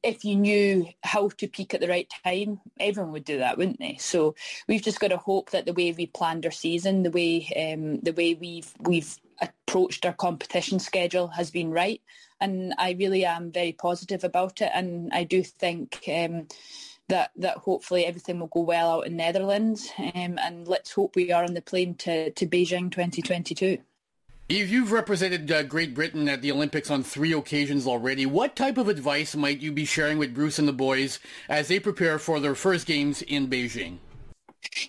if 0.02 0.24
you 0.24 0.36
knew 0.36 0.88
how 1.02 1.28
to 1.28 1.46
peak 1.46 1.74
at 1.74 1.82
the 1.82 1.88
right 1.88 2.10
time, 2.24 2.62
everyone 2.80 3.12
would 3.12 3.26
do 3.26 3.36
that, 3.40 3.58
wouldn't 3.58 3.78
they? 3.78 3.98
So 4.00 4.34
we've 4.66 4.80
just 4.80 5.00
got 5.00 5.08
to 5.08 5.18
hope 5.18 5.50
that 5.50 5.66
the 5.66 5.74
way 5.74 5.92
we 5.92 6.06
planned 6.06 6.46
our 6.46 6.50
season, 6.50 7.02
the 7.02 7.10
way 7.10 7.46
um, 7.54 8.00
the 8.00 8.14
way 8.14 8.32
we've 8.32 8.72
we've 8.80 9.14
approached 9.42 10.06
our 10.06 10.14
competition 10.14 10.78
schedule 10.78 11.28
has 11.28 11.50
been 11.50 11.70
right, 11.72 12.00
and 12.40 12.72
I 12.78 12.96
really 12.98 13.26
am 13.26 13.52
very 13.52 13.72
positive 13.72 14.24
about 14.24 14.62
it, 14.62 14.70
and 14.72 15.12
I 15.12 15.24
do 15.24 15.42
think. 15.42 16.08
That, 17.08 17.30
that 17.36 17.58
hopefully 17.58 18.04
everything 18.04 18.40
will 18.40 18.48
go 18.48 18.60
well 18.62 18.90
out 18.90 19.06
in 19.06 19.16
Netherlands 19.16 19.92
um, 19.96 20.38
and 20.42 20.66
let's 20.66 20.92
hope 20.92 21.14
we 21.14 21.30
are 21.30 21.44
on 21.44 21.54
the 21.54 21.62
plane 21.62 21.94
to, 21.96 22.32
to 22.32 22.46
Beijing 22.46 22.90
2022. 22.90 23.78
Eve, 24.48 24.70
you've 24.70 24.92
represented 24.92 25.50
uh, 25.50 25.64
Great 25.64 25.92
Britain 25.92 26.28
at 26.28 26.40
the 26.40 26.52
Olympics 26.52 26.88
on 26.88 27.02
three 27.02 27.32
occasions 27.32 27.84
already. 27.84 28.26
What 28.26 28.54
type 28.54 28.78
of 28.78 28.88
advice 28.88 29.34
might 29.34 29.60
you 29.60 29.72
be 29.72 29.84
sharing 29.84 30.18
with 30.18 30.34
Bruce 30.34 30.60
and 30.60 30.68
the 30.68 30.72
boys 30.72 31.18
as 31.48 31.66
they 31.66 31.80
prepare 31.80 32.18
for 32.20 32.38
their 32.38 32.54
first 32.54 32.86
games 32.86 33.22
in 33.22 33.48
Beijing? 33.48 33.98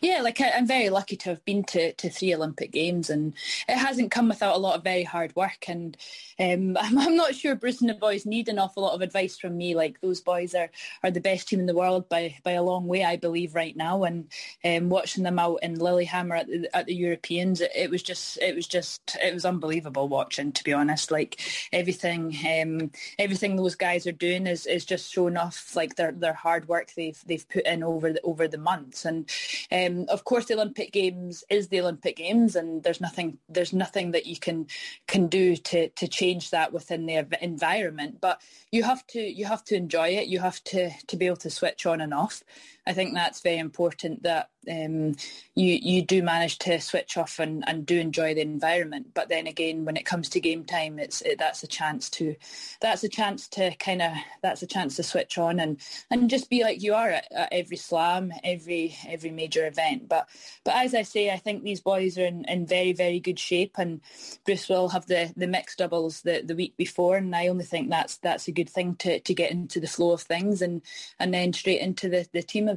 Yeah, 0.01 0.21
like 0.21 0.41
I, 0.41 0.49
am 0.49 0.67
very 0.67 0.89
lucky 0.89 1.15
to 1.17 1.29
have 1.29 1.43
been 1.45 1.63
to, 1.65 1.93
to 1.93 2.09
three 2.09 2.33
Olympic 2.33 2.71
Games, 2.71 3.09
and 3.09 3.33
it 3.67 3.77
hasn't 3.77 4.11
come 4.11 4.29
without 4.29 4.55
a 4.55 4.59
lot 4.59 4.75
of 4.75 4.83
very 4.83 5.03
hard 5.03 5.35
work. 5.35 5.65
And 5.67 5.97
um, 6.39 6.77
I'm, 6.79 6.97
I'm, 6.97 7.15
not 7.15 7.35
sure 7.35 7.55
Bruce 7.55 7.81
and 7.81 7.89
the 7.89 7.95
boys 7.95 8.25
need 8.25 8.49
an 8.49 8.59
awful 8.59 8.83
lot 8.83 8.93
of 8.93 9.01
advice 9.01 9.37
from 9.37 9.57
me. 9.57 9.75
Like 9.75 10.01
those 10.01 10.21
boys 10.21 10.53
are, 10.53 10.69
are 11.03 11.11
the 11.11 11.19
best 11.19 11.47
team 11.47 11.59
in 11.59 11.65
the 11.65 11.75
world 11.75 12.09
by 12.09 12.35
by 12.43 12.51
a 12.51 12.63
long 12.63 12.87
way, 12.87 13.03
I 13.03 13.15
believe, 13.15 13.55
right 13.55 13.75
now. 13.75 14.03
And 14.03 14.27
um, 14.63 14.89
watching 14.89 15.23
them 15.23 15.39
out 15.39 15.59
in 15.63 15.79
Lillehammer 15.79 16.35
at 16.35 16.47
the, 16.47 16.75
at 16.75 16.85
the 16.85 16.95
Europeans, 16.95 17.61
it, 17.61 17.71
it, 17.75 17.89
was 17.89 18.03
just 18.03 18.37
it 18.41 18.55
was 18.55 18.67
just 18.67 19.17
it 19.23 19.33
was 19.33 19.45
unbelievable 19.45 20.07
watching. 20.07 20.51
To 20.51 20.63
be 20.63 20.73
honest, 20.73 21.11
like 21.11 21.41
everything 21.71 22.35
um, 22.47 22.91
everything 23.19 23.55
those 23.55 23.75
guys 23.75 24.05
are 24.07 24.11
doing 24.11 24.47
is, 24.47 24.65
is 24.65 24.85
just 24.85 25.11
showing 25.11 25.37
off 25.37 25.75
like 25.75 25.95
their 25.95 26.11
their 26.11 26.33
hard 26.33 26.67
work 26.67 26.93
they've 26.95 27.19
they've 27.25 27.47
put 27.49 27.65
in 27.65 27.83
over 27.83 28.13
the 28.13 28.21
over 28.21 28.47
the 28.47 28.57
months 28.57 29.05
and. 29.05 29.29
Um, 29.71 30.05
of 30.09 30.23
course, 30.23 30.45
the 30.45 30.55
Olympic 30.55 30.91
Games 30.91 31.43
is 31.49 31.67
the 31.69 31.81
Olympic 31.81 32.17
Games, 32.17 32.55
and 32.55 32.83
there's 32.83 33.01
nothing 33.01 33.39
there's 33.49 33.73
nothing 33.73 34.11
that 34.11 34.25
you 34.25 34.37
can 34.37 34.67
can 35.07 35.27
do 35.27 35.55
to 35.57 35.89
to 35.89 36.07
change 36.07 36.51
that 36.51 36.73
within 36.73 37.05
the 37.05 37.27
environment. 37.41 38.21
But 38.21 38.41
you 38.71 38.83
have 38.83 39.05
to 39.07 39.19
you 39.21 39.45
have 39.45 39.63
to 39.65 39.75
enjoy 39.75 40.09
it. 40.09 40.27
You 40.27 40.39
have 40.39 40.63
to 40.65 40.91
to 41.07 41.17
be 41.17 41.27
able 41.27 41.37
to 41.37 41.49
switch 41.49 41.85
on 41.85 42.01
and 42.01 42.13
off. 42.13 42.43
I 42.87 42.93
think 42.93 43.13
that's 43.13 43.41
very 43.41 43.57
important. 43.57 44.23
That 44.23 44.49
um, 44.69 45.15
you 45.55 45.73
you 45.81 46.01
do 46.01 46.23
manage 46.23 46.57
to 46.59 46.79
switch 46.79 47.17
off 47.17 47.39
and, 47.39 47.63
and 47.67 47.85
do 47.85 47.99
enjoy 47.99 48.33
the 48.33 48.41
environment. 48.41 49.07
But 49.13 49.29
then 49.29 49.47
again, 49.47 49.85
when 49.85 49.97
it 49.97 50.05
comes 50.05 50.29
to 50.29 50.39
game 50.39 50.63
time, 50.63 50.99
it's 50.99 51.21
it, 51.21 51.37
that's 51.37 51.63
a 51.63 51.67
chance 51.67 52.09
to 52.11 52.35
that's 52.81 53.03
a 53.03 53.09
chance 53.09 53.47
to 53.49 53.75
kind 53.75 54.01
of 54.01 54.13
that's 54.41 54.61
a 54.61 54.67
chance 54.67 54.95
to 54.95 55.03
switch 55.03 55.37
on 55.37 55.59
and, 55.59 55.79
and 56.09 56.29
just 56.29 56.49
be 56.49 56.63
like 56.63 56.81
you 56.81 56.93
are 56.93 57.09
at, 57.09 57.27
at, 57.31 57.49
every 57.51 57.77
slam, 57.77 58.31
every 58.43 58.95
every 59.07 59.31
major 59.31 59.67
event. 59.67 60.07
But 60.07 60.29
but 60.63 60.75
as 60.75 60.95
I 60.95 61.01
say, 61.01 61.29
I 61.29 61.37
think 61.37 61.63
these 61.63 61.81
boys 61.81 62.17
are 62.17 62.25
in, 62.25 62.45
in 62.45 62.65
very 62.65 62.93
very 62.93 63.19
good 63.19 63.39
shape, 63.39 63.75
and 63.77 64.01
Bruce 64.45 64.69
will 64.69 64.89
have 64.89 65.07
the, 65.07 65.33
the 65.35 65.47
mixed 65.47 65.79
doubles 65.79 66.21
the, 66.21 66.41
the 66.43 66.55
week 66.55 66.77
before, 66.77 67.17
and 67.17 67.35
I 67.35 67.47
only 67.47 67.65
think 67.65 67.89
that's 67.89 68.17
that's 68.17 68.47
a 68.47 68.53
good 68.53 68.69
thing 68.69 68.95
to, 68.95 69.19
to 69.19 69.33
get 69.33 69.51
into 69.51 69.79
the 69.81 69.87
flow 69.87 70.11
of 70.11 70.21
things 70.21 70.61
and 70.61 70.81
and 71.19 71.33
then 71.33 71.51
straight 71.51 71.81
into 71.81 72.09
the, 72.09 72.27
the 72.31 72.43
team 72.43 72.69
event. 72.69 72.76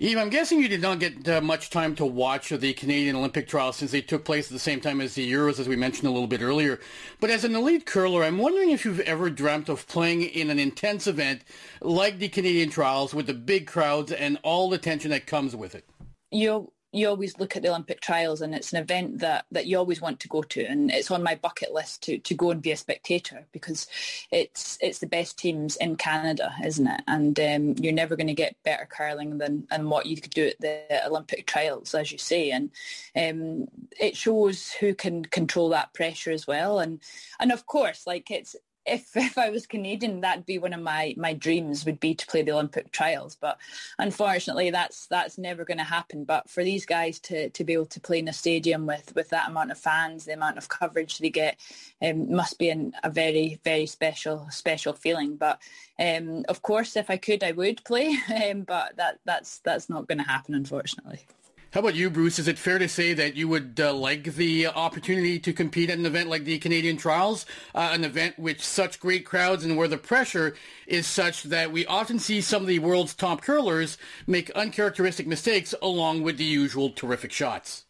Eve, 0.00 0.16
I'm 0.16 0.30
guessing 0.30 0.60
you 0.60 0.68
did 0.68 0.80
not 0.80 1.00
get 1.00 1.28
uh, 1.28 1.40
much 1.40 1.70
time 1.70 1.96
to 1.96 2.06
watch 2.06 2.50
the 2.50 2.72
Canadian 2.72 3.16
Olympic 3.16 3.48
trials 3.48 3.74
since 3.74 3.90
they 3.90 4.00
took 4.00 4.24
place 4.24 4.46
at 4.46 4.52
the 4.52 4.58
same 4.60 4.80
time 4.80 5.00
as 5.00 5.16
the 5.16 5.32
Euros, 5.32 5.58
as 5.58 5.66
we 5.66 5.74
mentioned 5.74 6.06
a 6.06 6.12
little 6.12 6.28
bit 6.28 6.40
earlier. 6.40 6.78
But 7.18 7.30
as 7.30 7.42
an 7.42 7.56
elite 7.56 7.84
curler, 7.84 8.22
I'm 8.22 8.38
wondering 8.38 8.70
if 8.70 8.84
you've 8.84 9.00
ever 9.00 9.28
dreamt 9.28 9.68
of 9.68 9.88
playing 9.88 10.22
in 10.22 10.50
an 10.50 10.60
intense 10.60 11.08
event 11.08 11.42
like 11.80 12.18
the 12.18 12.28
Canadian 12.28 12.70
trials 12.70 13.12
with 13.12 13.26
the 13.26 13.34
big 13.34 13.66
crowds 13.66 14.12
and 14.12 14.38
all 14.44 14.70
the 14.70 14.78
tension 14.78 15.10
that 15.10 15.26
comes 15.26 15.56
with 15.56 15.74
it. 15.74 15.84
You 16.30 16.70
you 16.92 17.06
always 17.08 17.38
look 17.38 17.54
at 17.54 17.62
the 17.62 17.68
Olympic 17.68 18.00
trials 18.00 18.40
and 18.40 18.54
it's 18.54 18.72
an 18.72 18.80
event 18.80 19.18
that, 19.18 19.44
that 19.50 19.66
you 19.66 19.76
always 19.76 20.00
want 20.00 20.20
to 20.20 20.28
go 20.28 20.42
to 20.42 20.64
and 20.64 20.90
it's 20.90 21.10
on 21.10 21.22
my 21.22 21.34
bucket 21.34 21.72
list 21.72 22.02
to, 22.04 22.18
to 22.18 22.34
go 22.34 22.50
and 22.50 22.62
be 22.62 22.72
a 22.72 22.76
spectator 22.76 23.46
because 23.52 23.86
it's 24.32 24.78
it's 24.80 24.98
the 24.98 25.06
best 25.06 25.38
teams 25.38 25.76
in 25.76 25.96
Canada, 25.96 26.54
isn't 26.64 26.86
it? 26.86 27.02
And 27.06 27.38
um, 27.38 27.74
you're 27.78 27.92
never 27.92 28.16
going 28.16 28.28
to 28.28 28.34
get 28.34 28.56
better 28.64 28.86
curling 28.90 29.38
than, 29.38 29.66
than 29.70 29.90
what 29.90 30.06
you 30.06 30.18
could 30.20 30.30
do 30.30 30.46
at 30.48 30.60
the 30.60 31.06
Olympic 31.06 31.46
trials, 31.46 31.94
as 31.94 32.10
you 32.10 32.18
say. 32.18 32.50
And 32.50 32.70
um, 33.16 33.68
it 34.00 34.16
shows 34.16 34.72
who 34.72 34.94
can 34.94 35.24
control 35.24 35.68
that 35.70 35.92
pressure 35.92 36.30
as 36.30 36.46
well. 36.46 36.78
And 36.78 37.00
and 37.38 37.52
of 37.52 37.66
course, 37.66 38.06
like 38.06 38.30
it's 38.30 38.56
if 38.88 39.10
if 39.16 39.38
I 39.38 39.50
was 39.50 39.66
Canadian, 39.66 40.20
that'd 40.20 40.46
be 40.46 40.58
one 40.58 40.72
of 40.72 40.80
my 40.80 41.14
my 41.16 41.32
dreams 41.32 41.84
would 41.84 42.00
be 42.00 42.14
to 42.14 42.26
play 42.26 42.42
the 42.42 42.52
Olympic 42.52 42.92
trials. 42.92 43.36
But 43.36 43.58
unfortunately, 43.98 44.70
that's 44.70 45.06
that's 45.06 45.38
never 45.38 45.64
going 45.64 45.78
to 45.78 45.84
happen. 45.84 46.24
But 46.24 46.48
for 46.48 46.64
these 46.64 46.86
guys 46.86 47.18
to 47.20 47.50
to 47.50 47.64
be 47.64 47.72
able 47.72 47.86
to 47.86 48.00
play 48.00 48.18
in 48.18 48.28
a 48.28 48.32
stadium 48.32 48.86
with 48.86 49.14
with 49.14 49.28
that 49.30 49.48
amount 49.48 49.70
of 49.70 49.78
fans, 49.78 50.24
the 50.24 50.34
amount 50.34 50.58
of 50.58 50.68
coverage 50.68 51.18
they 51.18 51.30
get, 51.30 51.58
um, 52.02 52.32
must 52.34 52.58
be 52.58 52.70
an, 52.70 52.94
a 53.02 53.10
very 53.10 53.60
very 53.64 53.86
special 53.86 54.46
special 54.50 54.92
feeling. 54.92 55.36
But 55.36 55.60
um, 55.98 56.44
of 56.48 56.62
course, 56.62 56.96
if 56.96 57.10
I 57.10 57.16
could, 57.16 57.42
I 57.42 57.52
would 57.52 57.84
play. 57.84 58.16
Um, 58.38 58.62
but 58.62 58.96
that 58.96 59.18
that's 59.24 59.58
that's 59.60 59.90
not 59.90 60.06
going 60.06 60.18
to 60.18 60.24
happen, 60.24 60.54
unfortunately. 60.54 61.26
How 61.70 61.80
about 61.80 61.94
you, 61.94 62.08
Bruce? 62.08 62.38
Is 62.38 62.48
it 62.48 62.58
fair 62.58 62.78
to 62.78 62.88
say 62.88 63.12
that 63.12 63.36
you 63.36 63.46
would 63.46 63.78
uh, 63.78 63.92
like 63.92 64.24
the 64.24 64.68
opportunity 64.68 65.38
to 65.40 65.52
compete 65.52 65.90
at 65.90 65.98
an 65.98 66.06
event 66.06 66.30
like 66.30 66.44
the 66.44 66.58
Canadian 66.58 66.96
Trials, 66.96 67.44
uh, 67.74 67.90
an 67.92 68.04
event 68.04 68.38
with 68.38 68.62
such 68.62 68.98
great 68.98 69.26
crowds 69.26 69.66
and 69.66 69.76
where 69.76 69.86
the 69.86 69.98
pressure 69.98 70.56
is 70.86 71.06
such 71.06 71.42
that 71.42 71.70
we 71.70 71.84
often 71.84 72.18
see 72.18 72.40
some 72.40 72.62
of 72.62 72.68
the 72.68 72.78
world's 72.78 73.14
top 73.14 73.42
curlers 73.42 73.98
make 74.26 74.50
uncharacteristic 74.52 75.26
mistakes 75.26 75.74
along 75.82 76.22
with 76.22 76.38
the 76.38 76.44
usual 76.44 76.88
terrific 76.88 77.32
shots? 77.32 77.84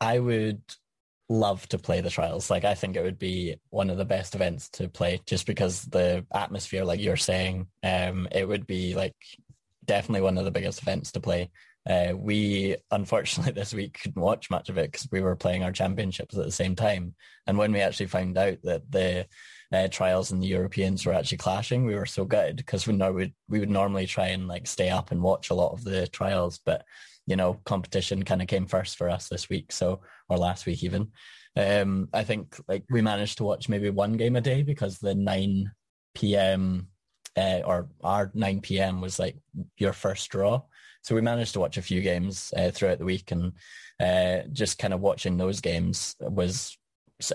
I 0.00 0.18
would 0.18 0.62
love 1.28 1.68
to 1.68 1.78
play 1.78 2.00
the 2.00 2.10
trials. 2.10 2.50
Like 2.50 2.64
I 2.64 2.74
think 2.74 2.96
it 2.96 3.02
would 3.04 3.20
be 3.20 3.54
one 3.68 3.90
of 3.90 3.96
the 3.96 4.04
best 4.04 4.34
events 4.34 4.68
to 4.70 4.88
play 4.88 5.20
just 5.24 5.46
because 5.46 5.82
the 5.82 6.26
atmosphere, 6.34 6.82
like 6.82 6.98
you're 6.98 7.16
saying, 7.16 7.68
um, 7.84 8.26
it 8.32 8.48
would 8.48 8.66
be 8.66 8.96
like 8.96 9.14
definitely 9.84 10.22
one 10.22 10.36
of 10.36 10.44
the 10.44 10.50
biggest 10.50 10.82
events 10.82 11.12
to 11.12 11.20
play. 11.20 11.48
Uh, 11.88 12.12
we 12.14 12.76
unfortunately 12.90 13.52
this 13.54 13.72
week 13.72 13.98
couldn't 14.02 14.20
watch 14.20 14.50
much 14.50 14.68
of 14.68 14.78
it 14.78 14.92
because 14.92 15.08
we 15.10 15.20
were 15.20 15.36
playing 15.36 15.64
our 15.64 15.72
championships 15.72 16.36
at 16.36 16.44
the 16.44 16.52
same 16.52 16.76
time. 16.76 17.14
And 17.46 17.56
when 17.56 17.72
we 17.72 17.80
actually 17.80 18.06
found 18.06 18.36
out 18.36 18.58
that 18.64 18.90
the 18.90 19.26
uh, 19.72 19.88
trials 19.88 20.30
and 20.30 20.42
the 20.42 20.48
Europeans 20.48 21.06
were 21.06 21.12
actually 21.12 21.38
clashing, 21.38 21.84
we 21.84 21.94
were 21.94 22.06
so 22.06 22.24
gutted 22.24 22.56
because 22.56 22.86
we 22.86 22.94
know 22.94 23.12
we 23.12 23.34
we 23.48 23.60
would 23.60 23.70
normally 23.70 24.06
try 24.06 24.28
and 24.28 24.48
like 24.48 24.66
stay 24.66 24.90
up 24.90 25.10
and 25.10 25.22
watch 25.22 25.50
a 25.50 25.54
lot 25.54 25.72
of 25.72 25.84
the 25.84 26.06
trials, 26.08 26.60
but 26.64 26.84
you 27.26 27.36
know 27.36 27.54
competition 27.64 28.24
kind 28.24 28.42
of 28.42 28.48
came 28.48 28.66
first 28.66 28.98
for 28.98 29.08
us 29.08 29.28
this 29.28 29.48
week, 29.48 29.72
so 29.72 30.00
or 30.28 30.36
last 30.36 30.66
week 30.66 30.82
even. 30.82 31.08
Um, 31.56 32.08
I 32.12 32.24
think 32.24 32.56
like 32.68 32.84
we 32.90 33.00
managed 33.02 33.38
to 33.38 33.44
watch 33.44 33.68
maybe 33.68 33.90
one 33.90 34.14
game 34.14 34.36
a 34.36 34.40
day 34.40 34.62
because 34.62 34.98
the 34.98 35.14
nine 35.14 35.72
p.m. 36.14 36.88
Uh, 37.36 37.60
or 37.64 37.88
our 38.02 38.32
9 38.34 38.60
p.m. 38.60 39.00
was 39.00 39.20
like 39.20 39.36
your 39.78 39.92
first 39.92 40.28
draw. 40.30 40.62
So 41.02 41.14
we 41.14 41.20
managed 41.20 41.54
to 41.54 41.60
watch 41.60 41.76
a 41.76 41.82
few 41.82 42.00
games 42.00 42.52
uh, 42.56 42.70
throughout 42.70 42.98
the 42.98 43.04
week, 43.04 43.32
and 43.32 43.52
uh, 44.00 44.46
just 44.52 44.78
kind 44.78 44.94
of 44.94 45.00
watching 45.00 45.36
those 45.36 45.60
games 45.60 46.16
was 46.20 46.76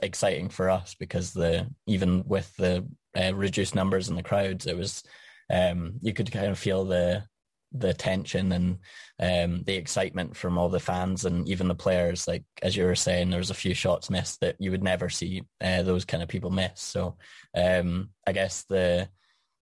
exciting 0.01 0.49
for 0.49 0.69
us 0.69 0.95
because 0.95 1.33
the 1.33 1.67
even 1.85 2.23
with 2.25 2.55
the 2.57 2.85
uh, 3.17 3.33
reduced 3.33 3.75
numbers 3.75 4.09
in 4.09 4.15
the 4.15 4.23
crowds, 4.23 4.67
it 4.67 4.77
was 4.77 5.03
um, 5.51 5.93
you 6.01 6.13
could 6.13 6.31
kind 6.31 6.47
of 6.47 6.59
feel 6.59 6.85
the 6.85 7.23
the 7.77 7.93
tension 7.93 8.51
and 8.53 8.77
um, 9.19 9.63
the 9.65 9.75
excitement 9.75 10.35
from 10.35 10.57
all 10.57 10.69
the 10.69 10.79
fans 10.79 11.25
and 11.25 11.47
even 11.49 11.67
the 11.67 11.75
players. 11.75 12.27
Like 12.27 12.43
as 12.61 12.75
you 12.75 12.85
were 12.85 12.95
saying, 12.95 13.29
there 13.29 13.39
was 13.39 13.49
a 13.49 13.55
few 13.55 13.73
shots 13.73 14.09
missed 14.09 14.39
that 14.41 14.55
you 14.59 14.71
would 14.71 14.83
never 14.83 15.09
see 15.09 15.43
uh, 15.61 15.83
those 15.83 16.05
kind 16.05 16.23
of 16.23 16.29
people 16.29 16.51
miss. 16.51 16.79
So 16.81 17.17
um, 17.55 18.09
I 18.25 18.31
guess 18.31 18.63
the 18.63 19.09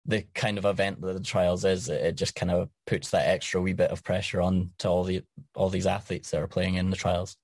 the 0.07 0.25
kind 0.35 0.59
of 0.59 0.65
event 0.65 1.01
that 1.01 1.13
the 1.13 1.21
trials 1.21 1.65
is, 1.65 1.89
it 1.89 2.17
just 2.17 2.35
kind 2.35 2.51
of 2.51 2.69
puts 2.87 3.11
that 3.11 3.29
extra 3.29 3.61
wee 3.61 3.73
bit 3.73 3.91
of 3.91 4.03
pressure 4.03 4.41
on 4.41 4.71
to 4.79 4.89
all 4.89 5.05
the 5.05 5.23
all 5.55 5.69
these 5.69 5.87
athletes 5.87 6.31
that 6.31 6.41
are 6.43 6.49
playing 6.49 6.75
in 6.75 6.91
the 6.91 6.97
trials. 6.97 7.37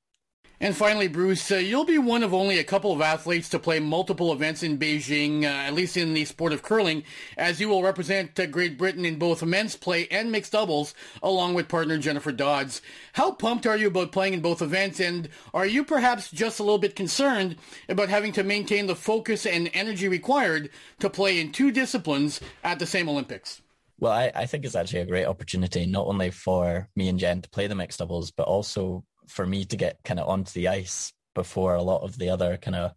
And 0.61 0.77
finally, 0.77 1.07
Bruce, 1.07 1.53
uh, 1.53 1.57
you'll 1.57 1.85
be 1.85 1.99
one 1.99 2.25
of 2.25 2.35
only 2.35 2.59
a 2.59 2.65
couple 2.65 2.93
of 2.93 3.01
athletes 3.01 3.49
to 3.51 3.61
play 3.61 3.79
multiple 3.79 4.33
events 4.33 4.65
in 4.65 4.77
Beijing, 4.77 5.45
uh, 5.45 5.47
at 5.47 5.75
least 5.75 5.97
in 5.97 6.15
the 6.15 6.25
sport 6.25 6.53
of 6.53 6.65
curling, 6.65 7.05
as 7.37 7.61
you 7.61 7.69
will 7.69 7.85
represent 7.85 8.39
uh, 8.41 8.47
Great 8.47 8.77
Britain 8.77 9.05
in 9.05 9.21
both 9.21 9.45
men's 9.45 9.77
play 9.77 10.09
and 10.11 10.33
mixed 10.33 10.51
doubles, 10.51 10.95
along 11.23 11.55
with 11.55 11.69
partner 11.69 11.97
Jennifer 11.97 12.33
Dodds. 12.33 12.83
How 13.13 13.31
pumped 13.31 13.67
are 13.69 13.77
you 13.77 13.87
about 13.87 14.11
playing 14.11 14.35
in 14.35 14.41
both 14.41 14.61
events, 14.61 14.99
and 14.99 15.29
are 15.55 15.67
you 15.67 15.85
perhaps 15.85 16.29
just 16.29 16.59
a 16.59 16.65
little 16.65 16.79
bit 16.79 16.97
concerned 16.97 17.55
about 17.89 18.09
having 18.09 18.33
to 18.33 18.43
maintain 18.43 18.89
the 18.89 18.97
focus 18.97 19.47
and 19.47 19.71
energy 19.75 20.09
required 20.09 20.71
to 20.99 21.09
play 21.09 21.39
in 21.39 21.53
two 21.53 21.71
disciplines 21.71 22.41
at 22.65 22.81
the 22.81 22.87
same 22.87 23.09
Olympics? 23.09 23.63
Well, 24.01 24.13
I, 24.13 24.33
I 24.35 24.47
think 24.47 24.65
it's 24.65 24.75
actually 24.75 25.01
a 25.01 25.07
great 25.07 25.27
opportunity, 25.27 25.87
not 25.87 26.07
only 26.07 26.31
for 26.31 26.89
me 26.97 27.09
and 27.09 27.19
Jen 27.19 27.43
to 27.43 27.49
play 27.49 27.69
the 27.69 27.77
mixed 27.77 28.01
doubles, 28.01 28.33
but 28.33 28.49
also 28.49 29.05
for 29.29 29.47
me 29.47 29.65
to 29.67 29.77
get 29.77 29.99
kind 30.05 30.21
of 30.21 30.29
onto 30.29 30.53
the 30.53 30.69
ice 30.69 31.13
before 31.35 31.75
a 31.75 31.83
lot 31.83 32.03
of 32.03 32.19
the 32.19 32.31
other 32.31 32.57
kind 32.57 32.77
of 32.77 32.93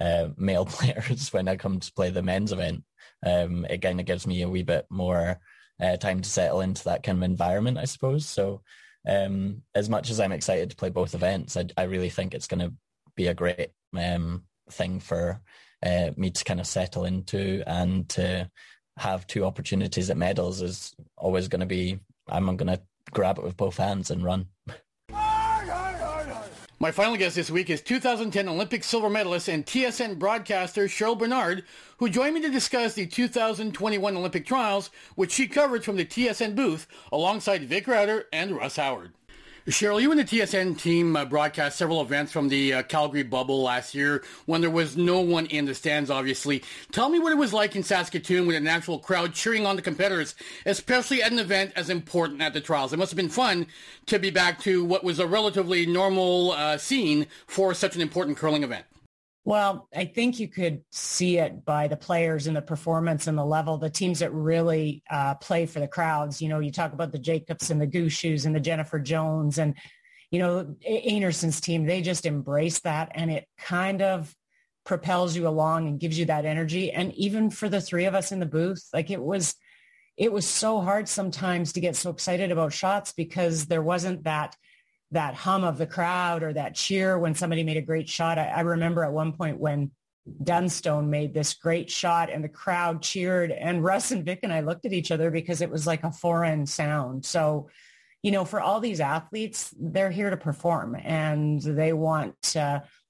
uh, 0.00 0.28
male 0.36 0.66
players 0.66 1.32
when 1.32 1.48
I 1.48 1.56
come 1.56 1.80
to 1.80 1.92
play 1.92 2.10
the 2.10 2.22
men's 2.22 2.52
event. 2.52 2.84
Um, 3.24 3.64
it 3.64 3.82
kind 3.82 4.00
of 4.00 4.06
gives 4.06 4.26
me 4.26 4.42
a 4.42 4.48
wee 4.48 4.62
bit 4.62 4.86
more 4.90 5.40
uh, 5.80 5.96
time 5.96 6.20
to 6.20 6.28
settle 6.28 6.60
into 6.60 6.84
that 6.84 7.02
kind 7.02 7.18
of 7.18 7.22
environment, 7.22 7.78
I 7.78 7.84
suppose. 7.84 8.26
So 8.26 8.62
um, 9.08 9.62
as 9.74 9.88
much 9.88 10.10
as 10.10 10.20
I'm 10.20 10.32
excited 10.32 10.70
to 10.70 10.76
play 10.76 10.90
both 10.90 11.14
events, 11.14 11.56
I, 11.56 11.66
I 11.76 11.84
really 11.84 12.10
think 12.10 12.34
it's 12.34 12.46
going 12.46 12.60
to 12.60 12.74
be 13.14 13.28
a 13.28 13.34
great 13.34 13.70
um, 13.96 14.44
thing 14.70 15.00
for 15.00 15.40
uh, 15.84 16.10
me 16.16 16.30
to 16.30 16.44
kind 16.44 16.60
of 16.60 16.66
settle 16.66 17.04
into 17.04 17.62
and 17.66 18.08
to 18.10 18.50
have 18.98 19.26
two 19.26 19.44
opportunities 19.44 20.10
at 20.10 20.16
medals 20.16 20.62
is 20.62 20.94
always 21.16 21.48
going 21.48 21.60
to 21.60 21.66
be, 21.66 21.98
I'm 22.28 22.56
going 22.56 22.74
to 22.74 22.80
grab 23.12 23.38
it 23.38 23.44
with 23.44 23.56
both 23.56 23.76
hands 23.76 24.10
and 24.10 24.24
run. 24.24 24.46
My 26.78 26.90
final 26.90 27.16
guest 27.16 27.36
this 27.36 27.50
week 27.50 27.70
is 27.70 27.80
2010 27.80 28.50
Olympic 28.50 28.84
silver 28.84 29.08
medalist 29.08 29.48
and 29.48 29.64
TSN 29.64 30.18
broadcaster 30.18 30.84
Cheryl 30.84 31.18
Bernard, 31.18 31.64
who 31.96 32.10
joined 32.10 32.34
me 32.34 32.42
to 32.42 32.50
discuss 32.50 32.92
the 32.92 33.06
2021 33.06 34.14
Olympic 34.14 34.44
trials, 34.44 34.90
which 35.14 35.32
she 35.32 35.46
covered 35.48 35.86
from 35.86 35.96
the 35.96 36.04
TSN 36.04 36.54
booth 36.54 36.86
alongside 37.10 37.62
Vic 37.62 37.88
Rauter 37.88 38.26
and 38.30 38.54
Russ 38.54 38.76
Howard. 38.76 39.12
Cheryl, 39.66 40.00
you 40.00 40.12
and 40.12 40.20
the 40.20 40.24
TSN 40.24 40.78
team 40.78 41.16
uh, 41.16 41.24
broadcast 41.24 41.76
several 41.76 42.00
events 42.00 42.30
from 42.30 42.48
the 42.48 42.72
uh, 42.72 42.82
Calgary 42.84 43.24
bubble 43.24 43.62
last 43.62 43.96
year 43.96 44.22
when 44.44 44.60
there 44.60 44.70
was 44.70 44.96
no 44.96 45.18
one 45.18 45.46
in 45.46 45.64
the 45.64 45.74
stands, 45.74 46.08
obviously. 46.08 46.62
Tell 46.92 47.08
me 47.08 47.18
what 47.18 47.32
it 47.32 47.36
was 47.36 47.52
like 47.52 47.74
in 47.74 47.82
Saskatoon 47.82 48.46
with 48.46 48.54
an 48.54 48.68
actual 48.68 49.00
crowd 49.00 49.34
cheering 49.34 49.66
on 49.66 49.74
the 49.74 49.82
competitors, 49.82 50.36
especially 50.66 51.20
at 51.20 51.32
an 51.32 51.40
event 51.40 51.72
as 51.74 51.90
important 51.90 52.42
as 52.42 52.52
the 52.52 52.60
trials. 52.60 52.92
It 52.92 52.98
must 52.98 53.10
have 53.10 53.16
been 53.16 53.28
fun 53.28 53.66
to 54.06 54.20
be 54.20 54.30
back 54.30 54.60
to 54.60 54.84
what 54.84 55.02
was 55.02 55.18
a 55.18 55.26
relatively 55.26 55.84
normal 55.84 56.52
uh, 56.52 56.78
scene 56.78 57.26
for 57.48 57.74
such 57.74 57.96
an 57.96 58.02
important 58.02 58.38
curling 58.38 58.62
event. 58.62 58.84
Well, 59.46 59.88
I 59.94 60.06
think 60.06 60.40
you 60.40 60.48
could 60.48 60.82
see 60.90 61.38
it 61.38 61.64
by 61.64 61.86
the 61.86 61.96
players 61.96 62.48
and 62.48 62.56
the 62.56 62.62
performance 62.62 63.28
and 63.28 63.38
the 63.38 63.44
level, 63.44 63.78
the 63.78 63.88
teams 63.88 64.18
that 64.18 64.32
really 64.32 65.04
uh, 65.08 65.36
play 65.36 65.66
for 65.66 65.78
the 65.78 65.86
crowds. 65.86 66.42
You 66.42 66.48
know, 66.48 66.58
you 66.58 66.72
talk 66.72 66.92
about 66.92 67.12
the 67.12 67.20
Jacobs 67.20 67.70
and 67.70 67.80
the 67.80 67.86
Gushues 67.86 68.44
and 68.44 68.56
the 68.56 68.60
Jennifer 68.60 68.98
Jones 68.98 69.58
and, 69.58 69.76
you 70.32 70.40
know, 70.40 70.74
Einarson's 70.84 71.60
team, 71.60 71.86
they 71.86 72.02
just 72.02 72.26
embrace 72.26 72.80
that 72.80 73.12
and 73.14 73.30
it 73.30 73.46
kind 73.56 74.02
of 74.02 74.34
propels 74.84 75.36
you 75.36 75.46
along 75.46 75.86
and 75.86 76.00
gives 76.00 76.18
you 76.18 76.24
that 76.24 76.44
energy. 76.44 76.90
And 76.90 77.14
even 77.14 77.50
for 77.50 77.68
the 77.68 77.80
three 77.80 78.06
of 78.06 78.16
us 78.16 78.32
in 78.32 78.40
the 78.40 78.46
booth, 78.46 78.82
like 78.92 79.12
it 79.12 79.22
was, 79.22 79.54
it 80.16 80.32
was 80.32 80.44
so 80.44 80.80
hard 80.80 81.08
sometimes 81.08 81.74
to 81.74 81.80
get 81.80 81.94
so 81.94 82.10
excited 82.10 82.50
about 82.50 82.72
shots 82.72 83.12
because 83.12 83.66
there 83.66 83.82
wasn't 83.82 84.24
that 84.24 84.56
that 85.12 85.34
hum 85.34 85.64
of 85.64 85.78
the 85.78 85.86
crowd 85.86 86.42
or 86.42 86.52
that 86.52 86.74
cheer 86.74 87.18
when 87.18 87.34
somebody 87.34 87.62
made 87.62 87.76
a 87.76 87.82
great 87.82 88.08
shot. 88.08 88.38
I, 88.38 88.46
I 88.46 88.60
remember 88.60 89.04
at 89.04 89.12
one 89.12 89.32
point 89.32 89.58
when 89.58 89.90
Dunstone 90.42 91.08
made 91.10 91.32
this 91.32 91.54
great 91.54 91.90
shot 91.90 92.30
and 92.30 92.42
the 92.42 92.48
crowd 92.48 93.02
cheered 93.02 93.52
and 93.52 93.84
Russ 93.84 94.10
and 94.10 94.24
Vic 94.24 94.40
and 94.42 94.52
I 94.52 94.60
looked 94.60 94.84
at 94.84 94.92
each 94.92 95.10
other 95.10 95.30
because 95.30 95.60
it 95.60 95.70
was 95.70 95.86
like 95.86 96.04
a 96.04 96.10
foreign 96.10 96.66
sound. 96.66 97.24
So, 97.24 97.68
you 98.22 98.32
know, 98.32 98.44
for 98.44 98.60
all 98.60 98.80
these 98.80 99.00
athletes, 99.00 99.72
they're 99.78 100.10
here 100.10 100.30
to 100.30 100.36
perform 100.36 100.96
and 100.96 101.62
they 101.62 101.92
want, 101.92 102.56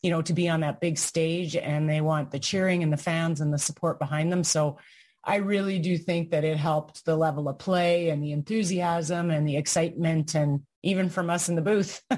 you 0.02 0.10
know, 0.10 0.20
to 0.22 0.32
be 0.34 0.48
on 0.48 0.60
that 0.60 0.80
big 0.80 0.98
stage 0.98 1.56
and 1.56 1.88
they 1.88 2.02
want 2.02 2.30
the 2.30 2.38
cheering 2.38 2.82
and 2.82 2.92
the 2.92 2.98
fans 2.98 3.40
and 3.40 3.52
the 3.52 3.58
support 3.58 3.98
behind 3.98 4.30
them. 4.30 4.44
So 4.44 4.76
I 5.24 5.36
really 5.36 5.78
do 5.78 5.96
think 5.96 6.30
that 6.30 6.44
it 6.44 6.56
helped 6.56 7.04
the 7.04 7.16
level 7.16 7.48
of 7.48 7.58
play 7.58 8.10
and 8.10 8.22
the 8.22 8.32
enthusiasm 8.32 9.30
and 9.30 9.48
the 9.48 9.56
excitement 9.56 10.34
and 10.34 10.60
even 10.86 11.08
from 11.08 11.28
us 11.28 11.48
in 11.48 11.56
the 11.56 11.62
booth. 11.62 12.02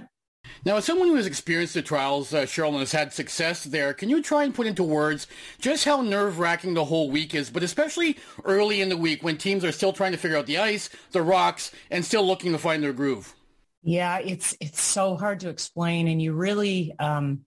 now, 0.64 0.77
as 0.77 0.85
someone 0.85 1.09
who 1.09 1.16
has 1.16 1.27
experienced 1.27 1.75
the 1.75 1.83
trials, 1.83 2.33
uh, 2.35 2.43
Cheryl, 2.43 2.71
and 2.71 2.79
has 2.79 2.93
had 2.93 3.12
success 3.12 3.64
there, 3.64 3.95
can 3.95 4.09
you 4.09 4.23
try 4.23 4.45
and 4.45 4.55
put 4.55 4.66
into 4.66 4.83
words 4.83 5.27
just 5.59 5.85
how 5.85 6.03
nerve-wracking 6.03 6.75
the 6.75 6.85
whole 6.85 7.11
week 7.11 7.35
is, 7.35 7.51
but 7.51 7.62
especially 7.62 8.16
early 8.45 8.81
in 8.81 8.91
the 8.91 8.97
week 8.97 9.23
when 9.23 9.39
teams 9.39 9.64
are 9.64 9.73
still 9.73 9.93
trying 9.93 10.12
to 10.12 10.19
figure 10.19 10.37
out 10.37 10.47
the 10.47 10.59
ice, 10.59 10.91
the 11.12 11.23
rocks, 11.23 11.73
and 11.91 12.05
still 12.05 12.27
looking 12.27 12.53
to 12.53 12.59
find 12.59 12.83
their 12.83 12.93
groove? 12.93 13.35
Yeah, 13.83 14.19
it's 14.19 14.57
it's 14.61 14.83
so 14.83 15.16
hard 15.16 15.41
to 15.41 15.49
explain, 15.49 16.09
and 16.09 16.21
you 16.21 16.33
really 16.35 16.93
um, 16.99 17.47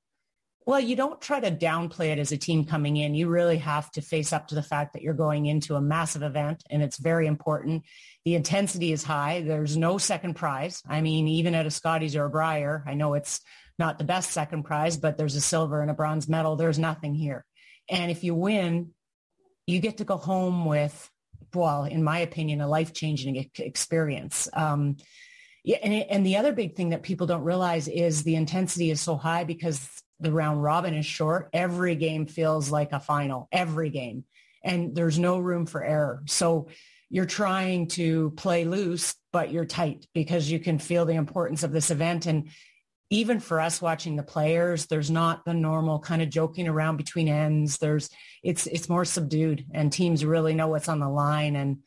well, 0.66 0.80
you 0.80 0.96
don't 0.96 1.20
try 1.20 1.40
to 1.40 1.52
downplay 1.52 2.12
it 2.12 2.20
as 2.20 2.32
a 2.32 2.38
team 2.38 2.66
coming 2.66 2.98
in. 2.98 3.16
You 3.16 3.28
really 3.30 3.58
have 3.58 3.92
to 3.92 4.02
face 4.02 4.32
up 4.32 4.48
to 4.48 4.56
the 4.56 4.64
fact 4.64 4.94
that 4.94 5.02
you're 5.02 5.14
going 5.14 5.48
into 5.48 5.76
a 5.76 5.82
massive 5.82 6.22
event 6.22 6.64
and 6.70 6.84
it's 6.84 6.98
very 6.98 7.28
important. 7.28 7.84
The 8.26 8.36
intensity 8.36 8.92
is 8.92 9.04
high. 9.04 9.42
There's 9.42 9.76
no 9.76 9.98
second 9.98 10.36
prize. 10.36 10.82
I 10.88 11.02
mean, 11.02 11.28
even 11.28 11.56
at 11.56 11.66
a 11.66 11.72
Scotties 11.72 12.16
or 12.16 12.26
a 12.26 12.30
Brier, 12.30 12.84
I 12.86 12.94
know 12.94 13.16
it's 13.16 13.42
not 13.80 13.98
the 13.98 14.04
best 14.04 14.32
second 14.32 14.64
prize, 14.64 14.98
but 14.98 15.18
there's 15.18 15.36
a 15.36 15.42
silver 15.42 15.82
and 15.82 15.90
a 15.90 15.96
bronze 15.96 16.30
medal. 16.30 16.56
There's 16.56 16.78
nothing 16.78 17.16
here. 17.16 17.46
And 17.90 18.12
if 18.12 18.24
you 18.24 18.36
win, 18.36 18.92
you 19.66 19.80
get 19.80 19.98
to 19.98 20.04
go 20.04 20.18
home 20.18 20.66
with, 20.66 21.10
well, 21.54 21.86
in 21.86 22.04
my 22.04 22.20
opinion, 22.20 22.62
a 22.62 22.68
life-changing 22.68 23.50
experience. 23.58 24.48
Um, 24.54 24.98
yeah, 25.64 25.78
and, 25.82 25.94
and 25.94 26.26
the 26.26 26.38
other 26.38 26.54
big 26.54 26.76
thing 26.76 26.90
that 26.90 27.04
people 27.04 27.28
don't 27.28 27.44
realize 27.44 27.88
is 27.88 28.24
the 28.24 28.36
intensity 28.36 28.92
is 28.92 29.02
so 29.02 29.16
high 29.16 29.44
because 29.44 29.90
the 30.20 30.32
round 30.32 30.62
robin 30.62 30.94
is 30.94 31.06
short, 31.06 31.50
every 31.54 31.96
game 31.96 32.28
feels 32.28 32.70
like 32.70 32.92
a 32.92 33.00
final, 33.00 33.48
every 33.52 33.90
game. 33.90 34.26
And 34.64 34.96
there's 34.96 35.18
no 35.18 35.40
room 35.40 35.66
for 35.66 35.84
error. 35.84 36.22
So 36.28 36.68
you're 37.12 37.26
trying 37.26 37.88
to 37.90 38.32
play 38.32 38.64
loose, 38.64 39.14
but 39.34 39.52
you're 39.52 39.66
tight 39.66 40.08
because 40.14 40.50
you 40.50 40.60
can 40.60 40.80
feel 40.80 41.06
the 41.06 41.14
importance 41.14 41.62
of 41.62 41.74
this 41.74 41.92
event. 41.92 42.26
And 42.26 42.48
even 43.10 43.42
for 43.42 43.60
us 43.60 43.82
watching 43.82 44.16
the 44.16 44.24
players, 44.24 44.86
there's 44.86 45.12
not 45.12 45.44
the 45.44 45.54
normal 45.54 46.00
kind 46.00 46.22
of 46.22 46.30
joking 46.30 46.70
around 46.70 46.96
between 46.96 47.28
ends. 47.28 47.78
There's 47.78 48.10
it's 48.42 48.66
it's 48.66 48.88
more 48.88 49.04
subdued 49.04 49.66
and 49.74 49.92
teams 49.92 50.24
really 50.24 50.54
know 50.54 50.70
what's 50.70 50.88
on 50.88 51.02
the 51.02 51.10
line. 51.10 51.58
And 51.58 51.80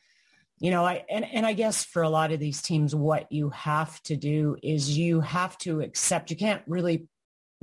you 0.58 0.70
know, 0.70 0.84
I 0.84 1.06
and, 1.08 1.24
and 1.24 1.46
I 1.46 1.54
guess 1.54 1.84
for 1.84 2.02
a 2.02 2.10
lot 2.10 2.30
of 2.30 2.38
these 2.38 2.60
teams, 2.60 2.94
what 2.94 3.32
you 3.32 3.48
have 3.48 4.00
to 4.02 4.16
do 4.16 4.58
is 4.62 4.96
you 4.96 5.22
have 5.22 5.56
to 5.58 5.80
accept 5.80 6.30
you 6.30 6.36
can't 6.36 6.62
really 6.66 7.08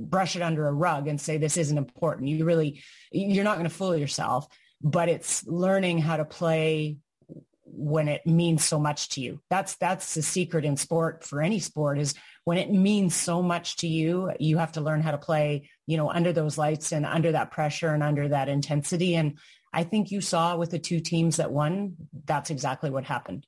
brush 0.00 0.34
it 0.34 0.42
under 0.42 0.66
a 0.66 0.72
rug 0.72 1.06
and 1.06 1.20
say 1.20 1.38
this 1.38 1.56
isn't 1.56 1.78
important. 1.78 2.28
You 2.28 2.44
really, 2.44 2.82
you're 3.12 3.44
not 3.44 3.56
going 3.56 3.68
to 3.68 3.74
fool 3.74 3.96
yourself, 3.96 4.48
but 4.82 5.08
it's 5.08 5.46
learning 5.46 5.98
how 5.98 6.16
to 6.16 6.24
play 6.24 6.96
when 7.72 8.08
it 8.08 8.26
means 8.26 8.64
so 8.64 8.78
much 8.78 9.08
to 9.10 9.20
you. 9.20 9.40
That's 9.50 9.76
that's 9.76 10.14
the 10.14 10.22
secret 10.22 10.64
in 10.64 10.76
sport 10.76 11.24
for 11.24 11.40
any 11.40 11.58
sport 11.58 11.98
is 11.98 12.14
when 12.44 12.58
it 12.58 12.70
means 12.70 13.14
so 13.14 13.42
much 13.42 13.76
to 13.76 13.86
you, 13.86 14.32
you 14.38 14.58
have 14.58 14.72
to 14.72 14.80
learn 14.80 15.00
how 15.00 15.12
to 15.12 15.18
play, 15.18 15.68
you 15.86 15.96
know, 15.96 16.10
under 16.10 16.32
those 16.32 16.58
lights 16.58 16.92
and 16.92 17.06
under 17.06 17.32
that 17.32 17.50
pressure 17.50 17.94
and 17.94 18.02
under 18.02 18.28
that 18.28 18.48
intensity. 18.48 19.14
And 19.14 19.38
I 19.72 19.84
think 19.84 20.10
you 20.10 20.20
saw 20.20 20.56
with 20.56 20.70
the 20.70 20.78
two 20.78 21.00
teams 21.00 21.36
that 21.36 21.52
won, 21.52 21.96
that's 22.24 22.50
exactly 22.50 22.90
what 22.90 23.04
happened. 23.04 23.46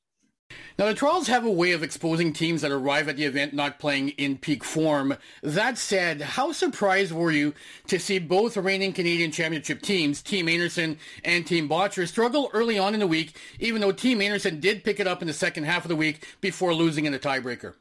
Now, 0.78 0.86
the 0.86 0.94
Trials 0.94 1.28
have 1.28 1.44
a 1.44 1.50
way 1.50 1.72
of 1.72 1.82
exposing 1.82 2.32
teams 2.32 2.62
that 2.62 2.72
arrive 2.72 3.08
at 3.08 3.16
the 3.16 3.24
event 3.24 3.54
not 3.54 3.78
playing 3.78 4.10
in 4.10 4.38
peak 4.38 4.64
form. 4.64 5.16
That 5.42 5.78
said, 5.78 6.20
how 6.20 6.52
surprised 6.52 7.12
were 7.12 7.30
you 7.30 7.54
to 7.86 7.98
see 7.98 8.18
both 8.18 8.56
reigning 8.56 8.92
Canadian 8.92 9.30
Championship 9.30 9.82
teams, 9.82 10.20
Team 10.20 10.46
Einarson 10.46 10.98
and 11.24 11.46
Team 11.46 11.68
Bottcher, 11.68 12.08
struggle 12.08 12.50
early 12.52 12.78
on 12.78 12.94
in 12.94 13.00
the 13.00 13.06
week, 13.06 13.36
even 13.60 13.80
though 13.80 13.92
Team 13.92 14.18
Einarson 14.18 14.60
did 14.60 14.82
pick 14.82 14.98
it 14.98 15.06
up 15.06 15.22
in 15.22 15.28
the 15.28 15.34
second 15.34 15.64
half 15.64 15.84
of 15.84 15.88
the 15.88 15.96
week 15.96 16.26
before 16.40 16.74
losing 16.74 17.04
in 17.04 17.14
a 17.14 17.18
tiebreaker? 17.18 17.74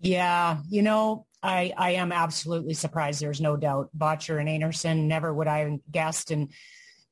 Yeah, 0.00 0.58
you 0.68 0.82
know, 0.82 1.26
I, 1.42 1.72
I 1.76 1.92
am 1.92 2.12
absolutely 2.12 2.74
surprised. 2.74 3.20
There's 3.20 3.40
no 3.40 3.56
doubt. 3.56 3.90
Bottcher 3.96 4.38
and 4.38 4.48
Einarson, 4.48 5.06
never 5.06 5.32
would 5.32 5.48
I 5.48 5.58
have 5.60 5.80
guessed. 5.90 6.30
And 6.30 6.52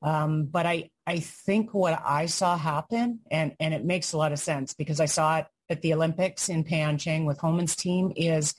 um, 0.01 0.45
but 0.45 0.65
I, 0.65 0.91
I 1.07 1.19
think 1.19 1.73
what 1.73 2.01
I 2.03 2.25
saw 2.25 2.57
happen, 2.57 3.19
and, 3.29 3.55
and 3.59 3.73
it 3.73 3.85
makes 3.85 4.13
a 4.13 4.17
lot 4.17 4.31
of 4.31 4.39
sense 4.39 4.73
because 4.73 4.99
I 4.99 5.05
saw 5.05 5.37
it 5.37 5.45
at 5.69 5.81
the 5.81 5.93
Olympics 5.93 6.49
in 6.49 6.63
Pyeongchang 6.63 7.25
with 7.25 7.37
Homan's 7.39 7.75
team, 7.75 8.11
is 8.15 8.55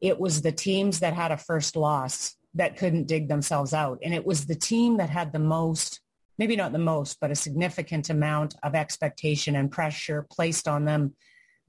it 0.00 0.18
was 0.18 0.42
the 0.42 0.52
teams 0.52 1.00
that 1.00 1.14
had 1.14 1.32
a 1.32 1.36
first 1.36 1.76
loss 1.76 2.36
that 2.54 2.76
couldn't 2.76 3.06
dig 3.06 3.28
themselves 3.28 3.74
out. 3.74 3.98
And 4.02 4.14
it 4.14 4.24
was 4.24 4.46
the 4.46 4.54
team 4.54 4.96
that 4.96 5.10
had 5.10 5.32
the 5.32 5.38
most, 5.38 6.00
maybe 6.38 6.56
not 6.56 6.72
the 6.72 6.78
most, 6.78 7.18
but 7.20 7.30
a 7.30 7.36
significant 7.36 8.10
amount 8.10 8.54
of 8.62 8.74
expectation 8.74 9.56
and 9.56 9.70
pressure 9.70 10.26
placed 10.30 10.66
on 10.66 10.84
them 10.84 11.14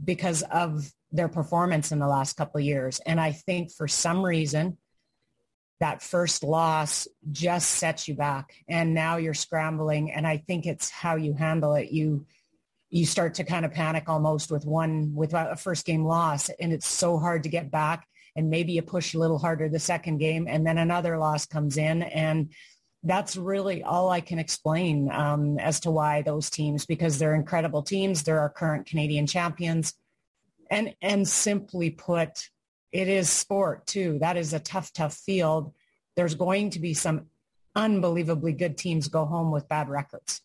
because 0.03 0.43
of 0.43 0.91
their 1.11 1.27
performance 1.27 1.91
in 1.91 1.99
the 1.99 2.07
last 2.07 2.37
couple 2.37 2.59
of 2.59 2.65
years. 2.65 2.99
And 3.05 3.19
I 3.19 3.31
think 3.31 3.71
for 3.71 3.87
some 3.87 4.23
reason, 4.23 4.77
that 5.81 6.03
first 6.03 6.43
loss 6.43 7.07
just 7.31 7.71
sets 7.71 8.07
you 8.07 8.13
back. 8.13 8.53
And 8.69 8.93
now 8.93 9.17
you're 9.17 9.33
scrambling. 9.33 10.11
And 10.11 10.27
i 10.27 10.37
think 10.37 10.67
it's 10.67 10.89
how 10.91 11.15
you 11.15 11.33
handle 11.33 11.73
it. 11.73 11.91
You 11.91 12.25
you 12.91 13.05
start 13.05 13.35
to 13.35 13.43
kind 13.43 13.65
of 13.65 13.73
panic 13.73 14.07
almost 14.07 14.51
with 14.51 14.65
one 14.65 15.15
with 15.15 15.33
a 15.33 15.55
first 15.55 15.85
game 15.85 16.05
loss. 16.05 16.49
And 16.49 16.71
it's 16.71 16.87
so 16.87 17.17
hard 17.17 17.43
to 17.43 17.49
get 17.49 17.71
back. 17.71 18.07
And 18.35 18.49
maybe 18.49 18.73
you 18.73 18.81
push 18.81 19.13
a 19.13 19.17
little 19.17 19.39
harder 19.39 19.69
the 19.69 19.79
second 19.79 20.19
game 20.19 20.45
and 20.47 20.65
then 20.67 20.77
another 20.77 21.17
loss 21.17 21.45
comes 21.45 21.77
in. 21.77 22.03
And 22.03 22.51
that's 23.03 23.35
really 23.35 23.81
all 23.81 24.09
I 24.09 24.21
can 24.21 24.37
explain 24.37 25.09
um, 25.11 25.57
as 25.57 25.79
to 25.81 25.91
why 25.91 26.21
those 26.21 26.49
teams, 26.49 26.85
because 26.85 27.17
they're 27.17 27.33
incredible 27.33 27.81
teams. 27.81 28.23
They're 28.23 28.39
our 28.39 28.49
current 28.49 28.85
Canadian 28.85 29.25
champions. 29.25 29.95
And, 30.69 30.93
and 31.01 31.27
simply 31.27 31.89
put, 31.89 32.49
it 32.91 33.07
is 33.07 33.29
sport 33.29 33.87
too. 33.87 34.19
That 34.19 34.37
is 34.37 34.53
a 34.53 34.59
tough, 34.59 34.91
tough 34.93 35.13
field. 35.13 35.73
There's 36.15 36.35
going 36.35 36.71
to 36.71 36.79
be 36.79 36.93
some 36.93 37.27
unbelievably 37.75 38.53
good 38.53 38.77
teams 38.77 39.07
go 39.07 39.25
home 39.25 39.51
with 39.51 39.69
bad 39.69 39.89
records. 39.89 40.41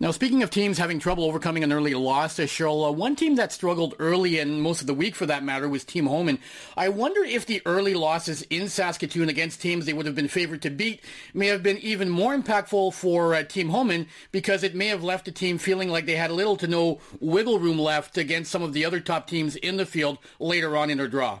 Now, 0.00 0.12
speaking 0.12 0.42
of 0.42 0.50
teams 0.50 0.78
having 0.78 1.00
trouble 1.00 1.24
overcoming 1.24 1.64
an 1.64 1.72
early 1.72 1.92
loss, 1.92 2.38
Cheryl, 2.38 2.88
uh, 2.88 2.92
one 2.92 3.16
team 3.16 3.34
that 3.34 3.52
struggled 3.52 3.96
early 3.98 4.38
and 4.38 4.62
most 4.62 4.80
of 4.80 4.86
the 4.86 4.94
week 4.94 5.16
for 5.16 5.26
that 5.26 5.42
matter 5.42 5.68
was 5.68 5.84
Team 5.84 6.06
Homan. 6.06 6.38
I 6.76 6.88
wonder 6.88 7.24
if 7.24 7.44
the 7.44 7.60
early 7.66 7.94
losses 7.94 8.42
in 8.42 8.68
Saskatoon 8.68 9.28
against 9.28 9.60
teams 9.60 9.84
they 9.84 9.92
would 9.92 10.06
have 10.06 10.14
been 10.14 10.28
favored 10.28 10.62
to 10.62 10.70
beat 10.70 11.02
may 11.34 11.48
have 11.48 11.64
been 11.64 11.78
even 11.78 12.08
more 12.08 12.36
impactful 12.36 12.94
for 12.94 13.34
uh, 13.34 13.42
Team 13.42 13.70
Homan 13.70 14.06
because 14.30 14.62
it 14.62 14.76
may 14.76 14.86
have 14.86 15.02
left 15.02 15.24
the 15.24 15.32
team 15.32 15.58
feeling 15.58 15.88
like 15.88 16.06
they 16.06 16.16
had 16.16 16.30
little 16.30 16.56
to 16.56 16.68
no 16.68 17.00
wiggle 17.18 17.58
room 17.58 17.78
left 17.78 18.16
against 18.16 18.52
some 18.52 18.62
of 18.62 18.72
the 18.72 18.84
other 18.84 19.00
top 19.00 19.26
teams 19.26 19.56
in 19.56 19.76
the 19.76 19.86
field 19.86 20.18
later 20.38 20.76
on 20.76 20.90
in 20.90 20.98
their 20.98 21.08
draw. 21.08 21.40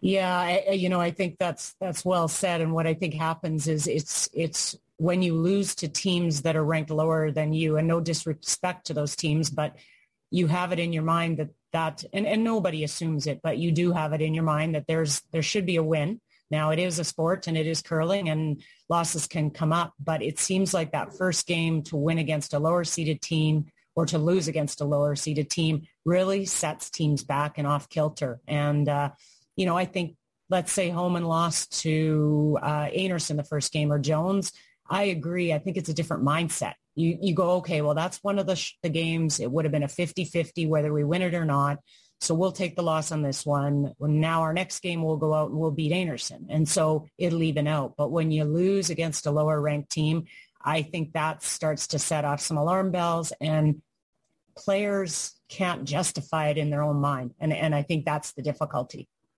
Yeah, 0.00 0.36
I, 0.38 0.70
you 0.72 0.88
know, 0.88 1.00
I 1.00 1.10
think 1.10 1.38
that's 1.38 1.74
that's 1.80 2.04
well 2.04 2.28
said. 2.28 2.60
And 2.60 2.72
what 2.72 2.86
I 2.86 2.94
think 2.94 3.14
happens 3.14 3.66
is 3.66 3.86
it's 3.86 4.28
it's 4.32 4.76
when 4.96 5.22
you 5.22 5.34
lose 5.34 5.74
to 5.76 5.88
teams 5.88 6.42
that 6.42 6.56
are 6.56 6.64
ranked 6.64 6.90
lower 6.90 7.30
than 7.30 7.52
you, 7.52 7.76
and 7.76 7.88
no 7.88 8.00
disrespect 8.00 8.86
to 8.86 8.94
those 8.94 9.16
teams, 9.16 9.50
but 9.50 9.76
you 10.30 10.46
have 10.46 10.72
it 10.72 10.78
in 10.78 10.92
your 10.92 11.02
mind 11.02 11.38
that 11.38 11.48
that, 11.72 12.04
and, 12.12 12.26
and 12.26 12.44
nobody 12.44 12.84
assumes 12.84 13.26
it, 13.26 13.40
but 13.42 13.58
you 13.58 13.72
do 13.72 13.92
have 13.92 14.12
it 14.12 14.22
in 14.22 14.34
your 14.34 14.44
mind 14.44 14.74
that 14.74 14.86
there's 14.86 15.20
there 15.32 15.42
should 15.42 15.66
be 15.66 15.76
a 15.76 15.82
win. 15.82 16.20
Now 16.50 16.70
it 16.70 16.78
is 16.78 16.98
a 16.98 17.04
sport 17.04 17.46
and 17.46 17.58
it 17.58 17.66
is 17.66 17.82
curling 17.82 18.28
and 18.30 18.62
losses 18.88 19.26
can 19.26 19.50
come 19.50 19.72
up, 19.72 19.92
but 20.02 20.22
it 20.22 20.38
seems 20.38 20.72
like 20.72 20.92
that 20.92 21.16
first 21.16 21.46
game 21.46 21.82
to 21.84 21.96
win 21.96 22.18
against 22.18 22.54
a 22.54 22.58
lower 22.58 22.84
seeded 22.84 23.20
team 23.20 23.66
or 23.94 24.06
to 24.06 24.18
lose 24.18 24.48
against 24.48 24.80
a 24.80 24.84
lower 24.84 25.14
seeded 25.14 25.50
team 25.50 25.82
really 26.04 26.46
sets 26.46 26.88
teams 26.88 27.22
back 27.22 27.58
and 27.58 27.66
off 27.66 27.88
kilter. 27.88 28.40
And 28.46 28.88
uh, 28.88 29.10
you 29.58 29.66
know, 29.66 29.76
I 29.76 29.84
think 29.84 30.14
let's 30.48 30.72
say 30.72 30.88
Homan 30.88 31.24
lost 31.24 31.82
to 31.82 32.58
uh, 32.62 32.86
Einarson 32.86 33.36
the 33.36 33.44
first 33.44 33.72
game 33.72 33.92
or 33.92 33.98
Jones. 33.98 34.52
I 34.88 35.04
agree. 35.04 35.52
I 35.52 35.58
think 35.58 35.76
it's 35.76 35.88
a 35.88 35.94
different 35.94 36.24
mindset. 36.24 36.74
You, 36.94 37.18
you 37.20 37.34
go, 37.34 37.50
okay, 37.56 37.82
well, 37.82 37.94
that's 37.94 38.22
one 38.22 38.38
of 38.38 38.46
the, 38.46 38.54
sh- 38.54 38.74
the 38.82 38.88
games. 38.88 39.40
It 39.40 39.50
would 39.50 39.64
have 39.64 39.72
been 39.72 39.82
a 39.82 39.88
50-50 39.88 40.68
whether 40.68 40.92
we 40.92 41.02
win 41.02 41.22
it 41.22 41.34
or 41.34 41.44
not. 41.44 41.80
So 42.20 42.34
we'll 42.34 42.52
take 42.52 42.76
the 42.76 42.82
loss 42.82 43.10
on 43.10 43.22
this 43.22 43.44
one. 43.44 43.92
Now 44.00 44.42
our 44.42 44.52
next 44.52 44.80
game 44.80 45.02
we'll 45.02 45.16
go 45.16 45.34
out 45.34 45.50
and 45.50 45.58
we'll 45.58 45.72
beat 45.72 45.92
Einarson. 45.92 46.46
And 46.48 46.68
so 46.68 47.06
it'll 47.18 47.42
even 47.42 47.66
out. 47.66 47.94
But 47.96 48.12
when 48.12 48.30
you 48.30 48.44
lose 48.44 48.90
against 48.90 49.26
a 49.26 49.32
lower 49.32 49.60
ranked 49.60 49.90
team, 49.90 50.26
I 50.62 50.82
think 50.82 51.12
that 51.12 51.42
starts 51.42 51.88
to 51.88 51.98
set 51.98 52.24
off 52.24 52.40
some 52.40 52.56
alarm 52.56 52.92
bells 52.92 53.32
and 53.40 53.82
players 54.56 55.34
can't 55.48 55.84
justify 55.84 56.48
it 56.48 56.58
in 56.58 56.70
their 56.70 56.82
own 56.82 57.00
mind. 57.00 57.34
And, 57.40 57.52
and 57.52 57.74
I 57.74 57.82
think 57.82 58.04
that's 58.04 58.32
the 58.32 58.42
difficulty. 58.42 59.08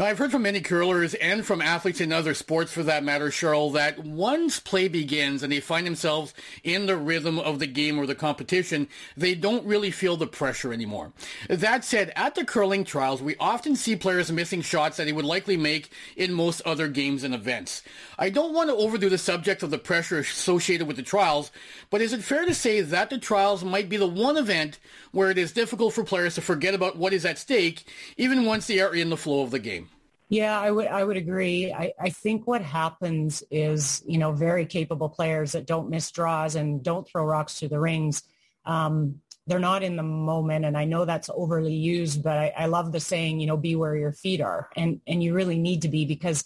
Now, 0.00 0.06
I've 0.06 0.16
heard 0.16 0.32
from 0.32 0.44
many 0.44 0.62
curlers 0.62 1.12
and 1.12 1.44
from 1.44 1.60
athletes 1.60 2.00
in 2.00 2.10
other 2.10 2.32
sports 2.32 2.72
for 2.72 2.82
that 2.84 3.04
matter, 3.04 3.28
Cheryl, 3.28 3.74
that 3.74 3.98
once 3.98 4.58
play 4.58 4.88
begins 4.88 5.42
and 5.42 5.52
they 5.52 5.60
find 5.60 5.86
themselves 5.86 6.32
in 6.64 6.86
the 6.86 6.96
rhythm 6.96 7.38
of 7.38 7.58
the 7.58 7.66
game 7.66 7.98
or 7.98 8.06
the 8.06 8.14
competition, 8.14 8.88
they 9.14 9.34
don't 9.34 9.66
really 9.66 9.90
feel 9.90 10.16
the 10.16 10.26
pressure 10.26 10.72
anymore. 10.72 11.12
That 11.50 11.84
said, 11.84 12.14
at 12.16 12.34
the 12.34 12.46
curling 12.46 12.84
trials, 12.84 13.20
we 13.20 13.36
often 13.38 13.76
see 13.76 13.94
players 13.94 14.32
missing 14.32 14.62
shots 14.62 14.96
that 14.96 15.04
they 15.04 15.12
would 15.12 15.26
likely 15.26 15.58
make 15.58 15.92
in 16.16 16.32
most 16.32 16.62
other 16.62 16.88
games 16.88 17.22
and 17.22 17.34
events. 17.34 17.82
I 18.18 18.30
don't 18.30 18.54
want 18.54 18.70
to 18.70 18.76
overdo 18.76 19.10
the 19.10 19.18
subject 19.18 19.62
of 19.62 19.70
the 19.70 19.76
pressure 19.76 20.20
associated 20.20 20.86
with 20.86 20.96
the 20.96 21.02
trials, 21.02 21.52
but 21.90 22.00
is 22.00 22.14
it 22.14 22.24
fair 22.24 22.46
to 22.46 22.54
say 22.54 22.80
that 22.80 23.10
the 23.10 23.18
trials 23.18 23.62
might 23.62 23.90
be 23.90 23.98
the 23.98 24.06
one 24.06 24.38
event 24.38 24.78
where 25.12 25.30
it 25.30 25.36
is 25.36 25.52
difficult 25.52 25.92
for 25.92 26.04
players 26.04 26.36
to 26.36 26.40
forget 26.40 26.72
about 26.72 26.96
what 26.96 27.12
is 27.12 27.26
at 27.26 27.38
stake, 27.38 27.84
even 28.16 28.46
once 28.46 28.66
they 28.66 28.80
are 28.80 28.94
in 28.94 29.10
the 29.10 29.16
flow 29.18 29.42
of 29.42 29.50
the 29.50 29.58
game? 29.58 29.89
Yeah, 30.30 30.58
I 30.58 30.70
would 30.70 30.86
I 30.86 31.02
would 31.02 31.16
agree. 31.16 31.72
I, 31.72 31.92
I 32.00 32.10
think 32.10 32.46
what 32.46 32.62
happens 32.62 33.42
is, 33.50 34.02
you 34.06 34.16
know, 34.16 34.30
very 34.30 34.64
capable 34.64 35.08
players 35.08 35.52
that 35.52 35.66
don't 35.66 35.90
miss 35.90 36.08
draws 36.12 36.54
and 36.54 36.84
don't 36.84 37.06
throw 37.06 37.24
rocks 37.24 37.58
through 37.58 37.70
the 37.70 37.80
rings. 37.80 38.22
Um, 38.64 39.20
they're 39.48 39.58
not 39.58 39.82
in 39.82 39.96
the 39.96 40.04
moment 40.04 40.64
and 40.64 40.78
I 40.78 40.84
know 40.84 41.04
that's 41.04 41.30
overly 41.34 41.74
used, 41.74 42.22
but 42.22 42.38
I, 42.38 42.52
I 42.56 42.66
love 42.66 42.92
the 42.92 43.00
saying, 43.00 43.40
you 43.40 43.48
know, 43.48 43.56
be 43.56 43.74
where 43.74 43.96
your 43.96 44.12
feet 44.12 44.40
are. 44.40 44.70
And 44.76 45.00
and 45.08 45.20
you 45.20 45.34
really 45.34 45.58
need 45.58 45.82
to 45.82 45.88
be 45.88 46.04
because 46.04 46.44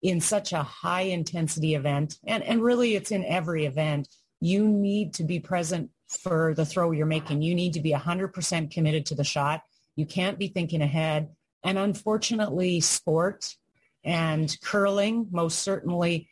in 0.00 0.22
such 0.22 0.54
a 0.54 0.62
high 0.62 1.02
intensity 1.02 1.74
event, 1.74 2.18
and, 2.24 2.42
and 2.42 2.62
really 2.62 2.94
it's 2.96 3.10
in 3.10 3.22
every 3.26 3.66
event, 3.66 4.08
you 4.40 4.66
need 4.66 5.12
to 5.12 5.24
be 5.24 5.38
present 5.38 5.90
for 6.08 6.54
the 6.54 6.64
throw 6.64 6.90
you're 6.90 7.04
making. 7.04 7.42
You 7.42 7.54
need 7.54 7.74
to 7.74 7.80
be 7.80 7.92
100% 7.92 8.70
committed 8.70 9.04
to 9.06 9.14
the 9.14 9.24
shot. 9.24 9.62
You 9.94 10.06
can't 10.06 10.38
be 10.38 10.48
thinking 10.48 10.80
ahead 10.80 11.28
and 11.62 11.78
unfortunately, 11.78 12.80
sport 12.80 13.56
and 14.04 14.56
curling 14.62 15.28
most 15.30 15.58
certainly 15.60 16.28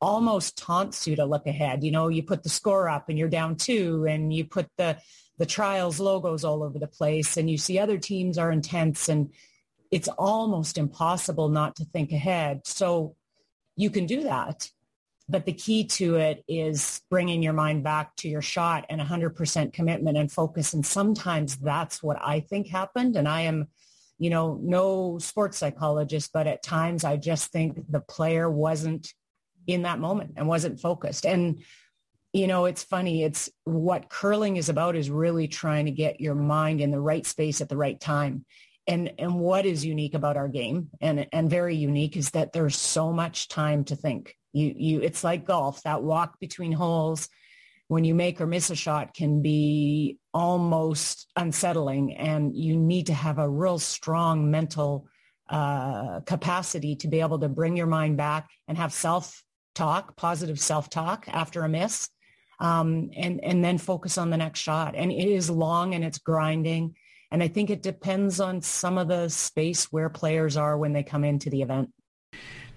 almost 0.00 0.56
taunts 0.56 1.06
you 1.06 1.16
to 1.16 1.26
look 1.26 1.46
ahead. 1.46 1.84
You 1.84 1.90
know, 1.90 2.08
you 2.08 2.22
put 2.22 2.42
the 2.42 2.48
score 2.48 2.88
up 2.88 3.08
and 3.08 3.18
you're 3.18 3.28
down 3.28 3.56
two 3.56 4.06
and 4.08 4.32
you 4.32 4.44
put 4.44 4.68
the, 4.78 4.96
the 5.38 5.46
trials 5.46 6.00
logos 6.00 6.44
all 6.44 6.62
over 6.62 6.78
the 6.78 6.86
place 6.86 7.36
and 7.36 7.50
you 7.50 7.58
see 7.58 7.78
other 7.78 7.98
teams 7.98 8.38
are 8.38 8.50
intense 8.50 9.08
and 9.08 9.30
it's 9.90 10.08
almost 10.08 10.78
impossible 10.78 11.48
not 11.48 11.76
to 11.76 11.84
think 11.84 12.12
ahead. 12.12 12.66
So 12.66 13.16
you 13.76 13.90
can 13.90 14.06
do 14.06 14.22
that. 14.22 14.70
But 15.28 15.46
the 15.46 15.52
key 15.52 15.84
to 15.84 16.16
it 16.16 16.42
is 16.48 17.02
bringing 17.08 17.42
your 17.42 17.52
mind 17.52 17.84
back 17.84 18.16
to 18.16 18.28
your 18.28 18.42
shot 18.42 18.86
and 18.88 19.00
100% 19.00 19.72
commitment 19.72 20.16
and 20.16 20.30
focus. 20.30 20.72
And 20.72 20.84
sometimes 20.84 21.56
that's 21.56 22.02
what 22.02 22.18
I 22.20 22.40
think 22.40 22.66
happened. 22.66 23.16
And 23.16 23.28
I 23.28 23.42
am 23.42 23.68
you 24.20 24.28
know, 24.28 24.60
no 24.62 25.18
sports 25.18 25.56
psychologist, 25.56 26.30
but 26.32 26.46
at 26.46 26.62
times 26.62 27.04
I 27.04 27.16
just 27.16 27.50
think 27.50 27.80
the 27.88 28.02
player 28.02 28.50
wasn't 28.50 29.12
in 29.66 29.82
that 29.82 29.98
moment 29.98 30.34
and 30.36 30.46
wasn't 30.46 30.78
focused. 30.78 31.24
And, 31.24 31.62
you 32.34 32.46
know, 32.46 32.66
it's 32.66 32.84
funny. 32.84 33.24
It's 33.24 33.48
what 33.64 34.10
curling 34.10 34.58
is 34.58 34.68
about 34.68 34.94
is 34.94 35.08
really 35.08 35.48
trying 35.48 35.86
to 35.86 35.90
get 35.90 36.20
your 36.20 36.34
mind 36.34 36.82
in 36.82 36.90
the 36.90 37.00
right 37.00 37.24
space 37.24 37.62
at 37.62 37.70
the 37.70 37.78
right 37.78 37.98
time. 37.98 38.44
And, 38.86 39.10
and 39.18 39.40
what 39.40 39.64
is 39.64 39.86
unique 39.86 40.14
about 40.14 40.36
our 40.36 40.48
game 40.48 40.90
and, 41.00 41.26
and 41.32 41.48
very 41.48 41.76
unique 41.76 42.18
is 42.18 42.30
that 42.32 42.52
there's 42.52 42.76
so 42.76 43.14
much 43.14 43.48
time 43.48 43.84
to 43.84 43.96
think. 43.96 44.36
You, 44.52 44.74
you, 44.76 45.00
it's 45.00 45.24
like 45.24 45.46
golf, 45.46 45.82
that 45.84 46.02
walk 46.02 46.38
between 46.40 46.72
holes 46.72 47.26
when 47.88 48.04
you 48.04 48.14
make 48.14 48.38
or 48.38 48.46
miss 48.46 48.68
a 48.68 48.76
shot 48.76 49.14
can 49.14 49.40
be 49.40 50.18
almost 50.32 51.26
unsettling 51.36 52.16
and 52.16 52.54
you 52.54 52.76
need 52.76 53.06
to 53.06 53.14
have 53.14 53.38
a 53.38 53.48
real 53.48 53.78
strong 53.78 54.50
mental 54.50 55.06
uh, 55.48 56.20
capacity 56.20 56.94
to 56.94 57.08
be 57.08 57.20
able 57.20 57.38
to 57.38 57.48
bring 57.48 57.76
your 57.76 57.86
mind 57.86 58.16
back 58.16 58.48
and 58.68 58.78
have 58.78 58.92
self-talk, 58.92 60.16
positive 60.16 60.60
self-talk 60.60 61.26
after 61.28 61.62
a 61.62 61.68
miss, 61.68 62.08
um, 62.60 63.10
and, 63.16 63.42
and 63.42 63.64
then 63.64 63.76
focus 63.76 64.18
on 64.18 64.30
the 64.30 64.36
next 64.36 64.60
shot. 64.60 64.94
And 64.94 65.10
it 65.10 65.28
is 65.28 65.50
long 65.50 65.94
and 65.94 66.04
it's 66.04 66.18
grinding. 66.18 66.94
And 67.32 67.42
I 67.42 67.48
think 67.48 67.70
it 67.70 67.82
depends 67.82 68.40
on 68.40 68.62
some 68.62 68.98
of 68.98 69.08
the 69.08 69.28
space 69.28 69.90
where 69.90 70.08
players 70.08 70.56
are 70.56 70.78
when 70.78 70.92
they 70.92 71.02
come 71.02 71.24
into 71.24 71.50
the 71.50 71.62
event. 71.62 71.90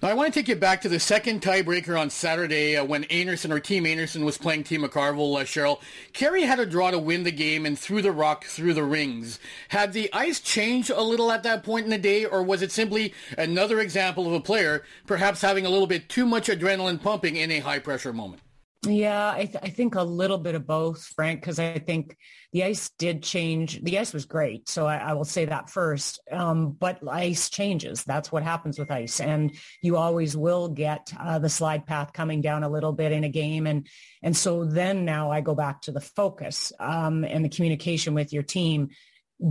I 0.04 0.12
want 0.12 0.34
to 0.34 0.38
take 0.38 0.48
you 0.48 0.56
back 0.56 0.82
to 0.82 0.90
the 0.90 1.00
second 1.00 1.40
tiebreaker 1.40 1.98
on 1.98 2.10
Saturday 2.10 2.76
uh, 2.76 2.84
when 2.84 3.04
Einarson 3.04 3.50
or 3.50 3.58
Team 3.58 3.84
Einarson 3.84 4.22
was 4.22 4.36
playing 4.36 4.64
Team 4.64 4.82
McCarville, 4.82 5.40
uh, 5.40 5.44
Cheryl. 5.44 5.80
Kerri 6.12 6.44
had 6.44 6.60
a 6.60 6.66
draw 6.66 6.90
to 6.90 6.98
win 6.98 7.22
the 7.22 7.32
game 7.32 7.64
and 7.64 7.78
threw 7.78 8.02
the 8.02 8.12
rock 8.12 8.44
through 8.44 8.74
the 8.74 8.84
rings. 8.84 9.40
Had 9.70 9.94
the 9.94 10.12
ice 10.12 10.40
changed 10.40 10.90
a 10.90 11.00
little 11.00 11.32
at 11.32 11.42
that 11.44 11.64
point 11.64 11.84
in 11.84 11.90
the 11.90 11.96
day, 11.96 12.26
or 12.26 12.42
was 12.42 12.60
it 12.60 12.70
simply 12.70 13.14
another 13.38 13.80
example 13.80 14.26
of 14.26 14.34
a 14.34 14.40
player 14.40 14.84
perhaps 15.06 15.40
having 15.40 15.64
a 15.64 15.70
little 15.70 15.86
bit 15.86 16.10
too 16.10 16.26
much 16.26 16.48
adrenaline 16.48 17.00
pumping 17.00 17.36
in 17.36 17.50
a 17.50 17.60
high-pressure 17.60 18.12
moment? 18.12 18.42
Yeah, 18.86 19.32
I, 19.32 19.46
th- 19.46 19.58
I 19.62 19.68
think 19.68 19.94
a 19.94 20.02
little 20.02 20.38
bit 20.38 20.54
of 20.54 20.66
both, 20.66 21.02
Frank, 21.16 21.40
because 21.40 21.58
I 21.58 21.78
think 21.78 22.16
the 22.52 22.64
ice 22.64 22.90
did 22.98 23.22
change. 23.22 23.82
The 23.82 23.98
ice 23.98 24.12
was 24.12 24.24
great, 24.24 24.68
so 24.68 24.86
I, 24.86 24.96
I 24.96 25.12
will 25.14 25.24
say 25.24 25.44
that 25.46 25.70
first. 25.70 26.20
Um, 26.30 26.72
but 26.72 26.98
ice 27.08 27.50
changes. 27.50 28.04
That's 28.04 28.30
what 28.30 28.42
happens 28.42 28.78
with 28.78 28.90
ice, 28.90 29.20
and 29.20 29.54
you 29.82 29.96
always 29.96 30.36
will 30.36 30.68
get 30.68 31.12
uh, 31.18 31.38
the 31.38 31.48
slide 31.48 31.86
path 31.86 32.12
coming 32.12 32.40
down 32.40 32.62
a 32.62 32.68
little 32.68 32.92
bit 32.92 33.12
in 33.12 33.24
a 33.24 33.28
game, 33.28 33.66
and 33.66 33.86
and 34.22 34.36
so 34.36 34.64
then 34.64 35.04
now 35.04 35.30
I 35.30 35.40
go 35.40 35.54
back 35.54 35.82
to 35.82 35.92
the 35.92 36.00
focus 36.00 36.72
um, 36.78 37.24
and 37.24 37.44
the 37.44 37.48
communication 37.50 38.14
with 38.14 38.32
your 38.32 38.42
team. 38.42 38.90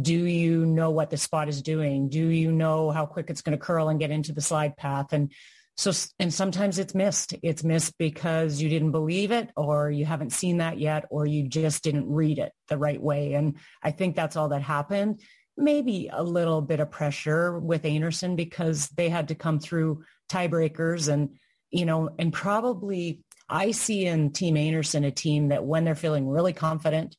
Do 0.01 0.13
you 0.15 0.65
know 0.65 0.91
what 0.91 1.09
the 1.09 1.17
spot 1.17 1.49
is 1.49 1.61
doing? 1.61 2.09
Do 2.09 2.25
you 2.25 2.51
know 2.51 2.89
how 2.91 3.05
quick 3.05 3.29
it's 3.29 3.41
going 3.41 3.57
to 3.57 3.63
curl 3.63 3.89
and 3.89 3.99
get 3.99 4.11
into 4.11 4.31
the 4.31 4.41
slide 4.41 4.77
path? 4.77 5.11
And 5.11 5.31
so, 5.75 5.91
and 6.19 6.33
sometimes 6.33 6.77
it's 6.77 6.93
missed. 6.93 7.33
It's 7.41 7.63
missed 7.63 7.97
because 7.97 8.61
you 8.61 8.69
didn't 8.69 8.91
believe 8.91 9.31
it 9.31 9.49
or 9.55 9.89
you 9.89 10.05
haven't 10.05 10.31
seen 10.31 10.57
that 10.57 10.77
yet 10.77 11.05
or 11.09 11.25
you 11.25 11.47
just 11.47 11.83
didn't 11.83 12.09
read 12.09 12.37
it 12.37 12.51
the 12.67 12.77
right 12.77 13.01
way. 13.01 13.33
And 13.33 13.57
I 13.81 13.91
think 13.91 14.15
that's 14.15 14.35
all 14.35 14.49
that 14.49 14.61
happened. 14.61 15.21
Maybe 15.57 16.09
a 16.11 16.23
little 16.23 16.61
bit 16.61 16.79
of 16.79 16.91
pressure 16.91 17.59
with 17.59 17.83
Einarson 17.83 18.35
because 18.35 18.87
they 18.89 19.09
had 19.09 19.29
to 19.29 19.35
come 19.35 19.59
through 19.59 20.03
tiebreakers 20.31 21.11
and, 21.11 21.37
you 21.71 21.85
know, 21.85 22.09
and 22.19 22.31
probably 22.31 23.21
I 23.49 23.71
see 23.71 24.05
in 24.05 24.31
Team 24.31 24.55
Einarson 24.55 25.05
a 25.05 25.11
team 25.11 25.49
that 25.49 25.65
when 25.65 25.85
they're 25.85 25.95
feeling 25.95 26.27
really 26.27 26.53
confident, 26.53 27.15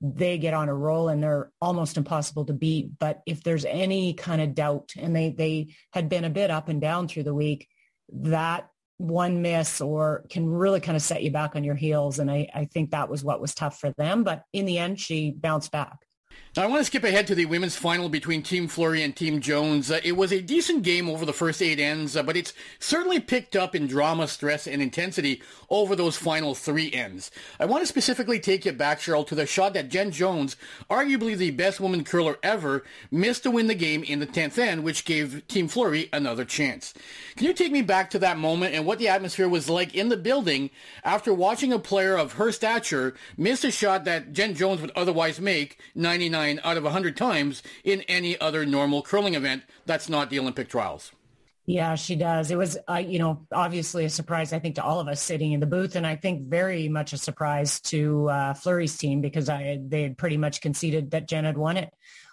they 0.00 0.38
get 0.38 0.54
on 0.54 0.68
a 0.68 0.74
roll 0.74 1.08
and 1.08 1.22
they're 1.22 1.50
almost 1.60 1.96
impossible 1.96 2.46
to 2.46 2.52
beat. 2.52 2.98
But 2.98 3.20
if 3.26 3.42
there's 3.42 3.64
any 3.64 4.14
kind 4.14 4.40
of 4.40 4.54
doubt 4.54 4.92
and 4.98 5.14
they, 5.14 5.30
they 5.30 5.74
had 5.92 6.08
been 6.08 6.24
a 6.24 6.30
bit 6.30 6.50
up 6.50 6.68
and 6.68 6.80
down 6.80 7.08
through 7.08 7.24
the 7.24 7.34
week, 7.34 7.68
that 8.12 8.68
one 8.98 9.42
miss 9.42 9.80
or 9.80 10.24
can 10.28 10.48
really 10.48 10.80
kind 10.80 10.96
of 10.96 11.02
set 11.02 11.22
you 11.22 11.30
back 11.30 11.54
on 11.54 11.64
your 11.64 11.76
heels. 11.76 12.18
And 12.18 12.30
I, 12.30 12.48
I 12.52 12.64
think 12.64 12.90
that 12.90 13.08
was 13.08 13.22
what 13.22 13.40
was 13.40 13.54
tough 13.54 13.78
for 13.78 13.92
them. 13.92 14.24
But 14.24 14.42
in 14.52 14.66
the 14.66 14.78
end, 14.78 14.98
she 14.98 15.30
bounced 15.30 15.70
back. 15.70 15.98
Now, 16.58 16.64
I 16.64 16.66
want 16.66 16.80
to 16.80 16.84
skip 16.86 17.04
ahead 17.04 17.28
to 17.28 17.36
the 17.36 17.44
women's 17.44 17.76
final 17.76 18.08
between 18.08 18.42
Team 18.42 18.66
Fleury 18.66 19.04
and 19.04 19.14
Team 19.14 19.40
Jones. 19.40 19.92
Uh, 19.92 20.00
it 20.02 20.16
was 20.16 20.32
a 20.32 20.40
decent 20.40 20.82
game 20.82 21.08
over 21.08 21.24
the 21.24 21.32
first 21.32 21.62
eight 21.62 21.78
ends, 21.78 22.16
uh, 22.16 22.22
but 22.24 22.36
it's 22.36 22.52
certainly 22.80 23.20
picked 23.20 23.54
up 23.54 23.76
in 23.76 23.86
drama, 23.86 24.26
stress, 24.26 24.66
and 24.66 24.82
intensity 24.82 25.40
over 25.70 25.94
those 25.94 26.16
final 26.16 26.56
three 26.56 26.90
ends. 26.92 27.30
I 27.60 27.66
want 27.66 27.82
to 27.82 27.86
specifically 27.86 28.40
take 28.40 28.64
you 28.64 28.72
back, 28.72 28.98
Cheryl, 28.98 29.24
to 29.28 29.36
the 29.36 29.46
shot 29.46 29.74
that 29.74 29.88
Jen 29.88 30.10
Jones, 30.10 30.56
arguably 30.90 31.36
the 31.36 31.52
best 31.52 31.78
woman 31.78 32.02
curler 32.02 32.38
ever, 32.42 32.82
missed 33.10 33.44
to 33.44 33.52
win 33.52 33.68
the 33.68 33.74
game 33.76 34.02
in 34.02 34.18
the 34.18 34.26
10th 34.26 34.58
end, 34.58 34.82
which 34.82 35.04
gave 35.04 35.46
Team 35.46 35.68
Fleury 35.68 36.08
another 36.12 36.44
chance. 36.44 36.92
Can 37.36 37.46
you 37.46 37.52
take 37.52 37.70
me 37.70 37.82
back 37.82 38.10
to 38.10 38.18
that 38.18 38.36
moment 38.36 38.74
and 38.74 38.84
what 38.84 38.98
the 38.98 39.06
atmosphere 39.06 39.48
was 39.48 39.70
like 39.70 39.94
in 39.94 40.08
the 40.08 40.16
building 40.16 40.70
after 41.04 41.32
watching 41.32 41.72
a 41.72 41.78
player 41.78 42.16
of 42.16 42.32
her 42.32 42.50
stature 42.50 43.14
miss 43.36 43.62
a 43.62 43.70
shot 43.70 44.04
that 44.06 44.32
Jen 44.32 44.56
Jones 44.56 44.80
would 44.80 44.90
otherwise 44.96 45.40
make 45.40 45.78
99 46.30 46.60
out 46.64 46.76
of 46.76 46.84
100 46.84 47.16
times 47.16 47.62
in 47.84 48.02
any 48.02 48.40
other 48.40 48.64
normal 48.64 49.02
curling 49.02 49.34
event 49.34 49.62
that's 49.86 50.08
not 50.08 50.30
the 50.30 50.38
Olympic 50.38 50.68
trials? 50.68 51.12
Yeah, 51.66 51.96
she 51.96 52.16
does. 52.16 52.50
It 52.50 52.56
was, 52.56 52.78
uh, 52.88 52.94
you 52.94 53.18
know, 53.18 53.46
obviously 53.52 54.06
a 54.06 54.10
surprise, 54.10 54.54
I 54.54 54.58
think, 54.58 54.76
to 54.76 54.82
all 54.82 55.00
of 55.00 55.08
us 55.08 55.20
sitting 55.20 55.52
in 55.52 55.60
the 55.60 55.66
booth. 55.66 55.96
And 55.96 56.06
I 56.06 56.16
think 56.16 56.48
very 56.48 56.88
much 56.88 57.12
a 57.12 57.18
surprise 57.18 57.80
to 57.82 58.30
uh, 58.30 58.54
team 58.86 59.20
because 59.20 59.50
I, 59.50 59.78
they 59.86 60.02
had 60.02 60.16
pretty 60.16 60.38
much 60.38 60.62
conceded 60.62 61.10
that 61.10 61.28
Jen 61.28 61.44
had 61.44 61.58
won 61.58 61.76
it. 61.76 61.92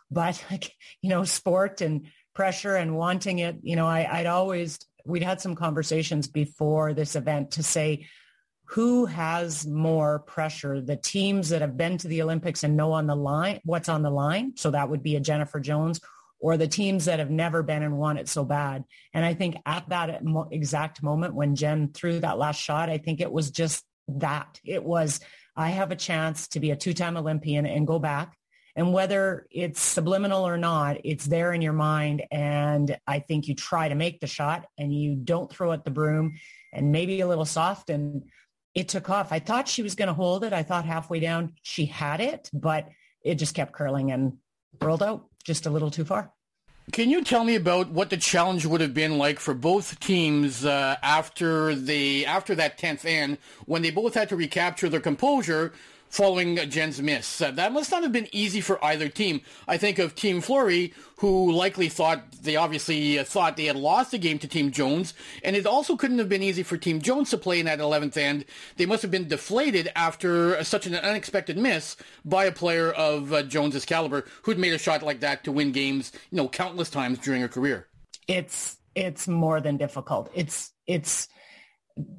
But, 0.09 0.41
like, 0.49 0.71
you 1.01 1.09
know, 1.09 1.25
sport 1.25 1.81
and 1.81 2.07
pressure 2.33 2.77
and 2.77 2.95
wanting 2.95 3.39
it, 3.39 3.57
you 3.61 3.75
know, 3.75 3.87
I, 3.87 4.07
I'd 4.09 4.25
always, 4.25 4.79
we'd 5.05 5.23
had 5.23 5.41
some 5.41 5.55
conversations 5.55 6.27
before 6.27 6.93
this 6.93 7.17
event 7.17 7.51
to 7.51 7.63
say, 7.63 8.07
who 8.65 9.05
has 9.05 9.65
more 9.65 10.19
pressure? 10.19 10.81
The 10.81 10.95
teams 10.95 11.49
that 11.49 11.61
have 11.61 11.77
been 11.77 11.97
to 11.99 12.07
the 12.07 12.21
Olympics 12.21 12.63
and 12.63 12.75
know 12.75 12.91
on 12.91 13.07
the 13.07 13.15
line, 13.15 13.59
what's 13.63 13.89
on 13.89 14.01
the 14.01 14.09
line. 14.09 14.53
So 14.57 14.71
that 14.71 14.89
would 14.89 15.03
be 15.03 15.15
a 15.15 15.19
Jennifer 15.19 15.59
Jones 15.59 16.01
or 16.39 16.57
the 16.57 16.67
teams 16.67 17.05
that 17.05 17.19
have 17.19 17.31
never 17.31 17.63
been 17.63 17.81
and 17.81 17.97
want 17.97 18.19
it 18.19 18.27
so 18.27 18.43
bad. 18.43 18.83
And 19.13 19.23
I 19.23 19.33
think 19.33 19.55
at 19.65 19.89
that 19.89 20.21
exact 20.51 21.01
moment 21.01 21.33
when 21.33 21.55
Jen 21.55 21.91
threw 21.93 22.19
that 22.19 22.37
last 22.37 22.59
shot, 22.59 22.89
I 22.89 22.97
think 22.97 23.21
it 23.21 23.31
was 23.31 23.51
just 23.51 23.83
that. 24.09 24.59
It 24.65 24.83
was, 24.83 25.21
I 25.55 25.69
have 25.69 25.91
a 25.91 25.95
chance 25.95 26.47
to 26.49 26.59
be 26.59 26.71
a 26.71 26.75
two-time 26.75 27.17
Olympian 27.17 27.65
and 27.65 27.87
go 27.87 27.99
back 27.99 28.35
And 28.75 28.91
whether 28.91 29.47
it's 29.51 29.79
subliminal 29.79 30.45
or 30.45 30.57
not, 30.57 30.97
it's 31.05 31.25
there 31.25 31.53
in 31.53 31.61
your 31.61 31.73
mind. 31.73 32.23
And 32.29 32.97
I 33.07 33.19
think 33.19 33.47
you 33.47 33.55
try 33.55 33.87
to 33.87 33.95
make 33.95 34.19
the 34.19 34.27
shot 34.27 34.65
and 34.77 34.93
you 34.93 35.15
don't 35.15 35.49
throw 35.49 35.71
at 35.71 35.85
the 35.85 35.91
broom 35.91 36.35
and 36.73 36.91
maybe 36.91 37.21
a 37.21 37.27
little 37.27 37.45
soft 37.45 37.89
and 37.89 38.23
it 38.75 38.89
took 38.89 39.09
off. 39.09 39.31
I 39.31 39.39
thought 39.39 39.67
she 39.67 39.81
was 39.81 39.95
going 39.95 40.09
to 40.09 40.13
hold 40.13 40.43
it. 40.43 40.53
I 40.53 40.61
thought 40.61 40.85
halfway 40.85 41.21
down 41.21 41.53
she 41.63 41.85
had 41.85 42.19
it, 42.19 42.49
but 42.53 42.89
it 43.23 43.35
just 43.35 43.55
kept 43.55 43.71
curling 43.71 44.11
and 44.11 44.37
rolled 44.81 45.01
out 45.01 45.25
just 45.43 45.65
a 45.65 45.69
little 45.69 45.89
too 45.89 46.05
far. 46.05 46.31
Can 46.91 47.09
you 47.09 47.23
tell 47.23 47.43
me 47.43 47.55
about 47.55 47.89
what 47.89 48.11
the 48.11 48.17
challenge 48.17 48.65
would 48.65 48.81
have 48.81 48.93
been 48.93 49.17
like 49.17 49.39
for 49.39 49.55
both 49.55 49.99
teams 49.99 50.63
uh, 50.65 50.97
after 51.01 51.73
the 51.73 52.27
after 52.27 52.53
that 52.53 52.77
tenth 52.77 53.05
end 53.05 53.39
when 53.65 53.81
they 53.81 53.89
both 53.89 54.13
had 54.13 54.29
to 54.29 54.35
recapture 54.35 54.87
their 54.87 54.99
composure 54.99 55.73
following 56.15 56.55
Jen's 56.69 57.01
miss. 57.01 57.41
Uh, 57.41 57.51
that 57.51 57.73
must 57.73 57.91
not 57.91 58.01
have 58.01 58.13
been 58.13 58.29
easy 58.31 58.61
for 58.61 58.83
either 58.83 59.09
team. 59.09 59.41
I 59.67 59.77
think 59.77 59.99
of 59.99 60.15
Team 60.15 60.39
Fleury, 60.39 60.93
who 61.19 61.51
likely 61.51 61.89
thought, 61.89 62.31
they 62.41 62.55
obviously 62.55 63.19
uh, 63.19 63.25
thought 63.25 63.57
they 63.57 63.65
had 63.65 63.75
lost 63.75 64.11
the 64.11 64.17
game 64.17 64.39
to 64.39 64.47
Team 64.47 64.71
Jones, 64.71 65.13
and 65.43 65.57
it 65.57 65.67
also 65.67 65.97
couldn't 65.97 66.19
have 66.19 66.29
been 66.29 66.41
easy 66.41 66.63
for 66.63 66.77
Team 66.77 67.01
Jones 67.01 67.31
to 67.31 67.37
play 67.37 67.59
in 67.59 67.65
that 67.65 67.79
11th 67.79 68.15
end. 68.15 68.45
They 68.77 68.85
must 68.85 69.01
have 69.01 69.11
been 69.11 69.27
deflated 69.27 69.91
after 69.93 70.63
such 70.63 70.87
an 70.87 70.95
unexpected 70.95 71.57
miss 71.57 71.97
by 72.23 72.45
a 72.45 72.51
player 72.51 72.93
of 72.93 73.33
uh, 73.33 73.43
Jones's 73.43 73.83
caliber 73.83 74.23
who'd 74.43 74.57
made 74.57 74.73
a 74.73 74.77
shot 74.77 75.03
like 75.03 75.19
that 75.19 75.43
to 75.43 75.51
win 75.51 75.73
games, 75.73 76.13
you 76.31 76.37
know, 76.37 76.47
countless 76.47 76.89
times 76.89 77.19
during 77.19 77.41
her 77.41 77.49
career. 77.49 77.87
It's, 78.29 78.77
it's 78.95 79.27
more 79.27 79.59
than 79.59 79.75
difficult. 79.75 80.31
It's, 80.33 80.71
it's, 80.87 81.27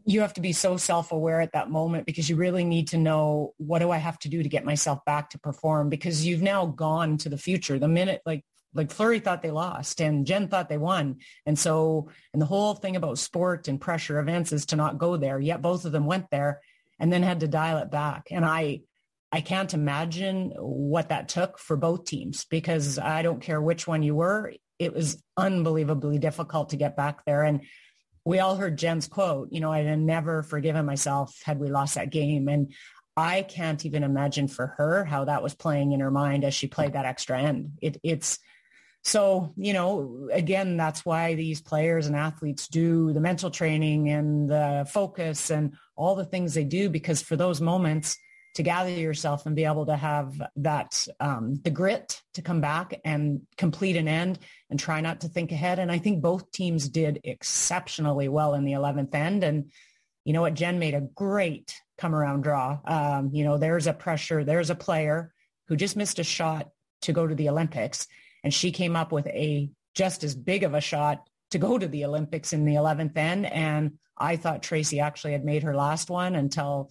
you 0.07 0.23
have 0.23 0.35
to 0.35 0.41
be 0.41 0.53
so 0.53 0.77
self-aware 0.77 1.41
at 1.41 1.53
that 1.53 1.71
moment 1.71 2.07
because 2.07 2.31
you 2.31 2.37
really 2.37 2.65
need 2.65 2.89
to 2.89 2.97
know 2.97 3.53
what 3.59 3.81
do 3.81 3.91
I 3.91 3.99
have 3.99 4.19
to 4.21 4.29
do 4.29 4.43
to 4.43 4.49
get 4.49 4.65
myself 4.65 5.05
back 5.05 5.31
to 5.31 5.39
perform 5.39 5.91
because 5.91 6.25
you've 6.25 6.43
now 6.43 6.67
gone 6.67 7.19
to 7.19 7.29
the 7.29 7.37
future. 7.37 7.79
The 7.79 7.89
minute 7.89 8.23
like 8.25 8.45
like 8.73 8.91
Fleury 8.91 9.21
thought 9.21 9.43
they 9.43 9.51
lost 9.51 10.01
and 10.01 10.27
Jen 10.27 10.49
thought 10.49 10.69
they 10.69 10.79
won. 10.79 11.17
And 11.45 11.59
so 11.59 12.09
and 12.33 12.41
the 12.41 12.47
whole 12.47 12.75
thing 12.75 12.97
about 12.97 13.19
sport 13.19 13.69
and 13.69 13.81
pressure 13.81 14.19
events 14.19 14.53
is 14.53 14.67
to 14.67 14.77
not 14.77 14.99
go 14.99 15.17
there. 15.17 15.39
Yet 15.39 15.63
both 15.63 15.85
of 15.85 15.93
them 15.93 16.07
went 16.07 16.31
there 16.31 16.61
and 16.99 17.13
then 17.13 17.23
had 17.23 17.41
to 17.41 17.49
dial 17.49 17.79
it 17.79 17.91
back. 17.91 18.29
And 18.31 18.45
I 18.45 18.81
I 19.31 19.43
can't 19.43 19.75
imagine 19.75 20.53
what 20.57 21.11
that 21.11 21.29
took 21.29 21.59
for 21.59 21.77
both 21.77 22.07
teams 22.07 22.47
because 22.47 22.99
I 22.99 23.21
don't 23.23 23.43
care 23.43 23.61
which 23.61 23.87
one 23.87 24.03
you 24.03 24.15
were. 24.15 24.55
It 24.79 24.95
was 24.95 25.23
unbelievably 25.37 26.19
difficult 26.19 26.71
to 26.71 26.77
get 26.77 26.97
back 26.97 27.25
there. 27.27 27.43
And 27.43 27.63
we 28.27 28.41
all 28.41 28.57
heard 28.57 28.77
Jen's 28.77 29.07
quote, 29.07 29.53
you 29.53 29.61
know, 29.61 29.73
I'd 29.73 29.99
never 30.01 30.43
forgiven 30.43 30.85
myself 30.85 31.41
had 31.45 31.61
we 31.61 31.71
lost 31.71 31.95
that 31.95 32.11
game. 32.11 32.49
And 32.49 32.75
I 33.17 33.43
can't 33.43 33.87
even 33.87 34.03
imagine 34.03 34.49
for 34.49 34.75
her 34.79 35.05
how 35.05 35.27
that 35.27 35.45
was 35.45 35.55
playing 35.55 35.93
in 35.93 36.01
her 36.01 36.11
mind 36.11 36.43
as 36.43 36.53
she 36.53 36.67
played 36.67 36.95
that 36.95 37.07
extra 37.07 37.41
end. 37.41 37.79
It, 37.81 37.99
it's 38.03 38.41
so, 39.05 39.55
you 39.57 39.73
know, 39.73 40.29
again, 40.33 40.77
that's 40.77 41.05
why 41.05 41.37
these 41.37 41.61
players 41.61 42.09
and 42.09 42.17
athletes 42.17 42.67
do 42.67 43.13
the 43.13 43.21
mental 43.21 43.53
training 43.53 44.09
and 44.09 44.51
the 44.51 44.89
focus 44.91 45.51
and 45.51 45.75
all 45.95 46.17
the 46.17 46.25
things 46.25 46.53
they 46.53 46.65
do, 46.65 46.91
because 46.91 47.23
for 47.23 47.37
those 47.37 47.61
moments, 47.61 48.19
to 48.57 48.63
gather 48.63 48.91
yourself 48.91 49.45
and 49.45 49.55
be 49.55 49.67
able 49.67 49.85
to 49.85 49.97
have 49.97 50.41
that 50.57 51.07
um, 51.21 51.57
the 51.57 51.71
grit 51.71 52.23
to 52.33 52.41
come 52.41 52.63
back 52.63 52.99
and 53.05 53.43
complete 53.59 53.97
an 53.97 54.09
end 54.09 54.39
and 54.71 54.81
try 54.81 55.03
not 55.03 55.21
to 55.21 55.29
think 55.29 55.53
ahead. 55.53 55.79
And 55.79 55.93
I 55.93 55.99
think 55.99 56.23
both 56.23 56.51
teams 56.53 56.89
did 56.89 57.21
exceptionally 57.23 58.29
well 58.29 58.55
in 58.55 58.65
the 58.65 58.73
11th 58.73 59.15
end. 59.15 59.45
And 59.45 59.71
you 60.25 60.33
know 60.33 60.41
what, 60.41 60.55
Jen 60.55 60.79
made 60.79 60.95
a 60.95 61.03
great 61.03 61.75
come 61.99 62.15
around 62.15 62.43
draw. 62.43 62.79
Um, 62.87 63.29
you 63.31 63.45
know, 63.45 63.59
there's 63.59 63.87
a 63.87 63.93
pressure, 63.93 64.43
there's 64.43 64.71
a 64.71 64.75
player 64.75 65.35
who 65.69 65.77
just 65.77 65.97
missed 65.97 66.19
a 66.19 66.25
shot 66.25 66.71
to 67.03 67.13
go 67.13 67.27
to 67.27 67.35
the 67.35 67.51
Olympics, 67.51 68.07
and 68.43 68.55
she 68.55 68.73
came 68.73 68.97
up 68.97 69.13
with 69.13 69.27
a 69.27 69.71
just 69.95 70.25
as 70.25 70.35
big 70.35 70.63
of 70.63 70.73
a 70.73 70.81
shot 70.81 71.29
to 71.51 71.59
go 71.59 71.77
to 71.77 71.87
the 71.87 72.07
Olympics 72.07 72.55
in 72.55 72.65
the 72.65 72.75
11th 72.75 73.17
end. 73.17 73.45
And 73.47 73.99
I 74.17 74.37
thought 74.37 74.63
Tracy 74.63 75.01
actually 75.01 75.33
had 75.33 75.45
made 75.45 75.63
her 75.63 75.75
last 75.75 76.09
one 76.09 76.35
until 76.35 76.91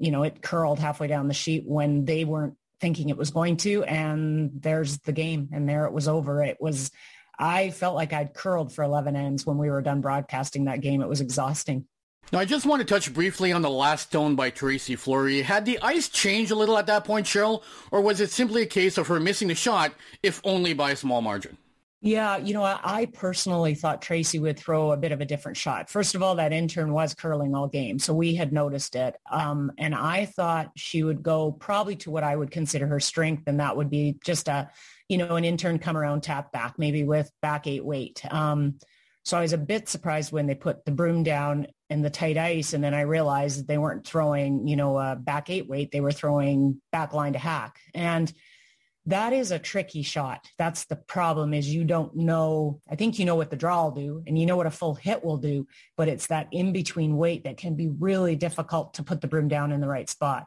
you 0.00 0.10
know, 0.10 0.22
it 0.22 0.42
curled 0.42 0.78
halfway 0.78 1.06
down 1.06 1.28
the 1.28 1.34
sheet 1.34 1.64
when 1.66 2.06
they 2.06 2.24
weren't 2.24 2.54
thinking 2.80 3.10
it 3.10 3.16
was 3.16 3.30
going 3.30 3.58
to. 3.58 3.84
And 3.84 4.50
there's 4.54 4.98
the 5.00 5.12
game. 5.12 5.50
And 5.52 5.68
there 5.68 5.84
it 5.84 5.92
was 5.92 6.08
over. 6.08 6.42
It 6.42 6.56
was, 6.58 6.90
I 7.38 7.70
felt 7.70 7.94
like 7.94 8.12
I'd 8.12 8.34
curled 8.34 8.72
for 8.72 8.82
11 8.82 9.14
ends 9.14 9.44
when 9.44 9.58
we 9.58 9.70
were 9.70 9.82
done 9.82 10.00
broadcasting 10.00 10.64
that 10.64 10.80
game. 10.80 11.02
It 11.02 11.08
was 11.08 11.20
exhausting. 11.20 11.86
Now, 12.32 12.38
I 12.38 12.44
just 12.44 12.64
want 12.64 12.80
to 12.80 12.86
touch 12.86 13.12
briefly 13.12 13.52
on 13.52 13.60
the 13.60 13.70
last 13.70 14.08
stone 14.08 14.36
by 14.36 14.50
Tracy 14.50 14.96
Fleury. 14.96 15.42
Had 15.42 15.64
the 15.64 15.78
ice 15.82 16.08
changed 16.08 16.52
a 16.52 16.54
little 16.54 16.78
at 16.78 16.86
that 16.86 17.04
point, 17.04 17.26
Cheryl, 17.26 17.62
or 17.90 18.00
was 18.00 18.20
it 18.20 18.30
simply 18.30 18.62
a 18.62 18.66
case 18.66 18.96
of 18.98 19.08
her 19.08 19.20
missing 19.20 19.48
the 19.48 19.54
shot, 19.54 19.92
if 20.22 20.40
only 20.44 20.72
by 20.72 20.92
a 20.92 20.96
small 20.96 21.20
margin? 21.20 21.58
Yeah, 22.02 22.38
you 22.38 22.54
know, 22.54 22.62
I 22.62 23.08
personally 23.12 23.74
thought 23.74 24.00
Tracy 24.00 24.38
would 24.38 24.58
throw 24.58 24.92
a 24.92 24.96
bit 24.96 25.12
of 25.12 25.20
a 25.20 25.26
different 25.26 25.58
shot. 25.58 25.90
First 25.90 26.14
of 26.14 26.22
all, 26.22 26.36
that 26.36 26.50
in-turn 26.50 26.92
was 26.92 27.12
curling 27.12 27.54
all 27.54 27.68
game, 27.68 27.98
so 27.98 28.14
we 28.14 28.34
had 28.34 28.54
noticed 28.54 28.96
it. 28.96 29.16
Um, 29.30 29.70
and 29.76 29.94
I 29.94 30.24
thought 30.24 30.70
she 30.76 31.02
would 31.02 31.22
go 31.22 31.52
probably 31.52 31.96
to 31.96 32.10
what 32.10 32.24
I 32.24 32.34
would 32.34 32.50
consider 32.50 32.86
her 32.86 33.00
strength, 33.00 33.42
and 33.46 33.60
that 33.60 33.76
would 33.76 33.90
be 33.90 34.16
just 34.24 34.48
a, 34.48 34.70
you 35.10 35.18
know, 35.18 35.36
an 35.36 35.44
in-turn 35.44 35.78
come 35.78 35.96
around 35.96 36.22
tap 36.22 36.52
back, 36.52 36.76
maybe 36.78 37.04
with 37.04 37.30
back 37.42 37.66
eight 37.66 37.84
weight. 37.84 38.22
Um, 38.32 38.78
so 39.22 39.36
I 39.36 39.42
was 39.42 39.52
a 39.52 39.58
bit 39.58 39.86
surprised 39.86 40.32
when 40.32 40.46
they 40.46 40.54
put 40.54 40.86
the 40.86 40.92
broom 40.92 41.22
down 41.22 41.66
in 41.90 42.00
the 42.00 42.08
tight 42.08 42.38
ice, 42.38 42.72
and 42.72 42.82
then 42.82 42.94
I 42.94 43.02
realized 43.02 43.68
they 43.68 43.76
weren't 43.76 44.06
throwing, 44.06 44.66
you 44.66 44.76
know, 44.76 44.96
a 44.96 45.16
back 45.16 45.50
eight 45.50 45.68
weight; 45.68 45.92
they 45.92 46.00
were 46.00 46.12
throwing 46.12 46.80
back 46.92 47.12
line 47.12 47.34
to 47.34 47.38
hack, 47.38 47.78
and 47.94 48.32
that 49.06 49.32
is 49.32 49.50
a 49.50 49.58
tricky 49.58 50.02
shot. 50.02 50.46
That's 50.58 50.84
the 50.84 50.96
problem 50.96 51.54
is 51.54 51.72
you 51.72 51.84
don't 51.84 52.14
know. 52.16 52.80
I 52.88 52.96
think 52.96 53.18
you 53.18 53.24
know 53.24 53.34
what 53.34 53.50
the 53.50 53.56
draw 53.56 53.84
will 53.84 53.92
do 53.92 54.22
and 54.26 54.38
you 54.38 54.46
know 54.46 54.56
what 54.56 54.66
a 54.66 54.70
full 54.70 54.94
hit 54.94 55.24
will 55.24 55.38
do, 55.38 55.66
but 55.96 56.08
it's 56.08 56.26
that 56.26 56.48
in 56.52 56.72
between 56.72 57.16
weight 57.16 57.44
that 57.44 57.56
can 57.56 57.76
be 57.76 57.88
really 57.88 58.36
difficult 58.36 58.94
to 58.94 59.02
put 59.02 59.20
the 59.20 59.28
broom 59.28 59.48
down 59.48 59.72
in 59.72 59.80
the 59.80 59.88
right 59.88 60.08
spot. 60.08 60.46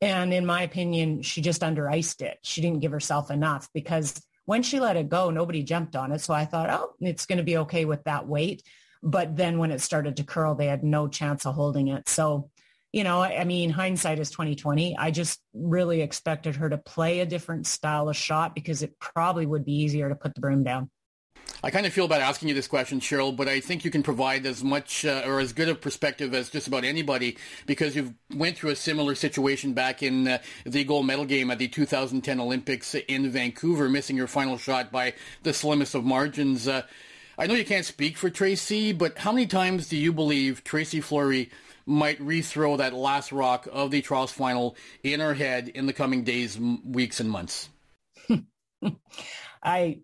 And 0.00 0.34
in 0.34 0.44
my 0.44 0.62
opinion, 0.62 1.22
she 1.22 1.40
just 1.40 1.62
under 1.62 1.88
iced 1.88 2.22
it. 2.22 2.38
She 2.42 2.60
didn't 2.60 2.80
give 2.80 2.92
herself 2.92 3.30
enough 3.30 3.68
because 3.72 4.20
when 4.44 4.62
she 4.62 4.80
let 4.80 4.96
it 4.96 5.08
go, 5.08 5.30
nobody 5.30 5.62
jumped 5.62 5.96
on 5.96 6.12
it. 6.12 6.20
So 6.20 6.34
I 6.34 6.44
thought, 6.44 6.70
oh, 6.70 6.92
it's 7.00 7.26
going 7.26 7.38
to 7.38 7.44
be 7.44 7.58
okay 7.58 7.84
with 7.84 8.04
that 8.04 8.26
weight. 8.26 8.62
But 9.02 9.36
then 9.36 9.58
when 9.58 9.70
it 9.70 9.80
started 9.80 10.16
to 10.16 10.24
curl, 10.24 10.54
they 10.54 10.66
had 10.66 10.82
no 10.82 11.08
chance 11.08 11.46
of 11.46 11.54
holding 11.54 11.88
it. 11.88 12.08
So 12.08 12.50
you 12.96 13.04
know, 13.04 13.20
I 13.22 13.44
mean, 13.44 13.68
hindsight 13.68 14.18
is 14.20 14.30
2020. 14.30 14.96
I 14.96 15.10
just 15.10 15.38
really 15.52 16.00
expected 16.00 16.56
her 16.56 16.70
to 16.70 16.78
play 16.78 17.20
a 17.20 17.26
different 17.26 17.66
style 17.66 18.08
of 18.08 18.16
shot 18.16 18.54
because 18.54 18.82
it 18.82 18.98
probably 18.98 19.44
would 19.44 19.66
be 19.66 19.74
easier 19.74 20.08
to 20.08 20.14
put 20.14 20.34
the 20.34 20.40
broom 20.40 20.64
down. 20.64 20.88
I 21.62 21.70
kind 21.70 21.84
of 21.84 21.92
feel 21.92 22.08
bad 22.08 22.22
asking 22.22 22.48
you 22.48 22.54
this 22.54 22.66
question, 22.66 23.00
Cheryl, 23.00 23.36
but 23.36 23.48
I 23.48 23.60
think 23.60 23.84
you 23.84 23.90
can 23.90 24.02
provide 24.02 24.46
as 24.46 24.64
much 24.64 25.04
uh, 25.04 25.24
or 25.26 25.40
as 25.40 25.52
good 25.52 25.68
a 25.68 25.74
perspective 25.74 26.32
as 26.32 26.48
just 26.48 26.68
about 26.68 26.84
anybody 26.84 27.36
because 27.66 27.94
you've 27.94 28.14
went 28.34 28.56
through 28.56 28.70
a 28.70 28.76
similar 28.76 29.14
situation 29.14 29.74
back 29.74 30.02
in 30.02 30.26
uh, 30.26 30.38
the 30.64 30.82
gold 30.82 31.04
medal 31.04 31.26
game 31.26 31.50
at 31.50 31.58
the 31.58 31.68
2010 31.68 32.40
Olympics 32.40 32.94
in 32.94 33.28
Vancouver, 33.28 33.90
missing 33.90 34.16
your 34.16 34.26
final 34.26 34.56
shot 34.56 34.90
by 34.90 35.12
the 35.42 35.52
slimmest 35.52 35.94
of 35.94 36.02
margins. 36.02 36.66
Uh, 36.66 36.80
I 37.36 37.46
know 37.46 37.52
you 37.52 37.66
can't 37.66 37.84
speak 37.84 38.16
for 38.16 38.30
Tracy, 38.30 38.92
but 38.92 39.18
how 39.18 39.32
many 39.32 39.46
times 39.46 39.90
do 39.90 39.98
you 39.98 40.14
believe 40.14 40.64
Tracy 40.64 41.02
Fleury 41.02 41.50
might 41.86 42.20
rethrow 42.20 42.76
that 42.78 42.92
last 42.92 43.32
rock 43.32 43.68
of 43.72 43.90
the 43.90 44.02
trials 44.02 44.32
final 44.32 44.76
in 45.02 45.20
her 45.20 45.34
head 45.34 45.68
in 45.68 45.86
the 45.86 45.92
coming 45.92 46.24
days, 46.24 46.58
weeks, 46.58 47.20
and 47.20 47.30
months? 47.30 47.70
I 49.62 50.00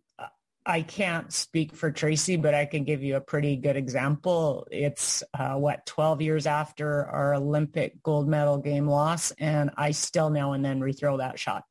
I 0.65 0.83
can't 0.83 1.33
speak 1.33 1.75
for 1.75 1.91
Tracy, 1.91 2.37
but 2.37 2.55
I 2.55 2.67
can 2.67 2.85
give 2.85 3.03
you 3.03 3.17
a 3.17 3.21
pretty 3.21 3.57
good 3.57 3.77
example. 3.77 4.67
It's 4.71 5.25
uh, 5.35 5.55
what 5.55 5.85
12 5.87 6.23
years 6.23 6.47
after 6.47 7.05
our 7.07 7.35
Olympic 7.35 8.01
gold 8.03 8.29
medal 8.29 8.59
game 8.59 8.87
loss, 8.87 9.33
and 9.33 9.71
I 9.77 9.91
still 9.91 10.31
now 10.31 10.53
and 10.53 10.65
then 10.65 10.81
rethrow 10.81 11.19
that 11.19 11.39
shot. 11.39 11.65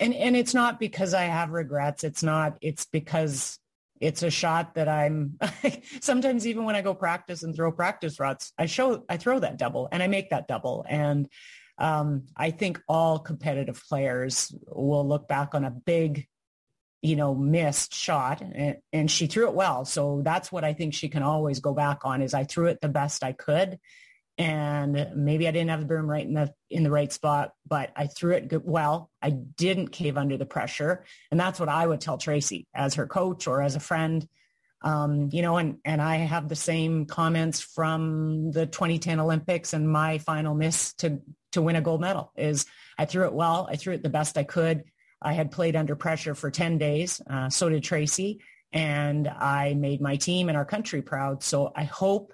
And 0.00 0.14
and 0.14 0.36
it's 0.36 0.54
not 0.54 0.80
because 0.80 1.14
I 1.14 1.24
have 1.24 1.50
regrets. 1.50 2.04
It's 2.04 2.22
not. 2.22 2.58
It's 2.60 2.86
because 2.86 3.57
it's 4.00 4.22
a 4.22 4.30
shot 4.30 4.74
that 4.74 4.88
I'm 4.88 5.38
sometimes 6.00 6.46
even 6.46 6.64
when 6.64 6.76
I 6.76 6.82
go 6.82 6.94
practice 6.94 7.42
and 7.42 7.54
throw 7.54 7.72
practice 7.72 8.20
rods, 8.20 8.52
I 8.58 8.66
show 8.66 9.04
I 9.08 9.16
throw 9.16 9.38
that 9.40 9.58
double 9.58 9.88
and 9.90 10.02
I 10.02 10.06
make 10.06 10.30
that 10.30 10.48
double. 10.48 10.84
And 10.88 11.28
um, 11.78 12.24
I 12.36 12.50
think 12.50 12.80
all 12.88 13.18
competitive 13.18 13.82
players 13.88 14.52
will 14.66 15.06
look 15.06 15.28
back 15.28 15.54
on 15.54 15.64
a 15.64 15.70
big, 15.70 16.26
you 17.02 17.14
know, 17.14 17.34
missed 17.34 17.94
shot 17.94 18.40
and, 18.40 18.78
and 18.92 19.10
she 19.10 19.26
threw 19.26 19.48
it 19.48 19.54
well. 19.54 19.84
So 19.84 20.22
that's 20.24 20.50
what 20.50 20.64
I 20.64 20.72
think 20.72 20.94
she 20.94 21.08
can 21.08 21.22
always 21.22 21.60
go 21.60 21.74
back 21.74 22.04
on 22.04 22.20
is 22.20 22.34
I 22.34 22.44
threw 22.44 22.66
it 22.66 22.80
the 22.80 22.88
best 22.88 23.22
I 23.22 23.32
could 23.32 23.78
and 24.38 25.10
maybe 25.16 25.48
I 25.48 25.50
didn't 25.50 25.70
have 25.70 25.80
the 25.80 25.86
broom 25.86 26.08
right 26.08 26.24
in 26.24 26.34
the 26.34 26.54
in 26.70 26.84
the 26.84 26.90
right 26.90 27.12
spot, 27.12 27.52
but 27.66 27.90
I 27.96 28.06
threw 28.06 28.34
it 28.34 28.48
good, 28.48 28.62
well. 28.64 29.10
I 29.20 29.30
didn't 29.30 29.88
cave 29.88 30.16
under 30.16 30.36
the 30.36 30.46
pressure, 30.46 31.04
and 31.30 31.38
that's 31.38 31.58
what 31.58 31.68
I 31.68 31.84
would 31.84 32.00
tell 32.00 32.18
Tracy 32.18 32.68
as 32.72 32.94
her 32.94 33.06
coach 33.06 33.46
or 33.48 33.60
as 33.60 33.74
a 33.74 33.80
friend. 33.80 34.26
Um, 34.80 35.28
you 35.32 35.42
know, 35.42 35.56
and 35.56 35.78
and 35.84 36.00
I 36.00 36.16
have 36.16 36.48
the 36.48 36.54
same 36.54 37.06
comments 37.06 37.60
from 37.60 38.52
the 38.52 38.66
2010 38.66 39.18
Olympics 39.18 39.72
and 39.72 39.90
my 39.90 40.18
final 40.18 40.54
miss 40.54 40.94
to 40.94 41.20
to 41.52 41.62
win 41.62 41.74
a 41.74 41.80
gold 41.80 42.00
medal 42.00 42.32
is 42.36 42.66
I 42.96 43.06
threw 43.06 43.24
it 43.24 43.32
well, 43.32 43.66
I 43.68 43.74
threw 43.74 43.94
it 43.94 44.04
the 44.04 44.08
best 44.08 44.38
I 44.38 44.44
could. 44.44 44.84
I 45.20 45.32
had 45.32 45.50
played 45.50 45.74
under 45.74 45.96
pressure 45.96 46.36
for 46.36 46.50
10 46.50 46.78
days. 46.78 47.20
Uh, 47.28 47.50
so 47.50 47.68
did 47.68 47.82
Tracy. 47.82 48.40
And 48.72 49.26
I 49.26 49.74
made 49.74 50.00
my 50.00 50.16
team 50.16 50.48
and 50.48 50.56
our 50.56 50.64
country 50.64 51.02
proud. 51.02 51.42
So 51.42 51.72
I 51.74 51.84
hope 51.84 52.32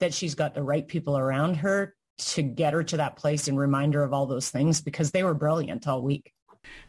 that 0.00 0.14
she's 0.14 0.34
got 0.34 0.54
the 0.54 0.62
right 0.62 0.86
people 0.86 1.16
around 1.16 1.56
her 1.56 1.94
to 2.18 2.42
get 2.42 2.72
her 2.72 2.82
to 2.82 2.96
that 2.96 3.16
place 3.16 3.48
and 3.48 3.58
remind 3.58 3.94
her 3.94 4.02
of 4.02 4.12
all 4.12 4.26
those 4.26 4.50
things 4.50 4.80
because 4.80 5.10
they 5.10 5.22
were 5.22 5.34
brilliant 5.34 5.86
all 5.86 6.02
week. 6.02 6.32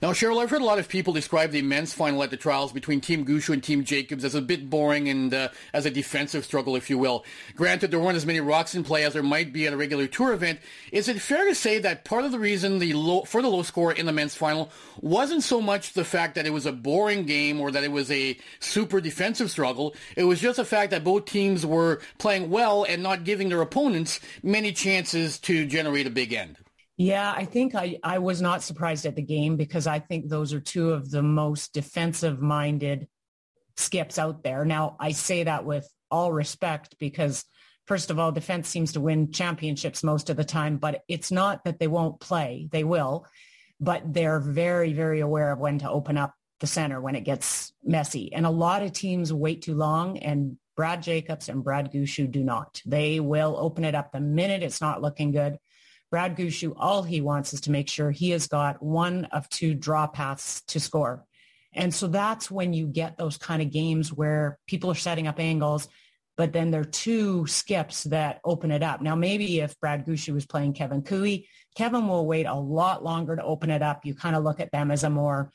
Now, 0.02 0.14
Cheryl, 0.14 0.42
I've 0.42 0.50
heard 0.50 0.62
a 0.62 0.66
lot 0.66 0.80
of 0.80 0.88
people 0.88 1.12
describe 1.12 1.52
the 1.52 1.62
men's 1.62 1.94
final 1.94 2.24
at 2.24 2.30
the 2.30 2.38
trials 2.38 2.72
between 2.72 3.02
Team 3.02 3.26
Gushue 3.26 3.54
and 3.54 3.62
Team 3.62 3.84
Jacobs 3.84 4.24
as 4.24 4.34
a 4.34 4.42
bit 4.42 4.70
boring 4.70 5.10
and 5.10 5.34
uh, 5.34 5.50
as 5.74 5.86
a 5.86 5.92
defensive 5.92 6.46
struggle, 6.46 6.78
if 6.78 6.90
you 6.90 6.98
will. 6.98 7.26
Granted, 7.58 7.92
there 7.92 8.00
weren't 8.00 8.16
as 8.16 8.26
many 8.26 8.40
rocks 8.40 8.76
in 8.76 8.86
play 8.86 9.04
as 9.04 9.12
there 9.12 9.24
might 9.24 9.52
be 9.52 9.68
at 9.68 9.74
a 9.74 9.78
regular 9.78 10.08
tour 10.08 10.32
event. 10.32 10.62
Is 10.94 11.10
it 11.10 11.20
fair 11.20 11.44
to 11.44 11.54
say 11.54 11.80
that 11.80 12.06
part 12.06 12.24
of 12.24 12.32
the 12.32 12.40
reason 12.40 12.80
the 12.80 12.94
low, 12.94 13.24
for 13.24 13.42
the 13.42 13.50
low 13.50 13.62
score 13.62 13.92
in 13.92 14.06
the 14.06 14.14
men's 14.14 14.36
final 14.36 14.72
wasn't 15.02 15.44
so 15.44 15.60
much 15.60 15.92
the 15.92 16.06
fact 16.06 16.36
that 16.36 16.46
it 16.46 16.54
was 16.54 16.66
a 16.66 16.72
boring 16.72 17.26
game 17.26 17.60
or 17.60 17.70
that 17.70 17.84
it 17.84 17.92
was 17.92 18.10
a 18.10 18.38
super 18.62 19.02
defensive 19.02 19.52
struggle? 19.52 19.94
It 20.16 20.24
was 20.24 20.40
just 20.40 20.58
the 20.58 20.66
fact 20.66 20.92
that 20.92 21.04
both 21.04 21.26
teams 21.26 21.66
were 21.66 22.00
playing 22.20 22.50
well 22.50 22.86
and 22.86 23.04
not 23.04 23.26
giving 23.26 23.50
their 23.50 23.62
opponents 23.62 24.22
many 24.44 24.72
chances 24.72 25.40
to 25.40 25.66
generate 25.66 26.08
a 26.08 26.10
big 26.10 26.32
end. 26.32 26.58
Yeah, 27.00 27.34
I 27.34 27.46
think 27.46 27.76
I, 27.76 27.98
I 28.04 28.20
was 28.20 28.42
not 28.42 28.62
surprised 28.62 29.06
at 29.06 29.16
the 29.16 29.22
game 29.22 29.56
because 29.56 29.88
I 29.88 30.00
think 30.00 30.28
those 30.28 30.54
are 30.54 30.60
two 30.60 30.92
of 30.92 31.10
the 31.10 31.24
most 31.24 31.74
defensive 31.74 32.42
minded 32.42 33.08
skips 33.78 34.20
out 34.20 34.44
there. 34.44 34.66
Now, 34.66 34.98
I 35.00 35.14
say 35.14 35.44
that 35.44 35.64
with 35.64 35.90
all 36.12 36.34
respect 36.34 36.98
because 37.00 37.46
first 37.88 38.12
of 38.12 38.20
all, 38.20 38.34
defense 38.34 38.68
seems 38.68 38.92
to 38.92 39.00
win 39.00 39.32
championships 39.32 40.04
most 40.04 40.30
of 40.30 40.36
the 40.36 40.44
time, 40.44 40.76
but 40.76 41.04
it's 41.08 41.32
not 41.32 41.64
that 41.64 41.80
they 41.80 41.88
won't 41.88 42.20
play. 42.20 42.68
They 42.70 42.84
will, 42.84 43.26
but 43.80 44.04
they're 44.14 44.42
very, 44.42 44.92
very 44.92 45.22
aware 45.22 45.54
of 45.54 45.60
when 45.60 45.80
to 45.80 45.90
open 45.90 46.18
up 46.18 46.34
the 46.60 46.68
center 46.68 47.00
when 47.00 47.16
it 47.16 47.24
gets 47.24 47.72
messy. 47.82 48.34
And 48.34 48.46
a 48.46 48.50
lot 48.50 48.84
of 48.84 48.92
teams 48.92 49.32
wait 49.32 49.62
too 49.62 49.76
long 49.76 50.18
and 50.18 50.58
Brad 50.76 51.02
Jacobs 51.02 51.48
and 51.48 51.64
Brad 51.64 51.94
Gushue 51.94 52.30
do 52.30 52.44
not. 52.44 52.82
They 52.86 53.22
will 53.22 53.56
open 53.58 53.86
it 53.86 53.96
up 53.96 54.12
the 54.12 54.20
minute 54.20 54.64
it's 54.64 54.82
not 54.82 55.02
looking 55.02 55.32
good 55.32 55.60
Brad 56.12 56.36
Gushue, 56.36 56.74
all 56.76 57.04
he 57.04 57.22
wants 57.22 57.54
is 57.54 57.62
to 57.62 57.72
make 57.72 57.90
sure 57.90 58.12
he 58.12 58.32
has 58.32 58.48
got 58.48 58.82
one 58.82 59.26
of 59.26 59.48
two 59.50 59.74
draw 59.76 60.08
paths 60.08 60.62
to 60.68 60.80
score. 60.80 61.26
And 61.74 61.94
so 61.94 62.08
that's 62.08 62.50
when 62.50 62.74
you 62.74 62.88
get 62.88 63.18
those 63.18 63.38
kind 63.38 63.62
of 63.62 63.72
games 63.72 64.12
where 64.12 64.58
people 64.68 64.90
are 64.90 64.96
setting 64.96 65.28
up 65.28 65.40
angles, 65.40 65.88
but 66.36 66.52
then 66.52 66.72
there 66.72 66.82
are 66.82 66.86
two 66.86 67.46
skips 67.46 68.06
that 68.06 68.40
open 68.44 68.72
it 68.72 68.82
up. 68.82 69.02
Now, 69.02 69.16
maybe 69.16 69.60
if 69.60 69.80
Brad 69.80 70.06
Gushue 70.06 70.34
was 70.34 70.48
playing 70.48 70.74
Kevin 70.74 71.04
Koe, 71.04 71.38
Kevin 71.76 72.08
will 72.08 72.26
wait 72.26 72.46
a 72.46 72.56
lot 72.56 73.04
longer 73.04 73.36
to 73.36 73.44
open 73.44 73.70
it 73.70 73.84
up. 73.84 74.04
You 74.04 74.16
kind 74.16 74.36
of 74.36 74.44
look 74.44 74.60
at 74.60 74.72
them 74.72 74.90
as 74.90 75.04
a 75.04 75.10
more 75.10 75.52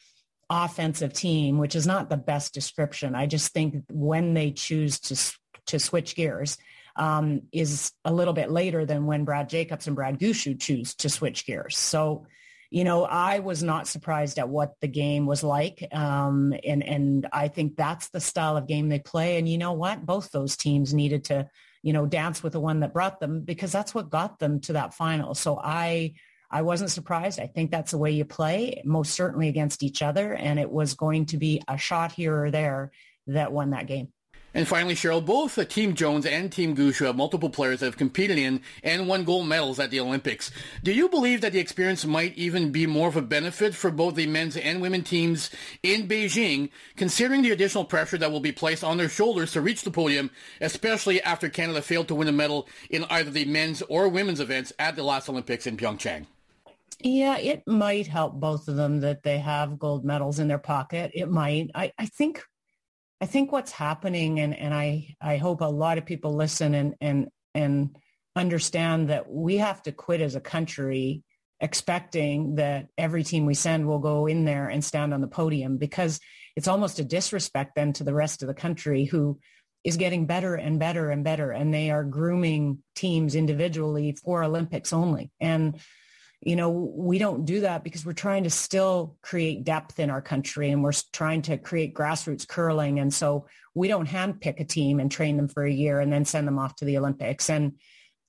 offensive 0.49 1.13
team, 1.13 1.59
which 1.59 1.75
is 1.75 1.87
not 1.87 2.11
the 2.11 2.17
best 2.17 2.55
description. 2.55 3.15
I 3.15 3.27
just 3.27 3.53
think 3.53 3.83
when 3.91 4.35
they 4.35 4.53
choose 4.53 5.01
to, 5.01 5.33
to 5.67 5.79
switch 5.81 6.15
gears, 6.15 6.59
um, 6.97 7.43
is 7.53 7.93
a 8.05 8.13
little 8.13 8.35
bit 8.35 8.51
later 8.51 8.85
than 8.85 9.07
when 9.07 9.25
Brad 9.25 9.49
Jacobs 9.49 9.87
and 9.87 9.97
Brad 9.97 10.19
Gushue 10.19 10.61
choose 10.61 10.95
to 10.97 11.09
switch 11.09 11.47
gears. 11.47 11.77
So, 11.77 12.27
you 12.71 12.85
know, 12.85 13.05
I 13.05 13.41
was 13.41 13.63
not 13.63 13.87
surprised 13.89 14.39
at 14.39 14.49
what 14.49 14.75
the 14.81 14.89
game 14.89 15.27
was 15.27 15.43
like. 15.43 15.87
Um, 15.93 16.55
and, 16.65 16.83
and 16.83 17.29
I 17.33 17.49
think 17.49 17.77
that's 17.77 18.09
the 18.09 18.21
style 18.21 18.57
of 18.57 18.67
game 18.67 18.89
they 18.89 18.99
play. 18.99 19.39
And 19.39 19.49
you 19.49 19.59
know 19.59 19.73
what? 19.73 20.05
Both 20.05 20.31
those 20.31 20.57
teams 20.57 20.95
needed 20.95 21.25
to, 21.25 21.49
you 21.83 21.93
know, 21.93 22.07
dance 22.07 22.43
with 22.43 22.53
the 22.53 22.61
one 22.61 22.81
that 22.81 22.93
brought 22.93 23.21
them 23.21 23.43
because 23.43 23.71
that's 23.71 23.95
what 23.95 24.11
got 24.11 24.39
them 24.39 24.61
to 24.63 24.75
that 24.75 24.95
final. 24.95 25.35
So 25.35 25.59
I, 25.63 26.15
I 26.51 26.63
wasn't 26.63 26.91
surprised. 26.91 27.41
I 27.41 27.47
think 27.47 27.71
that's 27.71 27.91
the 27.91 27.99
way 27.99 28.13
you 28.13 28.25
play, 28.25 28.83
most 28.85 29.15
certainly 29.15 29.49
against 29.49 29.83
each 29.83 30.03
other. 30.03 30.35
And 30.35 30.59
it 30.59 30.71
was 30.71 30.95
going 30.95 31.27
to 31.27 31.37
be 31.37 31.63
a 31.67 31.77
shot 31.77 32.13
here 32.13 32.45
or 32.45 32.51
there 32.51 32.93
that 33.27 33.53
won 33.53 33.71
that 33.71 33.87
game. 33.87 34.13
And 34.55 34.69
finally, 34.69 34.95
Cheryl, 34.95 35.25
both 35.25 35.69
Team 35.69 35.95
Jones 35.95 36.25
and 36.25 36.51
Team 36.51 36.77
Gushue 36.77 37.07
have 37.07 37.17
multiple 37.17 37.51
players 37.51 37.81
that 37.81 37.87
have 37.87 37.97
competed 37.97 38.39
in 38.39 38.63
and 38.85 39.09
won 39.09 39.25
gold 39.25 39.49
medals 39.49 39.81
at 39.81 39.91
the 39.91 39.99
Olympics. 39.99 40.53
Do 40.85 40.93
you 40.93 41.09
believe 41.09 41.41
that 41.41 41.53
the 41.53 41.59
experience 41.59 42.05
might 42.05 42.37
even 42.37 42.71
be 42.71 42.87
more 42.87 43.09
of 43.09 43.17
a 43.17 43.23
benefit 43.23 43.75
for 43.75 43.91
both 43.91 44.15
the 44.15 44.29
men's 44.29 44.57
and 44.57 44.81
women 44.81 45.03
teams 45.03 45.51
in 45.83 46.07
Beijing, 46.07 46.71
considering 46.97 47.43
the 47.43 47.51
additional 47.51 47.85
pressure 47.85 48.17
that 48.19 48.31
will 48.31 48.41
be 48.41 48.53
placed 48.53 48.85
on 48.85 48.97
their 48.97 49.09
shoulders 49.09 49.53
to 49.53 49.61
reach 49.61 49.83
the 49.83 49.91
podium, 49.91 50.31
especially 50.61 51.21
after 51.23 51.49
Canada 51.49 51.83
failed 51.83 52.09
to 52.09 52.15
win 52.15 52.29
a 52.29 52.33
medal 52.33 52.69
in 52.91 53.05
either 53.11 53.31
the 53.31 53.45
men's 53.45 53.83
or 53.83 54.09
women's 54.09 54.41
events 54.41 54.73
at 54.79 54.95
the 54.95 55.03
last 55.03 55.29
Olympics 55.29 55.67
in 55.67 55.77
Pyeongchang? 55.77 56.27
Yeah, 57.01 57.37
it 57.39 57.67
might 57.67 58.07
help 58.07 58.35
both 58.35 58.69
of 58.69 58.77
them 58.77 59.01
that 59.01 59.23
they 59.25 59.39
have 59.39 59.79
gold 59.79 60.05
medals 60.05 60.39
in 60.39 60.49
their 60.49 60.59
pocket. 60.59 61.11
It 61.13 61.29
might. 61.29 61.71
I, 61.75 61.93
I 61.99 62.07
think 62.07 62.43
I 63.25 63.27
think 63.27 63.53
what's 63.53 63.73
happening, 63.73 64.39
and, 64.39 64.55
and 64.55 64.75
I, 64.75 65.17
I 65.19 65.39
hope 65.39 65.63
a 65.63 65.65
lot 65.65 65.97
of 65.97 66.05
people 66.05 66.37
listen 66.37 66.75
and, 66.75 66.95
and, 67.01 67.29
and 67.55 67.97
understand 68.37 69.09
that 69.09 69.33
we 69.33 69.57
have 69.57 69.83
to 69.85 69.93
quit 69.93 70.21
as 70.21 70.35
a 70.35 70.43
country 70.43 71.23
expecting 71.59 72.57
that 72.57 72.89
every 72.99 73.25
team 73.25 73.47
we 73.47 73.55
send 73.55 73.87
will 73.87 73.99
go 73.99 74.27
in 74.27 74.45
there 74.45 74.69
and 74.69 74.85
stand 74.85 75.15
on 75.15 75.23
the 75.23 75.27
podium 75.27 75.79
because 75.79 76.21
it's 76.55 76.69
almost 76.69 76.99
a 76.99 77.05
disrespect 77.05 77.77
then 77.77 77.95
to 77.95 78.05
the 78.05 78.13
rest 78.13 78.43
of 78.43 78.49
the 78.49 78.53
country 78.53 79.07
who 79.07 79.39
is 79.85 79.97
getting 79.97 80.27
better 80.27 80.55
and 80.55 80.79
better 80.79 81.09
and 81.09 81.25
better 81.25 81.51
and 81.51 81.73
they 81.73 81.91
are 81.91 82.05
grooming 82.05 82.83
teams 82.95 83.35
individually 83.35 84.15
for 84.23 84.45
Olympics 84.45 84.93
only. 84.93 85.31
And 85.41 85.81
you 86.45 86.57
know, 86.57 86.71
we 86.71 87.19
don't 87.19 87.45
do 87.45 87.61
that 87.61 87.83
because 87.83 88.05
we're 88.05 88.13
trying 88.13 88.45
to 88.45 88.51
still 88.51 89.17
create 89.23 89.65
depth 89.65 89.99
in 89.99 90.11
our 90.11 90.21
country 90.21 90.71
and 90.71 90.83
we're 90.83 90.93
trying 91.13 91.43
to 91.43 91.57
create 91.57 91.95
grassroots 91.95 92.47
curling. 92.47 93.01
And 93.01 93.13
so 93.13 93.47
we 93.75 93.89
don't 93.89 94.09
handpick 94.09 94.61
a 94.61 94.65
team 94.65 95.01
and 95.01 95.11
train 95.11 95.37
them 95.37 95.49
for 95.49 95.65
a 95.65 95.73
year 95.73 96.01
and 96.01 96.13
then 96.13 96.25
send 96.25 96.47
them 96.47 96.59
off 96.59 96.77
to 96.77 96.85
the 96.85 96.99
Olympics. 96.99 97.49
And 97.49 97.75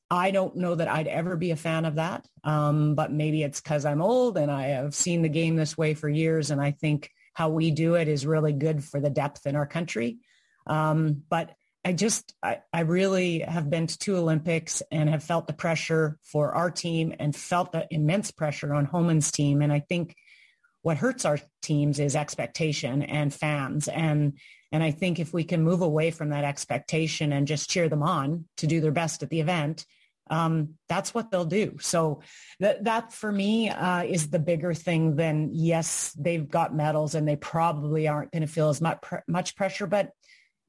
I 0.09 0.32
don't 0.32 0.55
know 0.55 0.76
that 0.76 0.88
I'd 0.88 1.07
ever 1.07 1.36
be 1.36 1.51
a 1.51 1.57
fan 1.57 1.84
of 1.84 1.95
that. 1.95 2.26
Um, 2.43 2.95
but 2.95 3.11
maybe 3.11 3.43
it's 3.43 3.59
because 3.59 3.86
I'm 3.86 4.01
old 4.01 4.38
and 4.38 4.49
I 4.49 4.68
have 4.68 4.95
seen 4.95 5.22
the 5.22 5.30
game 5.30 5.55
this 5.55 5.78
way 5.78 5.93
for 5.93 6.07
years. 6.07 6.51
And 6.51 6.61
I 6.61 6.72
think 6.72 7.09
how 7.34 7.49
we 7.49 7.72
do 7.72 7.95
it 7.95 8.07
is 8.07 8.26
really 8.26 8.53
good 8.53 8.84
for 8.84 9.01
the 9.01 9.09
depth 9.09 9.45
in 9.45 9.55
our 9.55 9.68
country. 9.68 10.20
Um, 10.68 11.24
but 11.30 11.51
I 11.86 11.93
just, 11.93 12.33
I, 12.41 12.61
I 12.73 12.79
really 12.81 13.39
have 13.39 13.69
been 13.69 13.86
to 13.86 13.97
two 13.97 14.17
Olympics 14.17 14.81
and 14.91 15.07
have 15.07 15.23
felt 15.23 15.45
the 15.45 15.53
pressure 15.53 16.17
for 16.23 16.53
our 16.53 16.71
team 16.71 17.13
and 17.19 17.36
felt 17.36 17.71
the 17.71 17.88
immense 17.91 18.31
pressure 18.31 18.73
on 18.73 18.86
Homan's 18.86 19.31
team. 19.31 19.61
And 19.61 19.71
I 19.71 19.81
think 19.81 20.15
what 20.81 20.97
hurts 20.97 21.25
our 21.25 21.38
teams 21.61 21.99
is 21.99 22.15
expectation 22.15 23.03
and 23.03 23.31
fans. 23.31 23.88
And, 23.88 24.39
and 24.71 24.81
I 24.81 24.89
think 24.89 25.19
if 25.19 25.31
we 25.31 25.43
can 25.43 25.63
move 25.63 25.81
away 25.81 26.09
from 26.09 26.29
that 26.29 26.43
expectation 26.43 27.31
and 27.31 27.47
just 27.47 27.69
cheer 27.69 27.88
them 27.88 28.01
on 28.01 28.45
to 28.57 28.67
do 28.67 28.81
their 28.81 28.91
best 28.91 29.21
at 29.21 29.29
the 29.29 29.39
event, 29.39 29.86
um, 30.27 30.75
that's 30.89 31.13
what 31.13 31.29
they'll 31.29 31.45
do. 31.45 31.77
So 31.81 32.21
that, 32.59 32.86
that 32.86 33.13
for 33.13 33.31
me 33.31 33.69
uh, 33.69 34.03
is 34.03 34.31
the 34.31 34.39
bigger 34.39 34.73
thing 34.73 35.17
than 35.17 35.51
yes, 35.53 36.13
they've 36.17 36.49
got 36.49 36.75
medals 36.75 37.13
and 37.13 37.27
they 37.27 37.36
probably 37.36 38.07
aren't 38.07 38.31
going 38.31 38.41
to 38.41 38.47
feel 38.47 38.69
as 38.69 38.81
much, 38.81 39.03
much 39.27 39.55
pressure, 39.55 39.86
but 39.86 40.13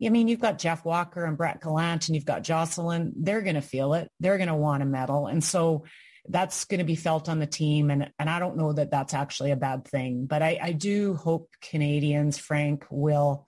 I 0.05 0.11
mean, 0.11 0.29
you've 0.29 0.41
got 0.41 0.59
Jeff 0.59 0.85
Walker 0.85 1.25
and 1.25 1.39
Brett 1.39 1.63
Gallant 1.63 2.09
and 2.09 2.15
you've 2.15 2.27
got 2.27 2.43
Jocelyn. 2.43 3.13
They're 3.17 3.41
going 3.41 3.55
to 3.55 3.63
feel 3.63 3.95
it. 3.95 4.11
They're 4.21 4.37
going 4.37 4.49
to 4.49 4.55
want 4.55 4.83
a 4.83 4.87
medal. 4.87 5.27
And 5.27 5.43
so 5.43 5.85
that's 6.29 6.65
going 6.65 6.79
to 6.79 6.85
be 6.85 6.97
felt 6.97 7.29
on 7.29 7.39
the 7.39 7.47
team. 7.47 7.91
And, 7.91 8.11
and 8.19 8.29
I 8.29 8.39
don't 8.39 8.57
know 8.59 8.73
that 8.73 8.91
that's 8.91 9.15
actually 9.15 9.53
a 9.53 9.57
bad 9.57 9.87
thing, 9.87 10.27
but 10.27 10.43
I, 10.43 10.59
I 10.61 10.73
do 10.73 11.15
hope 11.15 11.51
Canadians, 11.63 12.37
Frank, 12.37 12.85
will 12.91 13.47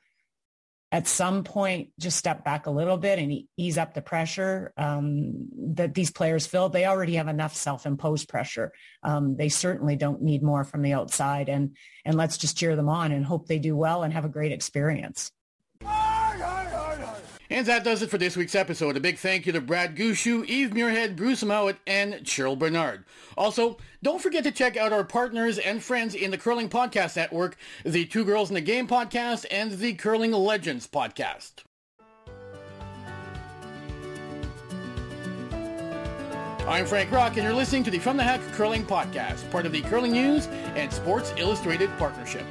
at 0.91 1.07
some 1.07 1.45
point 1.45 1.91
just 2.01 2.17
step 2.17 2.45
back 2.45 2.67
a 2.67 2.71
little 2.71 2.97
bit 2.97 3.19
and 3.19 3.43
ease 3.59 3.77
up 3.77 3.93
the 3.93 4.01
pressure 4.01 4.73
um, 4.79 5.49
that 5.75 5.93
these 5.93 6.11
players 6.11 6.47
feel. 6.47 6.71
They 6.71 6.87
already 6.87 7.17
have 7.17 7.29
enough 7.29 7.55
self-imposed 7.55 8.27
pressure. 8.27 8.73
Um, 9.03 9.37
they 9.37 9.51
certainly 9.51 9.97
don't 9.97 10.23
need 10.23 10.43
more 10.43 10.65
from 10.65 10.81
the 10.81 10.95
outside. 10.95 11.51
And, 11.51 11.77
and 12.07 12.17
let's 12.17 12.39
just 12.39 12.57
cheer 12.57 12.75
them 12.75 12.89
on 12.89 13.13
and 13.13 13.23
hope 13.23 13.49
they 13.49 13.59
do 13.59 13.77
well 13.77 14.03
and 14.03 14.15
have 14.15 14.25
a 14.25 14.31
great 14.31 14.53
experience. 14.53 15.31
And 17.51 17.67
that 17.67 17.83
does 17.83 18.03
it 18.03 18.11
for 18.11 18.19
this 18.19 18.37
week's 18.37 18.55
episode. 18.55 18.97
A 18.97 19.01
big 19.01 19.19
thank 19.19 19.47
you 19.47 19.53
to 19.53 19.61
Brad 19.61 19.97
Gushue, 19.97 20.45
Eve 20.45 20.71
Muirhead, 20.71 21.17
Bruce 21.17 21.43
Mouat, 21.43 21.77
and 21.87 22.15
Cheryl 22.17 22.59
Bernard. 22.59 23.05
Also, 23.37 23.79
don't 24.03 24.21
forget 24.21 24.45
to 24.45 24.53
check 24.53 24.77
out 24.77 24.93
our 24.93 25.03
partners 25.03 25.59
and 25.59 25.83
friends 25.83 26.15
in 26.15 26.31
the 26.31 26.39
Curling 26.39 26.69
Podcast 26.69 27.17
Network, 27.17 27.57
the 27.85 28.05
Two 28.05 28.25
Girls 28.25 28.51
in 28.51 28.55
the 28.55 28.61
Game 28.61 28.87
podcast, 28.87 29.47
and 29.51 29.73
the 29.73 29.95
Curling 29.95 30.33
Legends 30.33 30.87
podcast. 30.87 31.65
I'm 36.69 36.85
Frank 36.85 37.11
Rock, 37.11 37.39
and 37.39 37.45
you're 37.45 37.55
listening 37.55 37.83
to 37.85 37.91
the 37.91 37.99
From 37.99 38.19
the 38.19 38.23
Hack 38.23 38.43
Curling 38.53 38.85
Podcast, 38.85 39.51
part 39.51 39.65
of 39.65 39.73
the 39.73 39.81
Curling 39.81 40.13
News 40.13 40.49
and 40.77 40.93
Sports 40.93 41.33
Illustrated 41.39 41.89
Partnership. 41.97 42.45